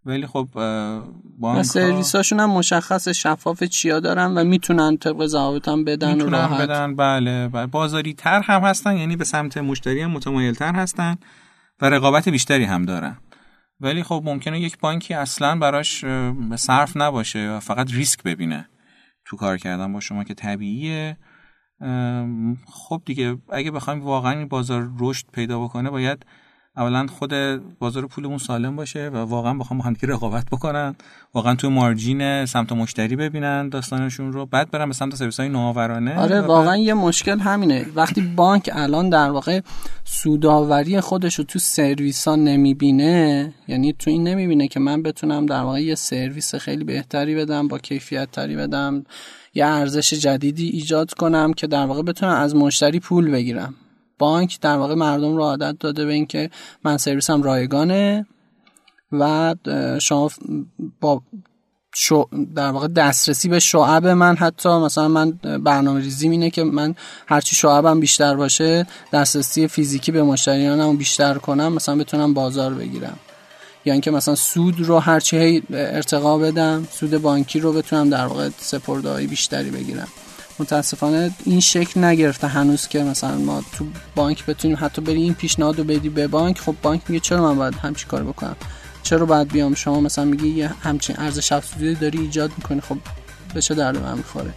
ولی 0.06 0.26
خب 0.26 0.48
بانک 1.38 1.62
سرویس 1.62 2.16
هاشون 2.16 2.40
هم 2.40 2.50
مشخص 2.50 3.08
شفاف 3.08 3.62
چیا 3.64 4.00
دارن 4.00 4.38
و 4.38 4.44
می‌تونن 4.44 4.96
طبق 4.96 5.26
ضوابط 5.26 5.68
هم 5.68 5.84
بدن 5.84 6.14
می‌تونن 6.14 6.32
راحت. 6.32 6.60
بدن 6.60 6.96
بله, 6.96 7.48
بله. 7.48 7.66
بازاری 7.66 8.14
تر 8.14 8.40
هم 8.40 8.62
هستن 8.62 8.96
یعنی 8.96 9.16
به 9.16 9.24
سمت 9.24 9.58
مشتری 9.58 10.00
هم 10.00 10.10
متمایل 10.10 10.54
تر 10.54 10.74
هستن 10.74 11.16
و 11.80 11.90
رقابت 11.90 12.28
بیشتری 12.28 12.64
هم 12.64 12.84
دارن. 12.84 13.16
ولی 13.80 14.02
خب 14.02 14.22
ممکنه 14.24 14.60
یک 14.60 14.78
بانکی 14.78 15.14
اصلا 15.14 15.58
براش 15.58 16.04
صرف 16.56 16.96
نباشه 16.96 17.50
و 17.50 17.60
فقط 17.60 17.92
ریسک 17.92 18.22
ببینه 18.22 18.68
تو 19.24 19.36
کار 19.36 19.58
کردن 19.58 19.92
با 19.92 20.00
شما 20.00 20.24
که 20.24 20.34
طبیعیه. 20.34 21.16
خب 22.66 23.02
دیگه 23.04 23.36
اگه 23.52 23.70
بخوایم 23.70 24.02
واقعا 24.02 24.38
این 24.38 24.48
بازار 24.48 24.90
رشد 25.00 25.26
پیدا 25.32 25.60
بکنه 25.60 25.90
باید 25.90 26.26
اولا 26.76 27.06
خود 27.06 27.32
بازار 27.78 28.06
پولمون 28.06 28.38
سالم 28.38 28.76
باشه 28.76 29.08
و 29.08 29.16
واقعا 29.16 29.54
بخوام 29.54 29.78
با 29.80 29.92
رقابت 30.02 30.44
بکنن 30.52 30.94
واقعا 31.34 31.54
توی 31.54 31.70
مارجین 31.70 32.46
سمت 32.46 32.72
مشتری 32.72 33.16
ببینن 33.16 33.68
داستانشون 33.68 34.32
رو 34.32 34.46
بعد 34.46 34.70
برن 34.70 34.86
به 34.86 34.94
سمت 34.94 35.14
سرویس 35.14 35.40
های 35.40 35.48
نوآورانه 35.48 36.18
آره 36.18 36.40
واقعا 36.40 36.76
یه 36.76 36.94
مشکل 36.94 37.38
همینه. 37.38 37.86
وقتی 37.94 38.20
بانک 38.20 38.70
الان 38.72 39.08
در 39.08 39.30
واقع 39.30 39.60
سوداوری 40.04 41.00
خودش 41.00 41.34
رو 41.34 41.44
تو 41.44 41.58
سرویس 41.58 42.28
ها 42.28 42.36
نمی‌بینه 42.36 43.54
یعنی 43.68 43.92
تو 43.92 44.10
این 44.10 44.28
نمی‌بینه 44.28 44.68
که 44.68 44.80
من 44.80 45.02
بتونم 45.02 45.46
در 45.46 45.62
واقع 45.62 45.82
یه 45.82 45.94
سرویس 45.94 46.54
خیلی 46.54 46.84
بهتری 46.84 47.34
بدم 47.34 47.68
با 47.68 47.78
کیفیت 47.78 48.30
تری 48.30 48.56
بدم 48.56 49.04
یه 49.54 49.66
ارزش 49.66 50.14
جدیدی 50.14 50.68
ایجاد 50.68 51.14
کنم 51.14 51.52
که 51.52 51.66
در 51.66 51.86
واقع 51.86 52.02
بتونم 52.02 52.32
از 52.32 52.56
مشتری 52.56 53.00
پول 53.00 53.30
بگیرم. 53.30 53.74
بانک 54.18 54.60
در 54.60 54.76
واقع 54.76 54.94
مردم 54.94 55.36
رو 55.36 55.42
عادت 55.42 55.78
داده 55.80 56.04
به 56.04 56.12
اینکه 56.12 56.50
من 56.84 56.96
سرویسم 56.96 57.42
رایگانه 57.42 58.26
و 59.12 59.54
شما 60.00 60.30
با 61.00 61.22
شو 61.94 62.28
در 62.54 62.70
واقع 62.70 62.88
دسترسی 62.88 63.48
به 63.48 63.58
شعب 63.58 64.06
من 64.06 64.36
حتی 64.36 64.68
مثلا 64.68 65.08
من 65.08 65.30
برنامه 65.64 66.00
ریزی 66.00 66.28
اینه 66.28 66.50
که 66.50 66.64
من 66.64 66.94
هرچی 67.26 67.56
شعبم 67.56 68.00
بیشتر 68.00 68.34
باشه 68.34 68.86
دسترسی 69.12 69.68
فیزیکی 69.68 70.12
به 70.12 70.22
مشتریانم 70.22 70.96
بیشتر 70.96 71.34
کنم 71.34 71.72
مثلا 71.72 71.96
بتونم 71.96 72.34
بازار 72.34 72.74
بگیرم. 72.74 73.18
یا 73.84 73.92
اینکه 73.92 74.10
مثلا 74.10 74.34
سود 74.34 74.80
رو 74.80 74.98
هرچی 74.98 75.62
ارتقا 75.72 76.38
بدم 76.38 76.88
سود 76.92 77.22
بانکی 77.22 77.60
رو 77.60 77.72
بتونم 77.72 78.10
در 78.10 78.26
واقع 78.26 78.48
سپرده‌های 78.58 79.26
بیشتری 79.26 79.70
بگیرم. 79.70 80.08
متاسفانه 80.58 81.30
این 81.44 81.60
شکل 81.60 82.04
نگرفته 82.04 82.46
هنوز 82.46 82.88
که 82.88 83.02
مثلا 83.02 83.38
ما 83.38 83.64
تو 83.72 83.86
بانک 84.14 84.46
بتونیم 84.46 84.76
حتی 84.80 85.02
بری 85.02 85.22
این 85.22 85.34
پیشنهاد 85.34 85.78
رو 85.78 85.84
بدی 85.84 86.08
به 86.08 86.26
بانک 86.26 86.58
خب 86.58 86.74
بانک 86.82 87.00
میگه 87.08 87.20
چرا 87.20 87.42
من 87.42 87.56
باید 87.56 87.74
همچی 87.74 88.06
کار 88.06 88.22
بکنم؟ 88.22 88.56
چرا 89.02 89.26
باید 89.26 89.48
بیام؟ 89.48 89.74
شما 89.74 90.00
مثلا 90.00 90.24
میگی 90.24 90.48
یه 90.48 90.68
همچین 90.82 91.16
ارزش 91.18 91.52
افزوده 91.52 91.94
داری 91.94 92.18
ایجاد 92.18 92.50
می‌کنی؟ 92.56 92.80
خب 92.80 92.96
به 93.54 93.62
چه 93.62 93.74
درد 93.74 94.02
من 94.02 94.18
می‌خوره؟ 94.18 94.54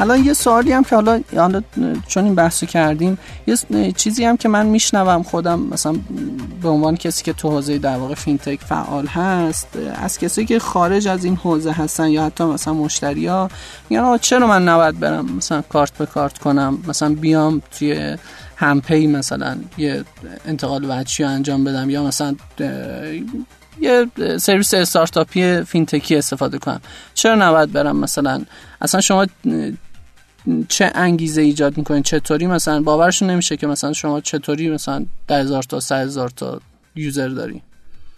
الان 0.00 0.24
یه 0.24 0.32
سوالی 0.32 0.72
هم 0.72 0.84
که 0.84 0.96
حالا 0.96 1.62
چون 2.06 2.24
این 2.24 2.34
بحثو 2.34 2.66
کردیم 2.66 3.18
یه 3.46 3.92
چیزی 3.92 4.24
هم 4.24 4.36
که 4.36 4.48
من 4.48 4.66
میشنوم 4.66 5.22
خودم 5.22 5.60
مثلا 5.60 5.96
به 6.62 6.68
عنوان 6.68 6.96
کسی 6.96 7.22
که 7.22 7.32
تو 7.32 7.50
حوزه 7.50 7.78
در 7.78 7.96
واقع 7.96 8.14
fintech 8.14 8.60
فعال 8.60 9.06
هست 9.06 9.68
از 9.94 10.18
کسی 10.18 10.44
که 10.46 10.58
خارج 10.58 11.08
از 11.08 11.24
این 11.24 11.36
حوزه 11.36 11.72
هستن 11.72 12.08
یا 12.08 12.24
حتی 12.24 12.44
مثلا 12.44 12.74
مشتری 12.74 13.26
ها 13.26 13.48
میگن 13.90 14.02
آقا 14.02 14.18
چرا 14.18 14.46
من 14.46 14.68
نباید 14.68 15.00
برم 15.00 15.26
مثلا 15.36 15.62
کارت 15.62 15.98
به 15.98 16.06
کارت 16.06 16.38
کنم؟ 16.38 16.78
مثلا 16.88 17.14
بیام 17.14 17.62
توی 17.78 18.16
همپی 18.56 19.06
مثلا 19.06 19.56
یه 19.78 20.04
انتقال 20.46 20.86
وجهی 20.88 21.26
انجام 21.26 21.64
بدم 21.64 21.90
یا 21.90 22.04
مثلا 22.04 22.36
یه 23.80 24.06
سرویس 24.38 24.74
startup 24.74 25.62
ی 25.62 25.68
fintech 25.68 26.10
ی 26.10 26.16
استفاده 26.16 26.58
کنم. 26.58 26.80
چرا 27.14 27.34
نباید 27.34 27.72
برم 27.72 27.96
مثلا؟ 27.96 28.42
اصلا 28.80 29.00
شما 29.00 29.26
چه 30.68 30.92
انگیزه 30.94 31.42
ایجاد 31.42 31.78
می‌کنین 31.78 32.02
چطوری 32.02 32.46
مثلا 32.46 32.82
باورشون 32.82 33.30
نمیشه 33.30 33.56
که 33.56 33.66
مثلا 33.66 33.92
شما 33.92 34.20
چطوری 34.20 34.70
مثلا 34.70 35.06
ده 35.28 35.40
هزار 35.40 35.62
تا 35.62 35.80
سه 35.80 35.96
هزار 35.96 36.28
تا 36.28 36.60
یوزر 36.94 37.28
داری؟ 37.28 37.62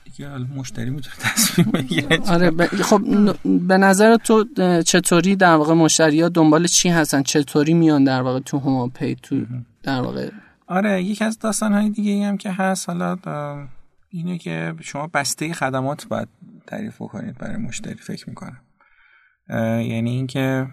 دیگه 0.04 0.28
مشتری 0.28 0.90
می‌تونه 0.90 1.16
تصمیم 1.20 1.70
بگیره. 1.70 2.20
آره 2.28 2.50
ب... 2.50 2.66
خب 2.66 3.00
به 3.44 3.78
نظر 3.78 4.16
تو 4.16 4.44
چطوری 4.82 5.36
در 5.36 5.54
واقع 5.54 5.74
مشتری 5.74 6.20
ها 6.20 6.28
دنبال 6.28 6.66
چی 6.66 6.88
هستن؟ 6.88 7.22
چطوری 7.22 7.74
میان 7.74 8.04
در 8.04 8.22
واقع 8.22 8.40
تو 8.40 8.58
هوم 8.58 8.90
پی 8.90 9.14
تو 9.14 9.46
در 9.82 10.00
واقع؟ 10.00 10.30
آره 10.66 11.02
یکی 11.02 11.24
از 11.24 11.38
داستان 11.38 11.72
های 11.72 11.90
دیگه 11.90 12.26
هم 12.26 12.36
که 12.36 12.50
هست 12.52 12.88
حالا 12.88 13.16
اینه 14.10 14.38
که 14.38 14.74
شما 14.80 15.06
بسته 15.06 15.52
خدمات 15.52 16.08
باید 16.08 16.28
تعریف 16.66 16.96
بکنید 16.96 17.38
برای 17.38 17.56
مشتری 17.56 17.94
فکر 17.94 18.28
می‌کنم. 18.28 18.60
یعنی 19.88 20.10
اینکه 20.10 20.66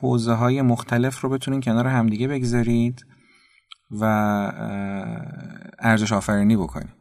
حوزه 0.00 0.32
های 0.32 0.62
مختلف 0.62 1.20
رو 1.20 1.28
بتونین 1.28 1.60
کنار 1.60 1.86
همدیگه 1.86 2.28
بگذارید 2.28 3.06
و 3.90 4.04
ارزش 5.78 6.12
آفرینی 6.12 6.56
بکنید 6.56 7.00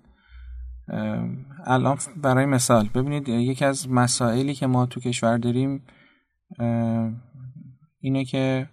الان 1.66 1.98
برای 2.18 2.46
مثال 2.46 2.90
ببینید 2.96 3.30
یکی 3.30 3.66
از 3.66 3.90
مسائلی 3.90 4.54
که 4.54 4.68
ما 4.68 4.86
تو 4.86 5.00
کشور 5.00 5.38
داریم 5.38 5.84
اینه 8.00 8.26
که 8.26 8.70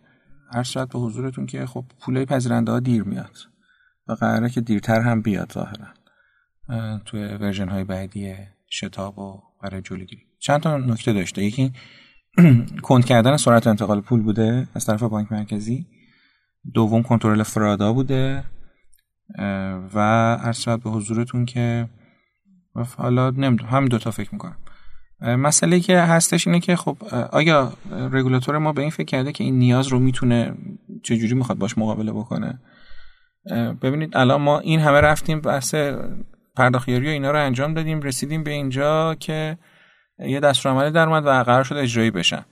عرض 0.53 0.77
به 0.77 0.99
حضورتون 0.99 1.47
که 1.47 1.67
خب 1.67 1.85
پولای 2.01 2.25
پذیرنده 2.25 2.73
ها 2.73 2.81
دیر 2.81 3.03
میاد 3.03 3.37
و 4.09 4.13
قراره 4.13 4.51
که 4.51 4.61
دیرتر 4.61 5.01
هم 5.01 5.23
بیاد 5.23 5.53
ظاهرا 5.53 5.87
توی 7.05 7.25
ورژن 7.25 7.69
های 7.69 7.85
بعدی 7.85 8.35
شتاب 8.71 9.19
و 9.19 9.43
برای 9.63 9.83
جلوگیری. 9.83 10.23
چند 10.39 10.61
تا 10.61 10.77
نکته 10.77 11.13
داشته. 11.13 11.45
یکی 11.45 11.73
کند 12.83 13.05
کردن 13.05 13.37
سرعت 13.37 13.67
انتقال 13.67 14.01
پول 14.01 14.23
بوده 14.23 14.69
از 14.75 14.87
طرف 14.87 15.03
بانک 15.03 15.33
مرکزی. 15.33 15.87
دوم 16.75 17.03
کنترل 17.03 17.43
فرادا 17.43 17.93
بوده. 17.93 18.45
و 19.95 19.99
عرض 20.43 20.69
به 20.69 20.91
حضورتون 20.91 21.45
که 21.45 21.89
حالا 22.97 23.31
نمی‌دونم 23.31 23.71
هم 23.71 23.87
دوتا 23.87 24.11
فکر 24.11 24.29
می‌کنم. 24.33 24.57
مسئله 25.21 25.81
که 25.81 25.99
هستش 25.99 26.47
اینه 26.47 26.61
که 26.61 26.77
خب 26.77 26.97
آیا 27.33 27.73
رگولاتور 27.91 28.59
ما 28.59 28.73
به 28.73 28.83
این 28.83 28.91
فکر 28.91 29.05
کرده 29.05 29.33
که 29.33 29.45
این 29.45 29.59
نیاز 29.59 29.87
رو 29.87 29.99
می‌تونه 29.99 30.55
چجوری 31.03 31.35
می‌خواد 31.35 31.59
باش 31.59 31.79
مقابله 31.79 32.13
بکنه؟ 32.13 32.61
ببینید 33.83 34.17
الان 34.17 34.43
ما 34.43 34.59
این 34.59 34.81
همه 34.81 35.01
رفتیم 35.01 35.41
بحث 35.41 35.75
پرداخیاری 36.57 37.07
و 37.07 37.11
اینا 37.11 37.31
رو 37.31 37.45
انجام 37.45 37.75
دادیم 37.75 38.01
رسیدیم 38.01 38.45
به 38.45 38.51
اینجا 38.51 39.15
که 39.15 39.59
یه 40.19 40.41
دستورالعملی 40.41 40.91
در 40.91 41.09
اومد 41.09 41.27
و 41.27 41.43
قرار 41.43 41.65
شد 41.65 41.75
اجرایی 41.75 42.11
بشن. 42.11 42.45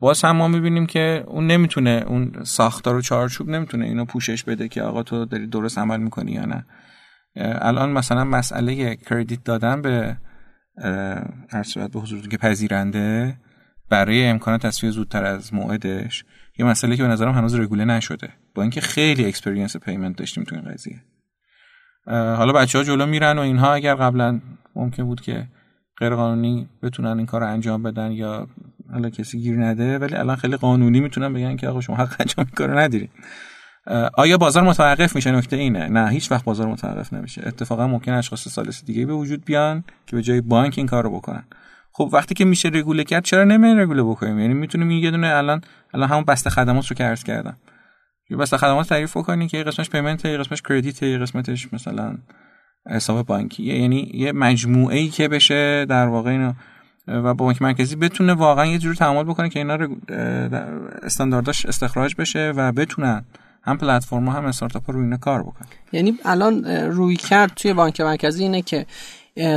باز 0.00 0.24
هم 0.24 0.36
ما 0.36 0.48
می‌بینیم 0.48 0.86
که 0.86 1.24
اون 1.26 1.46
نمی‌تونه 1.46 2.04
اون 2.06 2.32
ساختار 2.42 2.96
و 2.96 3.00
چارچوب 3.00 3.48
نمی‌تونه 3.48 3.84
اینو 3.84 4.04
پوشش 4.04 4.44
بده 4.44 4.68
که 4.68 4.82
آقا 4.82 5.02
تو 5.02 5.24
داری 5.24 5.46
درست 5.46 5.78
عمل 5.78 6.00
می‌کنی 6.00 6.32
یا 6.32 6.44
نه. 6.44 6.66
الان 7.40 7.92
مثلا 7.92 8.24
مسئله 8.24 8.96
کردیت 8.96 9.44
دادن 9.44 9.82
به 9.82 10.16
هر 11.50 11.62
صورت 11.62 11.90
به 11.90 12.00
حضور 12.00 12.28
که 12.28 12.36
پذیرنده 12.36 13.36
برای 13.90 14.26
امکان 14.26 14.58
تسویه 14.58 14.90
زودتر 14.90 15.24
از 15.24 15.54
موعدش 15.54 16.24
یه 16.58 16.66
مسئله 16.66 16.96
که 16.96 17.02
به 17.02 17.08
نظرم 17.08 17.32
هنوز 17.32 17.54
رگوله 17.54 17.84
نشده. 17.84 18.28
با 18.54 18.62
اینکه 18.62 18.80
خیلی 18.80 19.24
experience 19.24 19.76
payment 19.76 20.16
داشتیم 20.16 20.44
تو 20.44 20.56
این 20.56 20.64
قضیه. 20.64 21.02
حالا 22.06 22.52
بچه 22.52 22.78
ها 22.78 22.84
جلو 22.84 23.06
میرن 23.06 23.38
و 23.38 23.40
اینها 23.40 23.72
اگر 23.72 23.94
قبلا 23.94 24.40
ممکن 24.74 25.04
بود 25.04 25.20
که 25.20 25.46
غیر 25.98 26.14
قانونی 26.14 26.68
بتونن 26.82 27.18
این 27.18 27.26
کار 27.26 27.40
رو 27.40 27.46
انجام 27.46 27.82
بدن 27.82 28.12
یا 28.12 28.46
حالا 28.92 29.10
کسی 29.10 29.38
گیر 29.38 29.64
نده 29.64 29.98
ولی 29.98 30.14
الان 30.14 30.36
خیلی 30.36 30.56
قانونی 30.56 31.00
می‌تونن 31.00 31.32
بگن 31.32 31.56
که 31.56 31.68
آقا 31.68 31.80
شما 31.80 31.96
حق 31.96 32.16
انجام 32.20 32.46
کارو 32.54 32.78
نداری 32.78 33.10
آیا 34.14 34.38
بازار 34.38 34.62
متوقف 34.62 35.16
میشه؟ 35.16 35.30
نکته 35.30 35.56
اینه. 35.56 35.88
نه 35.88 36.08
هیچ 36.08 36.32
وقت 36.32 36.44
بازار 36.44 36.66
متوقف 36.66 37.12
نمیشه. 37.12 37.42
اتفاقا 37.46 37.86
ممکن 37.86 38.12
اشخاص 38.12 38.48
ثالث 38.48 38.84
دیگه 38.84 39.06
به 39.06 39.12
وجود 39.12 39.44
بیان 39.44 39.84
که 40.06 40.16
به 40.16 40.22
جای 40.22 40.40
بانک 40.40 40.74
این 40.76 40.86
کار 40.86 41.04
رو 41.04 41.10
بکنن. 41.10 41.44
خب 41.92 42.10
وقتی 42.12 42.34
که 42.34 42.44
میشه 42.44 42.68
رگوله 42.68 43.04
کرد 43.04 43.24
چرا 43.24 43.44
نمی 43.44 43.74
رگوله 43.74 44.02
بکنیم؟ 44.02 44.38
یعنی 44.38 44.54
می‌تونیم 44.54 44.90
یه 44.90 45.10
دونه 45.10 45.26
الان 45.26 45.60
الان 45.94 46.08
همون 46.08 46.24
بسته 46.24 46.50
خدمات 46.50 46.86
رو 46.86 46.96
که 46.96 47.04
عرض 47.04 47.24
کردم. 47.24 47.56
یه 48.30 48.36
بسته 48.36 48.56
خدمات 48.56 48.88
تعریف 48.88 49.12
کنی 49.12 49.48
که 49.48 49.62
قسمتش 49.62 49.90
پیمنت 49.90 50.26
قسمتش 50.26 50.62
کردیت 50.62 51.02
قسمتش 51.02 51.72
مثلا 51.72 52.18
حساب 52.90 53.26
بانکی. 53.26 53.62
یعنی 53.62 54.10
یه 54.14 54.32
مجموعه 54.32 54.98
ای 54.98 55.08
که 55.08 55.28
بشه 55.28 55.84
در 55.84 56.06
واقع 56.06 56.30
اینو 56.30 56.52
و 57.08 57.34
بانک 57.34 57.62
مرکزی 57.62 57.96
بتونه 57.96 58.34
واقعا 58.34 58.66
یه 58.66 58.78
جور 58.78 58.94
تعامل 58.94 59.22
بکنه 59.22 59.48
که 59.48 59.58
اینا 59.58 59.76
رو 59.76 59.96
استاندارداش 61.02 61.66
استخراج 61.66 62.14
بشه 62.18 62.52
و 62.56 62.72
بتونن 62.72 63.24
هم 63.62 63.78
پلتفرم 63.78 64.28
هم 64.28 64.44
استارتاپ 64.44 64.90
رو 64.90 65.00
اینا 65.00 65.16
کار 65.16 65.42
بکنن. 65.42 65.68
یعنی 65.92 66.18
الان 66.24 66.64
روی 66.64 67.16
کرد 67.16 67.52
توی 67.56 67.72
بانک 67.72 68.00
مرکزی 68.00 68.42
اینه 68.42 68.62
که 68.62 68.86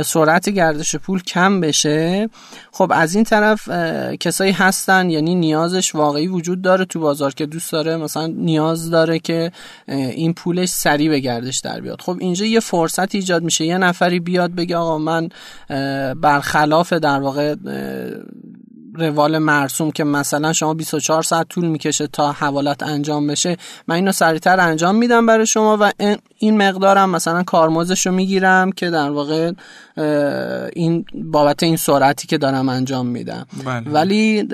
سرعت 0.04 0.48
گردش 0.48 0.96
پول 0.96 1.22
کم 1.22 1.60
بشه. 1.60 2.28
خب 2.72 2.92
از 2.94 3.14
این 3.14 3.24
طرف 3.24 3.68
کسایی 4.16 4.52
هستن 4.52 5.10
یعنی 5.10 5.34
نیازش 5.34 5.94
واقعی 5.94 6.26
وجود 6.26 6.62
داره 6.62 6.84
تو 6.84 7.00
بازار 7.00 7.34
که 7.34 7.46
دوست 7.46 7.72
داره 7.72 7.96
مثلا 7.96 8.26
نیاز 8.26 8.90
داره 8.90 9.18
که 9.18 9.52
این 9.88 10.34
پولش 10.34 10.68
سریع 10.68 11.08
به 11.08 11.20
گردش 11.20 11.58
در 11.58 11.80
بیاد. 11.80 12.00
خب 12.00 12.16
اینجا 12.20 12.46
یه 12.46 12.60
فرصت 12.60 13.14
ایجاد 13.14 13.42
میشه. 13.42 13.64
یه 13.64 13.78
نفری 13.78 14.20
بیاد 14.20 14.54
بگه 14.54 14.76
آقا 14.76 14.98
من 14.98 15.28
برخلاف 16.14 16.92
در 16.92 17.20
واقع 17.20 17.54
روال 18.94 19.38
مرسوم 19.38 19.90
که 19.90 20.04
مثلا 20.04 20.52
شما 20.52 20.74
24 20.74 21.22
ساعت 21.22 21.48
طول 21.48 21.66
می‌کشه 21.66 22.06
تا 22.06 22.32
حوالت 22.32 22.82
انجام 22.82 23.26
بشه 23.26 23.56
من 23.88 23.94
اینو 23.94 24.12
سریعتر 24.12 24.60
انجام 24.60 24.94
میدم 24.94 25.26
برای 25.26 25.46
شما 25.46 25.78
و 25.80 25.92
این 26.38 26.56
مقدارم 26.56 27.10
مثلا 27.10 27.42
کارمزدش 27.42 28.06
رو 28.06 28.12
می‌گیرم 28.12 28.72
که 28.72 28.90
در 28.90 29.10
واقع 29.10 29.52
این 30.72 31.04
بابت 31.14 31.62
این 31.62 31.76
سرعتی 31.76 32.26
که 32.26 32.38
دارم 32.38 32.68
انجام 32.68 33.06
میدم 33.06 33.46
بله. 33.64 33.90
ولی 33.90 34.48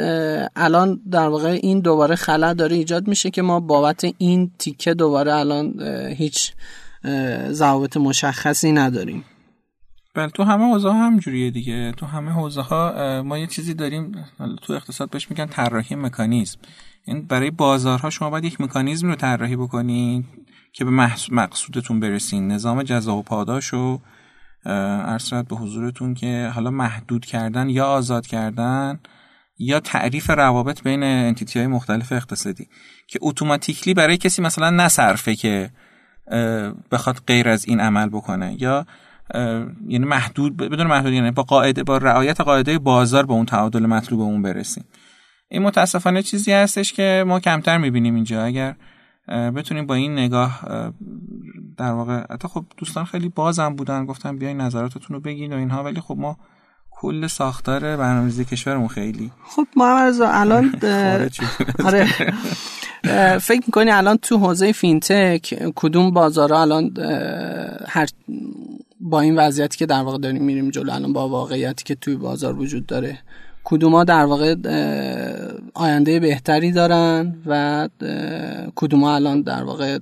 الان 0.57 1.01
در 1.11 1.29
واقع 1.29 1.59
این 1.63 1.81
دوباره 1.81 2.17
خلا 2.17 2.53
داره 2.53 2.77
ایجاد 2.77 3.09
میشه 3.09 3.31
که 3.31 3.43
ما 3.43 3.61
بابت 3.61 4.07
این 4.19 4.51
تیکه 4.59 4.95
دوباره 4.95 5.35
الان 5.35 5.83
هیچ 6.17 6.53
ضوابط 7.51 7.97
مشخصی 7.97 8.73
نداریم 8.73 9.25
بله 10.19 10.29
تو 10.29 10.43
همه 10.43 10.65
حوزه 10.65 10.89
ها 10.89 11.07
همجوریه 11.07 11.51
دیگه. 11.51 11.93
تو 11.93 12.07
همه 12.07 12.31
حوزه 12.31 12.61
ها 12.61 13.23
ما 13.23 13.39
یه 13.39 13.47
چیزی 13.47 13.75
داریم 13.75 14.25
تو 14.63 14.73
اقتصاد 14.73 15.11
بهش 15.11 15.31
میگن 15.31 15.47
طراحی 15.47 15.97
مکانیزم. 15.97 16.59
این 17.05 17.27
برای 17.27 17.51
بازارها 17.51 18.11
شما 18.11 18.31
باید 18.31 18.45
یک 18.45 18.61
مکانیزم 18.61 19.09
رو 19.09 19.15
طراحی 19.15 19.57
بکنین 19.57 20.25
که 20.73 20.85
به 20.85 20.91
مقصودتون 21.31 22.01
برسین. 22.01 22.49
نظام 22.49 22.83
جزا 22.83 23.17
و 23.17 23.23
پاداش 23.23 23.75
و 23.75 24.01
ارسلت 24.67 25.49
به 25.49 25.57
حضورتون 25.57 26.15
که 26.15 26.51
حالا 26.55 26.71
محدود 26.71 27.25
کردن 27.25 27.69
یا 27.69 27.87
آزاد 27.87 28.27
کردن 28.27 29.01
یا 29.59 29.81
تعریف 29.81 30.31
روابط 30.31 30.83
بین 30.83 31.03
انتیتی 31.03 31.59
های 31.59 31.69
مختلف 31.69 32.13
اقتصادی 32.13 32.69
که 33.07 33.19
اتوماتیکلی 33.23 33.95
برای 33.95 34.17
کسی 34.17 34.43
مثلا 34.43 34.71
نصرفه 34.71 35.35
که 35.35 35.71
بخواد 36.91 37.23
غیر 37.27 37.49
از 37.49 37.65
این 37.69 37.81
عمل 37.81 38.09
بکنه 38.09 38.57
یا 38.63 38.87
یعنی 39.89 40.05
محدود 40.05 40.57
بدون 40.57 40.87
محدود 40.87 41.13
یعنی 41.13 41.31
با 41.31 41.43
قاعده 41.43 41.83
با 41.83 41.99
رعایت 41.99 42.41
قاعده 42.41 42.79
بازار 42.79 43.27
به 43.27 43.33
اون 43.33 43.47
تعادل 43.47 43.87
مطلوبمون 43.87 44.43
برسیم. 44.43 44.85
این 45.49 45.63
متاسفانه 45.63 46.23
چیزی 46.23 46.53
هستش 46.53 46.93
که 46.93 47.25
ما 47.27 47.41
کمتر 47.41 47.79
می‌بینیم 47.79 48.15
اینجا. 48.15 48.45
اگر 48.45 48.75
بتونیم 49.29 49.87
با 49.87 49.95
این 49.95 50.13
نگاه 50.13 50.61
در 51.77 51.93
واقع 51.93 52.25
حتی 52.31 52.49
خب 52.49 52.65
دوستان 52.77 53.05
خیلی 53.05 53.29
بازم 53.29 53.75
بودن 53.75 54.07
گفتن 54.07 54.39
بیاین 54.39 54.61
نظراتتون 54.61 55.17
رو 55.17 55.21
بگین 55.21 55.53
و 55.53 55.57
اینها 55.57 55.83
ولی 55.83 56.01
خب 56.01 56.17
ما 56.19 56.37
کل 56.91 57.27
ساختار 57.27 57.81
برنامه‌ریزی 57.81 58.45
کشورمون 58.45 58.89
خیلی 58.89 59.31
خب 59.45 59.67
محمد 59.77 60.15
الان 60.21 60.73
آره. 61.85 62.07
فکر 63.39 63.63
می‌کنی 63.67 63.91
الان 63.91 64.17
تو 64.17 64.39
حوزه 64.39 64.73
فینتک 64.73 65.73
کدوم 65.77 66.11
بازارها 66.11 66.61
الان 66.61 66.97
هر 67.89 68.09
با 69.01 69.21
این 69.21 69.37
وضعیتی 69.37 69.79
که 69.79 69.87
در 69.87 70.03
واقع 70.03 70.19
داریم 70.19 70.43
میریم 70.43 70.71
جلو 70.71 70.93
الان 70.93 71.13
با 71.13 71.29
واقعیتی 71.29 71.85
که 71.85 71.95
توی 71.95 72.17
بازار 72.17 72.59
وجود 72.59 72.87
داره. 72.87 73.19
کدوما 73.65 74.05
در 74.05 74.25
واقع 74.25 74.55
آینده 75.75 76.21
بهتری 76.21 76.73
دارن 76.73 77.35
و 77.47 77.89
کدوما 78.75 79.15
الان 79.15 79.43
در 79.43 79.63
واقع 79.63 79.99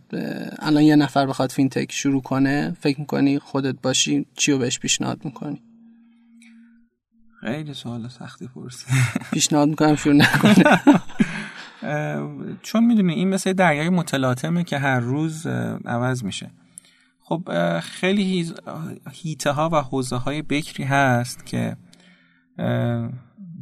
الان 0.59 0.83
یه 0.83 0.97
نفر 0.97 1.27
بخواد 1.27 1.51
فینتک 1.51 1.93
شروع 1.93 2.23
کنه 2.23 2.77
فکر 2.81 3.01
می‌کنی 3.01 3.39
خودت 3.39 3.75
باشی 3.83 4.27
چی 4.35 4.53
رو 4.53 4.59
بهش 4.59 4.79
پیشنهاد 4.79 5.25
می‌کنی؟ 5.25 5.63
خیلی 7.41 7.75
سوال 7.75 8.09
سختی 8.09 8.49
پرسی 8.55 8.87
پیشنهاد 9.33 9.69
می‌کنم 9.69 9.97
شروع 9.97 10.15
نکنه. 10.15 10.81
چون 12.63 12.85
می‌دونی 12.85 13.15
این 13.15 13.29
مثل 13.29 13.53
دریای 13.53 13.89
متلاطمه 13.89 14.65
که 14.65 14.79
هر 14.79 15.01
روز 15.01 15.47
عوض 15.87 16.25
میشه. 16.25 16.51
خب 17.29 17.49
خیلی 17.81 18.55
حیطه 19.13 19.51
ها 19.51 19.71
و 19.73 19.77
حوزه 19.77 20.17
های 20.17 20.43
بکری 20.43 20.85
هست 20.85 21.47
که 21.47 21.77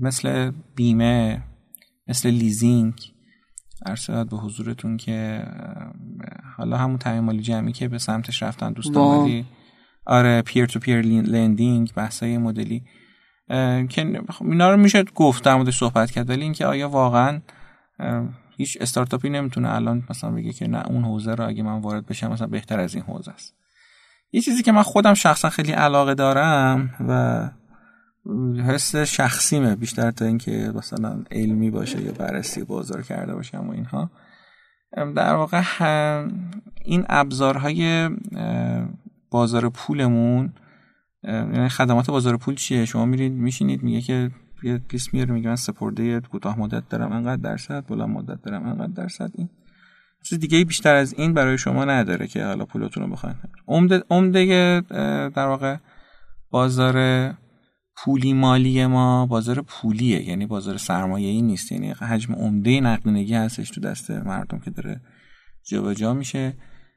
مثل 0.01 0.53
بیمه 0.75 1.43
مثل 2.09 2.31
لیزینگ 2.31 2.95
عرض 3.87 4.06
شود 4.06 4.31
به 4.31 4.37
حضورتون 4.37 4.97
که 4.97 5.47
حالا 6.57 6.77
همون 6.77 6.99
تامین 6.99 7.25
مالی 7.25 7.43
جمعی 7.43 7.73
که 7.73 7.89
به 7.89 7.99
سمتش 7.99 8.43
رفتن 8.43 8.73
دوستان 8.73 9.19
ولی 9.19 9.45
آره 10.07 10.43
peer 10.43 10.67
to 10.67 10.79
peer 10.79 11.03
lending 11.03 11.93
بحثای 11.97 12.39
مدلی 12.39 12.83
که 13.89 14.23
خب 14.31 14.47
اینا 14.47 14.71
رو 14.71 14.77
میشه 14.77 15.05
گفت 15.05 15.45
در 15.45 15.55
موردش 15.55 15.79
صحبت 15.79 16.11
کرد 16.11 16.31
ولی 16.31 16.43
اینکه 16.43 16.67
آیا 16.67 16.89
واقعا 16.89 17.41
هیچ 18.57 18.79
استارتاپی 18.81 19.31
نمی‌تونه 19.31 19.75
الان 19.75 20.05
مثلا 20.11 20.31
بگه 20.31 20.53
که 20.53 20.67
نه 20.67 20.87
اون 20.87 21.05
حوزه 21.05 21.35
رو 21.35 21.49
اگه 21.49 21.63
من 21.63 21.81
وارد 21.81 22.07
بشم 22.07 22.33
مثلا 22.33 22.47
بهتر 22.47 22.81
از 22.81 22.95
این 22.95 23.05
حوزه 23.05 23.31
است. 23.31 23.55
یه 24.33 24.41
چیزی 24.41 24.63
که 24.63 24.73
من 24.73 24.83
خودم 24.83 25.15
شخصا 25.15 25.51
خیلی 25.51 25.73
علاقه 25.73 26.15
دارم 26.15 26.91
و 27.09 27.51
حس 28.63 28.97
شخصیمه 28.97 29.77
بیشتر 29.77 30.11
تا 30.11 30.25
اینکه 30.25 30.73
مثلا 30.75 31.25
علمی 31.31 31.71
باشه 31.71 32.03
یا 32.03 32.13
بررسی 32.13 32.65
بازار 32.65 33.03
کرده 33.03 33.35
باشم 33.35 33.69
و 33.69 33.71
اینها. 33.71 34.11
در 34.97 35.35
واقع 35.35 35.63
این 36.85 37.05
ابزارهای 37.09 38.11
بازار 39.31 39.69
پولمون 39.69 40.53
یعنی 41.23 41.69
خدمات 41.69 42.11
بازار 42.11 42.37
پول 42.37 42.55
چیه؟ 42.55 42.85
شما 42.85 43.05
میرید 43.05 43.33
میشینید 43.33 43.83
میگه 43.83 44.01
که 44.01 44.31
یه 44.65 44.81
لیست 44.93 45.15
میاره 45.15 45.33
میگه 45.33 45.49
من 45.49 45.57
سپرده 45.57 46.21
کوتاه 46.21 46.59
مدت 46.59 46.89
دارم. 46.89 47.13
انقدر 47.13 47.43
درصد؟ 47.43 47.87
بلند 47.87 48.09
مدت 48.09 48.43
دارم. 48.43 48.67
انقدر 48.67 48.93
درصد؟ 48.93 49.31
این 49.35 49.49
چیز 50.23 50.39
دیگه 50.39 50.65
بیشتر 50.65 50.95
از 50.95 51.15
این 51.19 51.35
برای 51.35 51.59
شما 51.59 51.85
نداره 51.85 52.27
که 52.27 52.45
حالا 52.45 52.65
پولتون 52.65 53.03
رو 53.03 53.09
بخواین. 53.09 53.37
عمده 53.69 54.03
عمده 54.11 54.83
در 55.37 55.47
واقع 55.47 55.77
بازار 56.51 57.35
پولی 57.97 58.33
مالی 58.33 58.87
ما 58.87 59.27
بازار 59.27 59.63
پولیه 59.63 60.29
یعنی 60.29 60.47
بازار 60.47 60.77
سرمایه 60.77 61.29
ای 61.29 61.43
نیست. 61.43 61.73
یعنی 61.73 61.91
حجم 61.91 62.35
عمده 62.35 62.81
نقدینگی 62.81 63.35
هستش 63.35 63.71
تو 63.71 63.81
دست 63.81 64.11
مردم 64.11 64.59
که 64.59 64.71
داره 64.71 65.01
جابجا 65.69 66.15
میشه. 66.15 66.55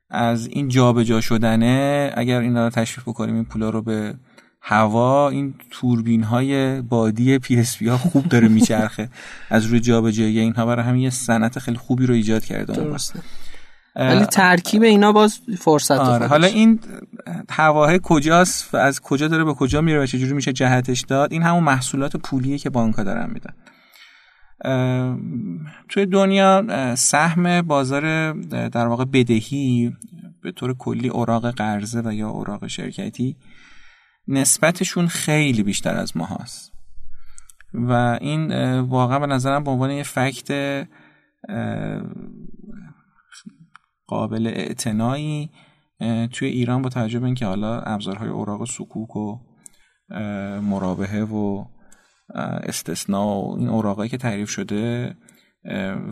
از 0.10 0.48
این 0.48 0.68
جابجا 0.68 1.22
شدنه 1.22 2.12
اگر 2.16 2.40
این 2.40 2.58
رو 2.58 2.70
تشبیه 2.70 3.08
بکنیم 3.08 3.36
این 3.36 3.46
پولا 3.46 3.70
رو 3.70 3.82
به 3.82 4.14
هوا 4.62 5.30
این 5.30 5.54
توربین 5.72 6.24
های 6.24 6.82
بادی 6.82 7.40
PSP 7.40 7.84
ها 7.84 7.98
خوب 7.98 8.28
داره 8.28 8.48
میچرخه. 8.48 9.10
از 9.50 9.66
روی 9.66 9.80
جابجایی 9.80 10.40
اینها 10.40 10.66
برای 10.66 10.86
همین 10.86 11.02
یه 11.02 11.10
صنعت 11.10 11.60
خیلی 11.60 11.78
خوبی 11.78 12.06
رو 12.06 12.14
ایجاد 12.14 12.46
کرده 12.46 12.74
درسته. 12.74 13.20
ولی 13.96 14.26
ترکیب 14.26 14.84
اینا 14.84 15.12
باز 15.12 15.40
فرصت 15.60 15.92
آره. 15.92 16.28
حالا 16.28 16.48
این 16.48 16.80
هواه 17.50 17.98
کجاست 17.98 18.74
و 18.74 18.78
از 18.78 19.02
کجا 19.02 19.28
داره 19.28 19.44
به 19.44 19.54
کجا 19.54 19.82
میره 19.82 20.04
و 20.04 20.06
چجوری 20.06 20.34
میشه 20.34 20.54
جهتش 20.54 21.02
داد؟ 21.02 21.34
این 21.34 21.44
همون 21.44 21.64
محصولات 21.64 22.18
پولیه 22.18 22.58
که 22.58 22.70
بانک 22.70 22.96
دارن 22.96 23.30
میدن. 23.34 23.54
توی 25.90 26.06
دنیا 26.06 26.66
سهم 26.96 27.62
بازار 27.62 28.34
در 28.70 28.88
واقع 28.88 29.06
بدهی 29.06 29.94
به 30.42 30.52
طور 30.52 30.74
کلی 30.74 31.10
اوراق 31.10 31.52
قرضه 31.52 32.02
و 32.06 32.14
یا 32.14 32.30
اوراق 32.30 32.68
شرکتی 32.68 33.36
نسبتشون 34.28 35.08
خیلی 35.08 35.64
بیشتر 35.64 35.96
از 35.96 36.18
ما 36.18 36.26
هست 36.26 36.74
و 37.74 37.92
این 38.22 38.80
واقعا 38.80 39.20
به 39.20 39.28
نظرم 39.28 39.64
به 39.64 39.72
عنوان 39.72 39.92
یه 39.92 40.04
فکت 40.04 40.52
قابل 44.08 44.48
اعتنایی 44.48 45.50
توی 46.32 46.48
ایران 46.48 46.82
با 46.82 46.90
توجه 46.90 47.20
به 47.20 47.26
اینکه 47.26 47.46
حالا 47.46 47.82
ابزارهای 47.82 48.30
اوراق 48.30 48.66
سکوک 48.66 49.16
و 49.16 49.40
مرابحه 50.62 51.24
و 51.24 51.66
استثناء 52.64 53.42
و 53.42 53.56
این 53.60 53.70
اوراقایی 53.70 54.10
که 54.10 54.18
تعریف 54.18 54.50
شده 54.50 55.16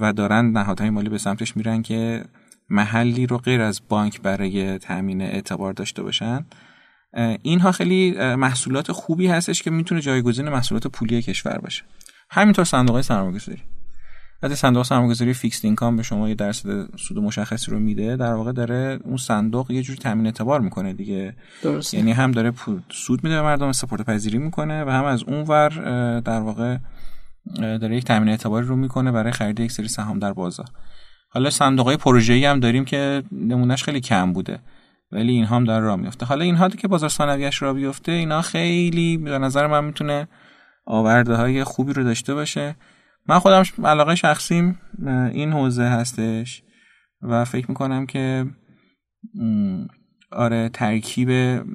و 0.02 0.14
دارن 0.14 0.46
نهادهای 0.46 0.90
مالی 0.90 1.10
به 1.10 1.18
سمتش 1.18 1.58
میرن 1.58 1.82
که 1.82 2.26
محلی 2.70 3.28
رو 3.28 3.38
غیر 3.38 3.62
از 3.62 3.82
بانک 3.90 4.22
برای 4.22 4.78
تامین 4.78 5.22
اعتبار 5.22 5.74
داشته 5.74 6.04
باشن. 6.04 6.46
اینها 7.42 7.72
خیلی 7.72 8.12
محصولات 8.36 8.92
خوبی 8.92 9.28
هستش 9.28 9.64
که 9.64 9.72
می‌تونه 9.72 10.02
جایگزین 10.02 10.50
محصولات 10.50 10.88
پولی 10.88 11.22
کشور 11.22 11.58
باشه. 11.58 11.84
همینطور 12.30 12.66
صندوق 12.66 12.94
های 12.94 13.04
سرمایه‌گذاری. 13.04 13.62
وقتی 14.44 14.56
صندوق 14.56 14.84
سرمایه‌گذاری 14.86 15.34
fixed 15.34 15.66
income 15.66 15.96
به 15.96 16.04
شما 16.04 16.30
یه 16.30 16.36
درصد 16.36 16.98
سود 16.98 17.20
مشخصی 17.20 17.72
رو 17.72 17.80
میده 17.80 18.16
در 18.16 18.34
واقع 18.34 18.52
داره 18.52 19.00
اون 19.04 19.18
صندوق 19.18 19.72
یه 19.72 19.82
جور 19.82 19.96
تامین 19.96 20.26
اعتبار 20.26 20.62
می‌کنه 20.62 20.94
دیگه. 20.94 21.36
درسته. 21.64 21.98
یعنی 21.98 22.12
هم 22.12 22.32
داره 22.32 22.54
سود 22.90 23.24
میده 23.24 23.36
به 23.36 23.42
مردم 23.42 23.72
سپرده 23.72 24.02
پذیری 24.02 24.38
می‌کنه 24.38 24.84
و 24.84 24.90
هم 24.90 25.04
از 25.06 25.24
اون 25.24 25.42
ور 25.42 25.70
در 26.20 26.40
واقع 26.40 26.78
داره 27.56 27.98
یک 27.98 28.06
تامین 28.06 28.30
اعتباری 28.30 28.68
رو 28.68 28.76
می‌کنه 28.76 29.12
برای 29.12 29.32
خرید 29.32 29.60
یک 29.60 29.72
سری 29.72 29.88
سهام 29.88 30.20
در 30.20 30.34
بازار. 30.34 30.68
حالا 31.30 31.50
صندوق 31.50 31.86
های 31.86 31.98
پروژه‌ای 31.98 32.46
هم 32.46 32.60
داریم 32.60 32.86
که 32.86 33.24
نمونهش 33.32 33.84
خیلی 33.84 34.02
کم 34.02 34.34
بوده. 34.34 34.60
ولی 35.12 35.32
اینها 35.32 35.56
هم 35.56 35.64
داره 35.64 35.86
راه 35.86 35.96
میفته 35.96 36.26
حالا 36.26 36.44
اینها 36.44 36.70
که 36.70 36.88
بازار 36.88 37.10
ثانویه‌اش 37.10 37.62
راه 37.62 37.74
بیفته 37.74 38.12
اینا 38.12 38.42
خیلی 38.42 39.18
به 39.18 39.40
نظر 39.40 39.68
من 39.68 39.84
می‌تونه 39.84 40.28
آورده 40.86 41.36
های 41.36 41.64
خوبی 41.64 41.94
رو 41.94 42.04
داشته 42.04 42.34
باشه. 42.34 42.76
من 43.28 43.40
خودم 43.40 43.64
علاقه 43.84 44.16
شخصیم 44.16 44.80
این 45.08 45.54
حوزه 45.54 45.84
هستش 45.84 46.64
و 47.22 47.46
فکر 47.46 47.66
می‌کنم 47.70 48.06
که 48.06 48.46
آره 50.32 50.70
ترکیب 50.70 51.30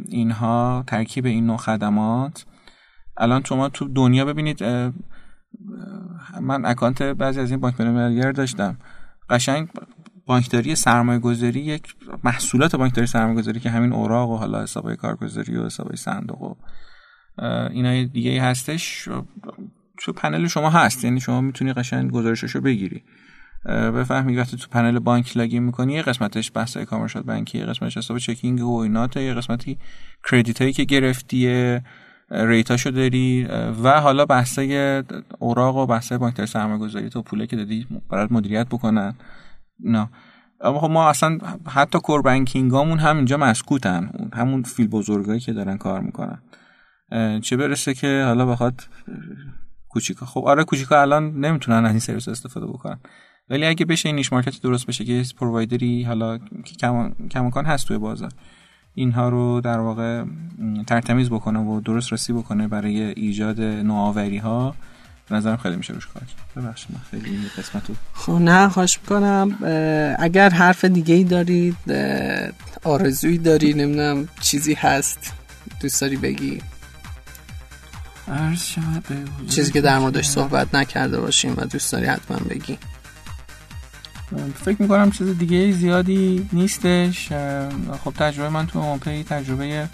اینها 0.08 0.84
ترکیب 0.86 1.26
این 1.26 1.46
نوع 1.46 1.56
خدمات. 1.56 2.46
الان 3.16 3.42
شما 3.44 3.68
تو 3.68 3.88
دنیا 3.88 4.24
ببینید 4.24 4.62
من 6.40 6.64
اکانت 6.64 7.02
بعضی 7.02 7.40
از 7.40 7.50
این 7.50 7.60
بانک 7.60 7.76
داشتم. 8.36 8.78
قشنگ 9.30 9.68
بانکداری 10.30 10.74
سرمایه 10.74 11.18
گذاری 11.18 11.60
یک 11.60 11.94
محصولات 12.24 12.76
بانکداری 12.76 13.06
سرمایه 13.06 13.38
گذاری 13.38 13.60
که 13.60 13.70
همین 13.70 13.92
اوراق 13.92 14.30
و 14.30 14.36
حالا 14.36 14.62
حسابای 14.62 14.96
کارگزاری 14.96 15.56
و 15.56 15.64
حسابای 15.66 15.96
صندوق 15.96 16.42
و 16.42 16.54
اینا 17.70 18.04
دیگه 18.04 18.42
هستش. 18.42 19.08
تو 19.98 20.12
پنل 20.12 20.46
شما 20.46 20.70
هست 20.70 21.04
یعنی 21.04 21.20
شما 21.20 21.40
می‌تونی 21.40 21.72
قشنگ 21.72 22.10
گزارششو 22.10 22.60
بگیری. 22.60 23.02
بفهمی 23.66 24.36
وقتی 24.36 24.56
تو 24.56 24.66
پنل 24.70 24.98
بانک 24.98 25.36
login 25.36 25.62
می‌کنی 25.62 25.92
یه 25.92 26.02
قسمتش 26.02 26.52
بحث 26.54 26.76
commercial 26.76 27.22
banking 27.22 27.54
ه 27.54 27.58
یه 27.58 27.64
قسمتش 27.64 27.96
حساب 27.96 28.18
checking 28.18 28.60
و 28.60 28.76
اینات 28.76 29.16
یه 29.16 29.34
قسمتی 29.34 29.78
credit 30.30 30.60
هایی 30.60 30.72
که 30.72 30.84
گرفتی 30.84 31.78
rate 32.30 32.65
اشو 32.65 32.90
داری. 32.90 33.46
و 33.82 34.00
حالا 34.00 34.26
بحثای 34.26 35.02
اوراق 35.38 35.76
و 35.76 35.86
بحثای 35.86 36.18
بانکداری 36.18 36.46
سرمایه 36.46 36.78
گذاری 36.78 37.08
تو 37.08 37.22
پوله 37.22 37.46
که 37.46 37.56
دادی 37.56 37.86
برات 38.10 38.32
مدیریت 38.32 38.66
بکنن. 38.66 39.14
نه. 39.84 40.08
اما 40.60 40.80
خب 40.80 40.90
ما 40.90 41.08
اصلا 41.08 41.38
حتی 41.66 41.98
core 41.98 42.22
banking 42.22 42.76
امون 42.76 42.98
هم 42.98 43.16
اینجا 43.16 43.36
مسکوتن. 43.36 44.10
همون 44.34 44.62
فیل 44.62 44.88
بزرگایی 44.88 45.40
که 45.40 45.52
دارن 45.52 45.76
کار 45.76 46.00
می‌کنن. 46.00 46.42
چه 47.40 47.56
برسه 47.56 47.94
که 47.94 48.22
حالا 48.26 48.46
بخواد 48.46 48.82
کوچیکا 49.88 50.26
خب 50.26 50.40
آره 50.40 50.64
کوچیکا 50.64 51.00
الان 51.00 51.40
نمی‌تونن 51.40 51.84
از 51.84 51.90
این 51.90 51.98
سرویس 51.98 52.28
استفاده 52.28 52.66
بکنن. 52.66 53.00
ولی 53.50 53.66
اگه 53.66 53.84
بشه 53.86 54.08
این 54.08 54.16
نیش 54.16 54.32
مارکت 54.32 54.62
درست 54.62 54.86
بشه 54.86 55.04
که 55.04 55.24
پرووایدری 55.38 56.02
حالا 56.02 56.38
کماکان 57.30 57.64
هست 57.64 57.88
توی 57.88 57.98
بازار. 57.98 58.30
اینها 58.94 59.28
رو 59.28 59.60
در 59.60 59.78
واقع 59.78 60.24
ترتمیز 60.86 61.30
بکنه 61.30 61.58
و 61.58 61.80
درست 61.80 62.12
رسی 62.12 62.32
بکنه 62.32 62.68
برای 62.68 63.02
ایجاد 63.02 63.60
نوآوری 63.60 64.38
ها 64.38 64.74
به 65.30 65.36
نظرم 65.36 65.56
خیلی 65.56 65.76
میشه 65.76 65.92
روش 65.92 66.06
کار 66.06 66.22
کرد. 66.22 66.64
ببخشید 66.64 66.88
من 66.90 67.00
خیلی 67.10 67.30
این 67.30 67.44
قسمت 67.58 67.88
رو 67.88 67.94
خب 68.14 68.32
نه 68.32 68.68
خواهش 68.68 68.98
می‌کنم. 69.02 69.58
اگر 70.18 70.48
حرف 70.48 70.84
دیگه 70.84 71.14
ای 71.14 71.24
دارید 71.24 71.76
آرزویی 72.84 73.38
داری 73.38 73.74
نمی‌دونم 73.74 74.28
چیزی 74.40 74.74
هست 74.74 75.32
دوست 75.80 76.00
داری 76.00 76.16
بگی؟ 76.16 76.62
چیزی 79.48 79.72
که 79.72 79.80
در 79.80 79.98
موردش 79.98 80.26
صحبت 80.26 80.74
نکرده 80.74 81.20
باشیم 81.20 81.54
و 81.56 81.64
دوست 81.64 81.92
داری 81.92 82.06
حتما 82.06 82.36
بگی. 82.36 82.78
فکر 84.64 84.82
می‌کنم 84.82 85.10
چیز 85.10 85.38
دیگه 85.38 85.72
زیادی 85.72 86.48
نیستش. 86.52 87.28
خب 88.04 88.14
تجربه 88.18 88.48
من 88.48 88.66
تو 88.66 88.80
مامپی 88.80 89.24
تجربه 89.24 89.88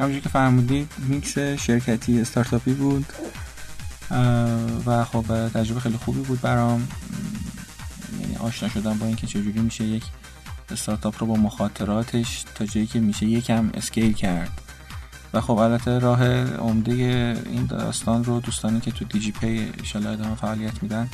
همونجور 0.00 0.22
که 0.22 0.28
فرمودید 0.28 0.90
میکس 0.98 1.38
شرکتی 1.38 2.20
استارتاپی 2.20 2.72
بود. 2.72 3.06
و 4.86 5.04
خب 5.04 5.48
تجربه 5.48 5.80
خیلی 5.80 5.96
خوبی 5.96 6.20
بود 6.20 6.40
برام. 6.40 6.88
یعنی 8.20 8.36
آشنا 8.36 8.68
شدم 8.68 8.98
با 8.98 9.06
اینکه 9.06 9.26
چجوری 9.26 9.60
میشه 9.60 9.84
یک 9.84 10.04
استارتاپ 10.70 11.14
رو 11.20 11.26
با 11.26 11.34
مخاطراتش 11.34 12.44
تا 12.54 12.66
جایی 12.66 12.86
که 12.86 13.00
میشه 13.00 13.26
یکم 13.26 13.70
اسکیل 13.74 14.12
کرد. 14.12 14.62
و 15.34 15.40
خب 15.40 15.58
البته 15.58 15.98
راه 15.98 16.24
عمده 16.44 16.92
این 17.46 17.66
داستان 17.66 18.24
رو 18.24 18.40
دوستانی 18.40 18.80
که 18.80 18.90
تو 18.90 19.04
دیجی 19.04 19.32
پی 19.32 19.72
ادامه 19.94 20.34
فعالیت 20.34 20.82
میدن 20.82 21.08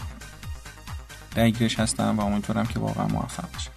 درگیرش 1.34 1.80
هستم 1.80 2.18
و 2.18 2.24
امیدوارم 2.24 2.66
که 2.66 2.78
واقعا 2.78 3.06
موفق 3.06 3.48
بشه 3.56 3.70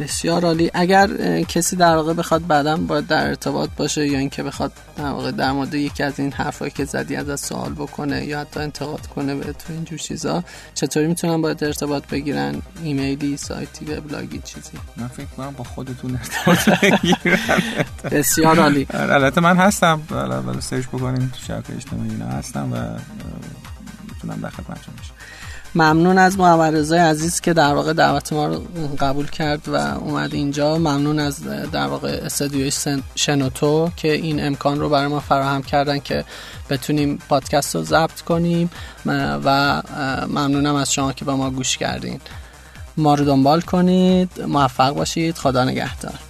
بسیار 0.00 0.44
عالی. 0.44 0.70
اگر 0.74 1.08
کسی 1.42 1.76
در 1.76 1.96
واقع 1.96 2.12
بخواد 2.12 2.46
بعدا 2.46 2.76
باید 2.76 3.06
در 3.06 3.26
ارتباط 3.26 3.70
باشه 3.76 4.06
یا 4.06 4.18
اینکه 4.18 4.42
بخواد 4.42 4.72
در 4.96 5.04
واقع 5.04 5.30
در 5.30 5.52
مورد 5.52 5.74
یکی 5.74 6.02
از 6.02 6.20
این 6.20 6.32
حرفایی 6.32 6.70
که 6.70 6.84
زدی 6.84 7.16
از 7.16 7.40
سوال 7.40 7.72
بکنه 7.72 8.24
یا 8.24 8.40
حتی 8.40 8.60
انتقاد 8.60 9.06
کنه 9.06 9.34
به 9.34 9.52
تو 9.52 9.72
اینجور 9.72 9.98
چیزا 9.98 10.44
چطوری 10.74 11.06
می‌تونن 11.06 11.42
باید 11.42 11.64
ارتباط 11.64 12.06
بگیرن؟ 12.06 12.62
ایمیلی 12.82 13.36
سایتی 13.36 13.84
وبلاگی 13.84 14.40
چیزی؟ 14.44 14.78
من 14.96 15.08
فکر 15.08 15.26
کنم 15.26 15.50
با 15.50 15.64
خودتون 15.64 16.18
ارتباط 16.18 16.80
بگیرن. 16.80 17.62
بسیار 18.10 18.58
عالی. 18.58 18.86
آره، 18.94 19.14
البته 19.14 19.40
من 19.40 19.56
هستم. 19.56 20.02
ولی 20.46 20.60
سرچ 20.60 20.86
بکنین 20.86 21.30
تو 21.30 21.38
شبکه 21.46 21.74
اجتماعی 21.74 22.10
هستم 22.38 22.72
و 22.72 22.76
می‌تونم 24.14 24.40
در 24.40 24.50
خدمتتون 24.50 24.94
باشم. 24.96 25.14
ممنون 25.74 26.18
از 26.18 26.38
محمد 26.38 26.76
رضای 26.76 26.98
عزیز 26.98 27.40
که 27.40 27.52
در 27.52 27.74
واقع 27.74 27.92
دعوت 27.92 28.32
ما 28.32 28.46
رو 28.46 28.62
قبول 29.00 29.26
کرد 29.26 29.68
و 29.68 29.74
اومد 29.74 30.34
اینجا. 30.34 30.78
ممنون 30.78 31.18
از 31.18 31.42
در 31.72 31.86
واقع 31.86 32.20
استودیوی 32.24 32.72
شنوتو 33.14 33.90
که 33.96 34.12
این 34.12 34.46
امکان 34.46 34.80
رو 34.80 34.88
برای 34.88 35.06
ما 35.06 35.20
فراهم 35.20 35.62
کردن 35.62 35.98
که 35.98 36.24
بتونیم 36.70 37.18
پادکست 37.28 37.74
رو 37.76 37.82
ضبط 37.82 38.20
کنیم 38.20 38.70
و 39.06 39.82
ممنونم 40.28 40.74
از 40.74 40.92
شما 40.92 41.12
که 41.12 41.24
با 41.24 41.36
ما 41.36 41.50
گوش 41.50 41.76
کردین. 41.76 42.20
ما 42.96 43.14
رو 43.14 43.24
دنبال 43.24 43.60
کنید. 43.60 44.42
موفق 44.42 44.94
باشید. 44.94 45.38
خدا 45.38 45.64
نگهدار. 45.64 46.29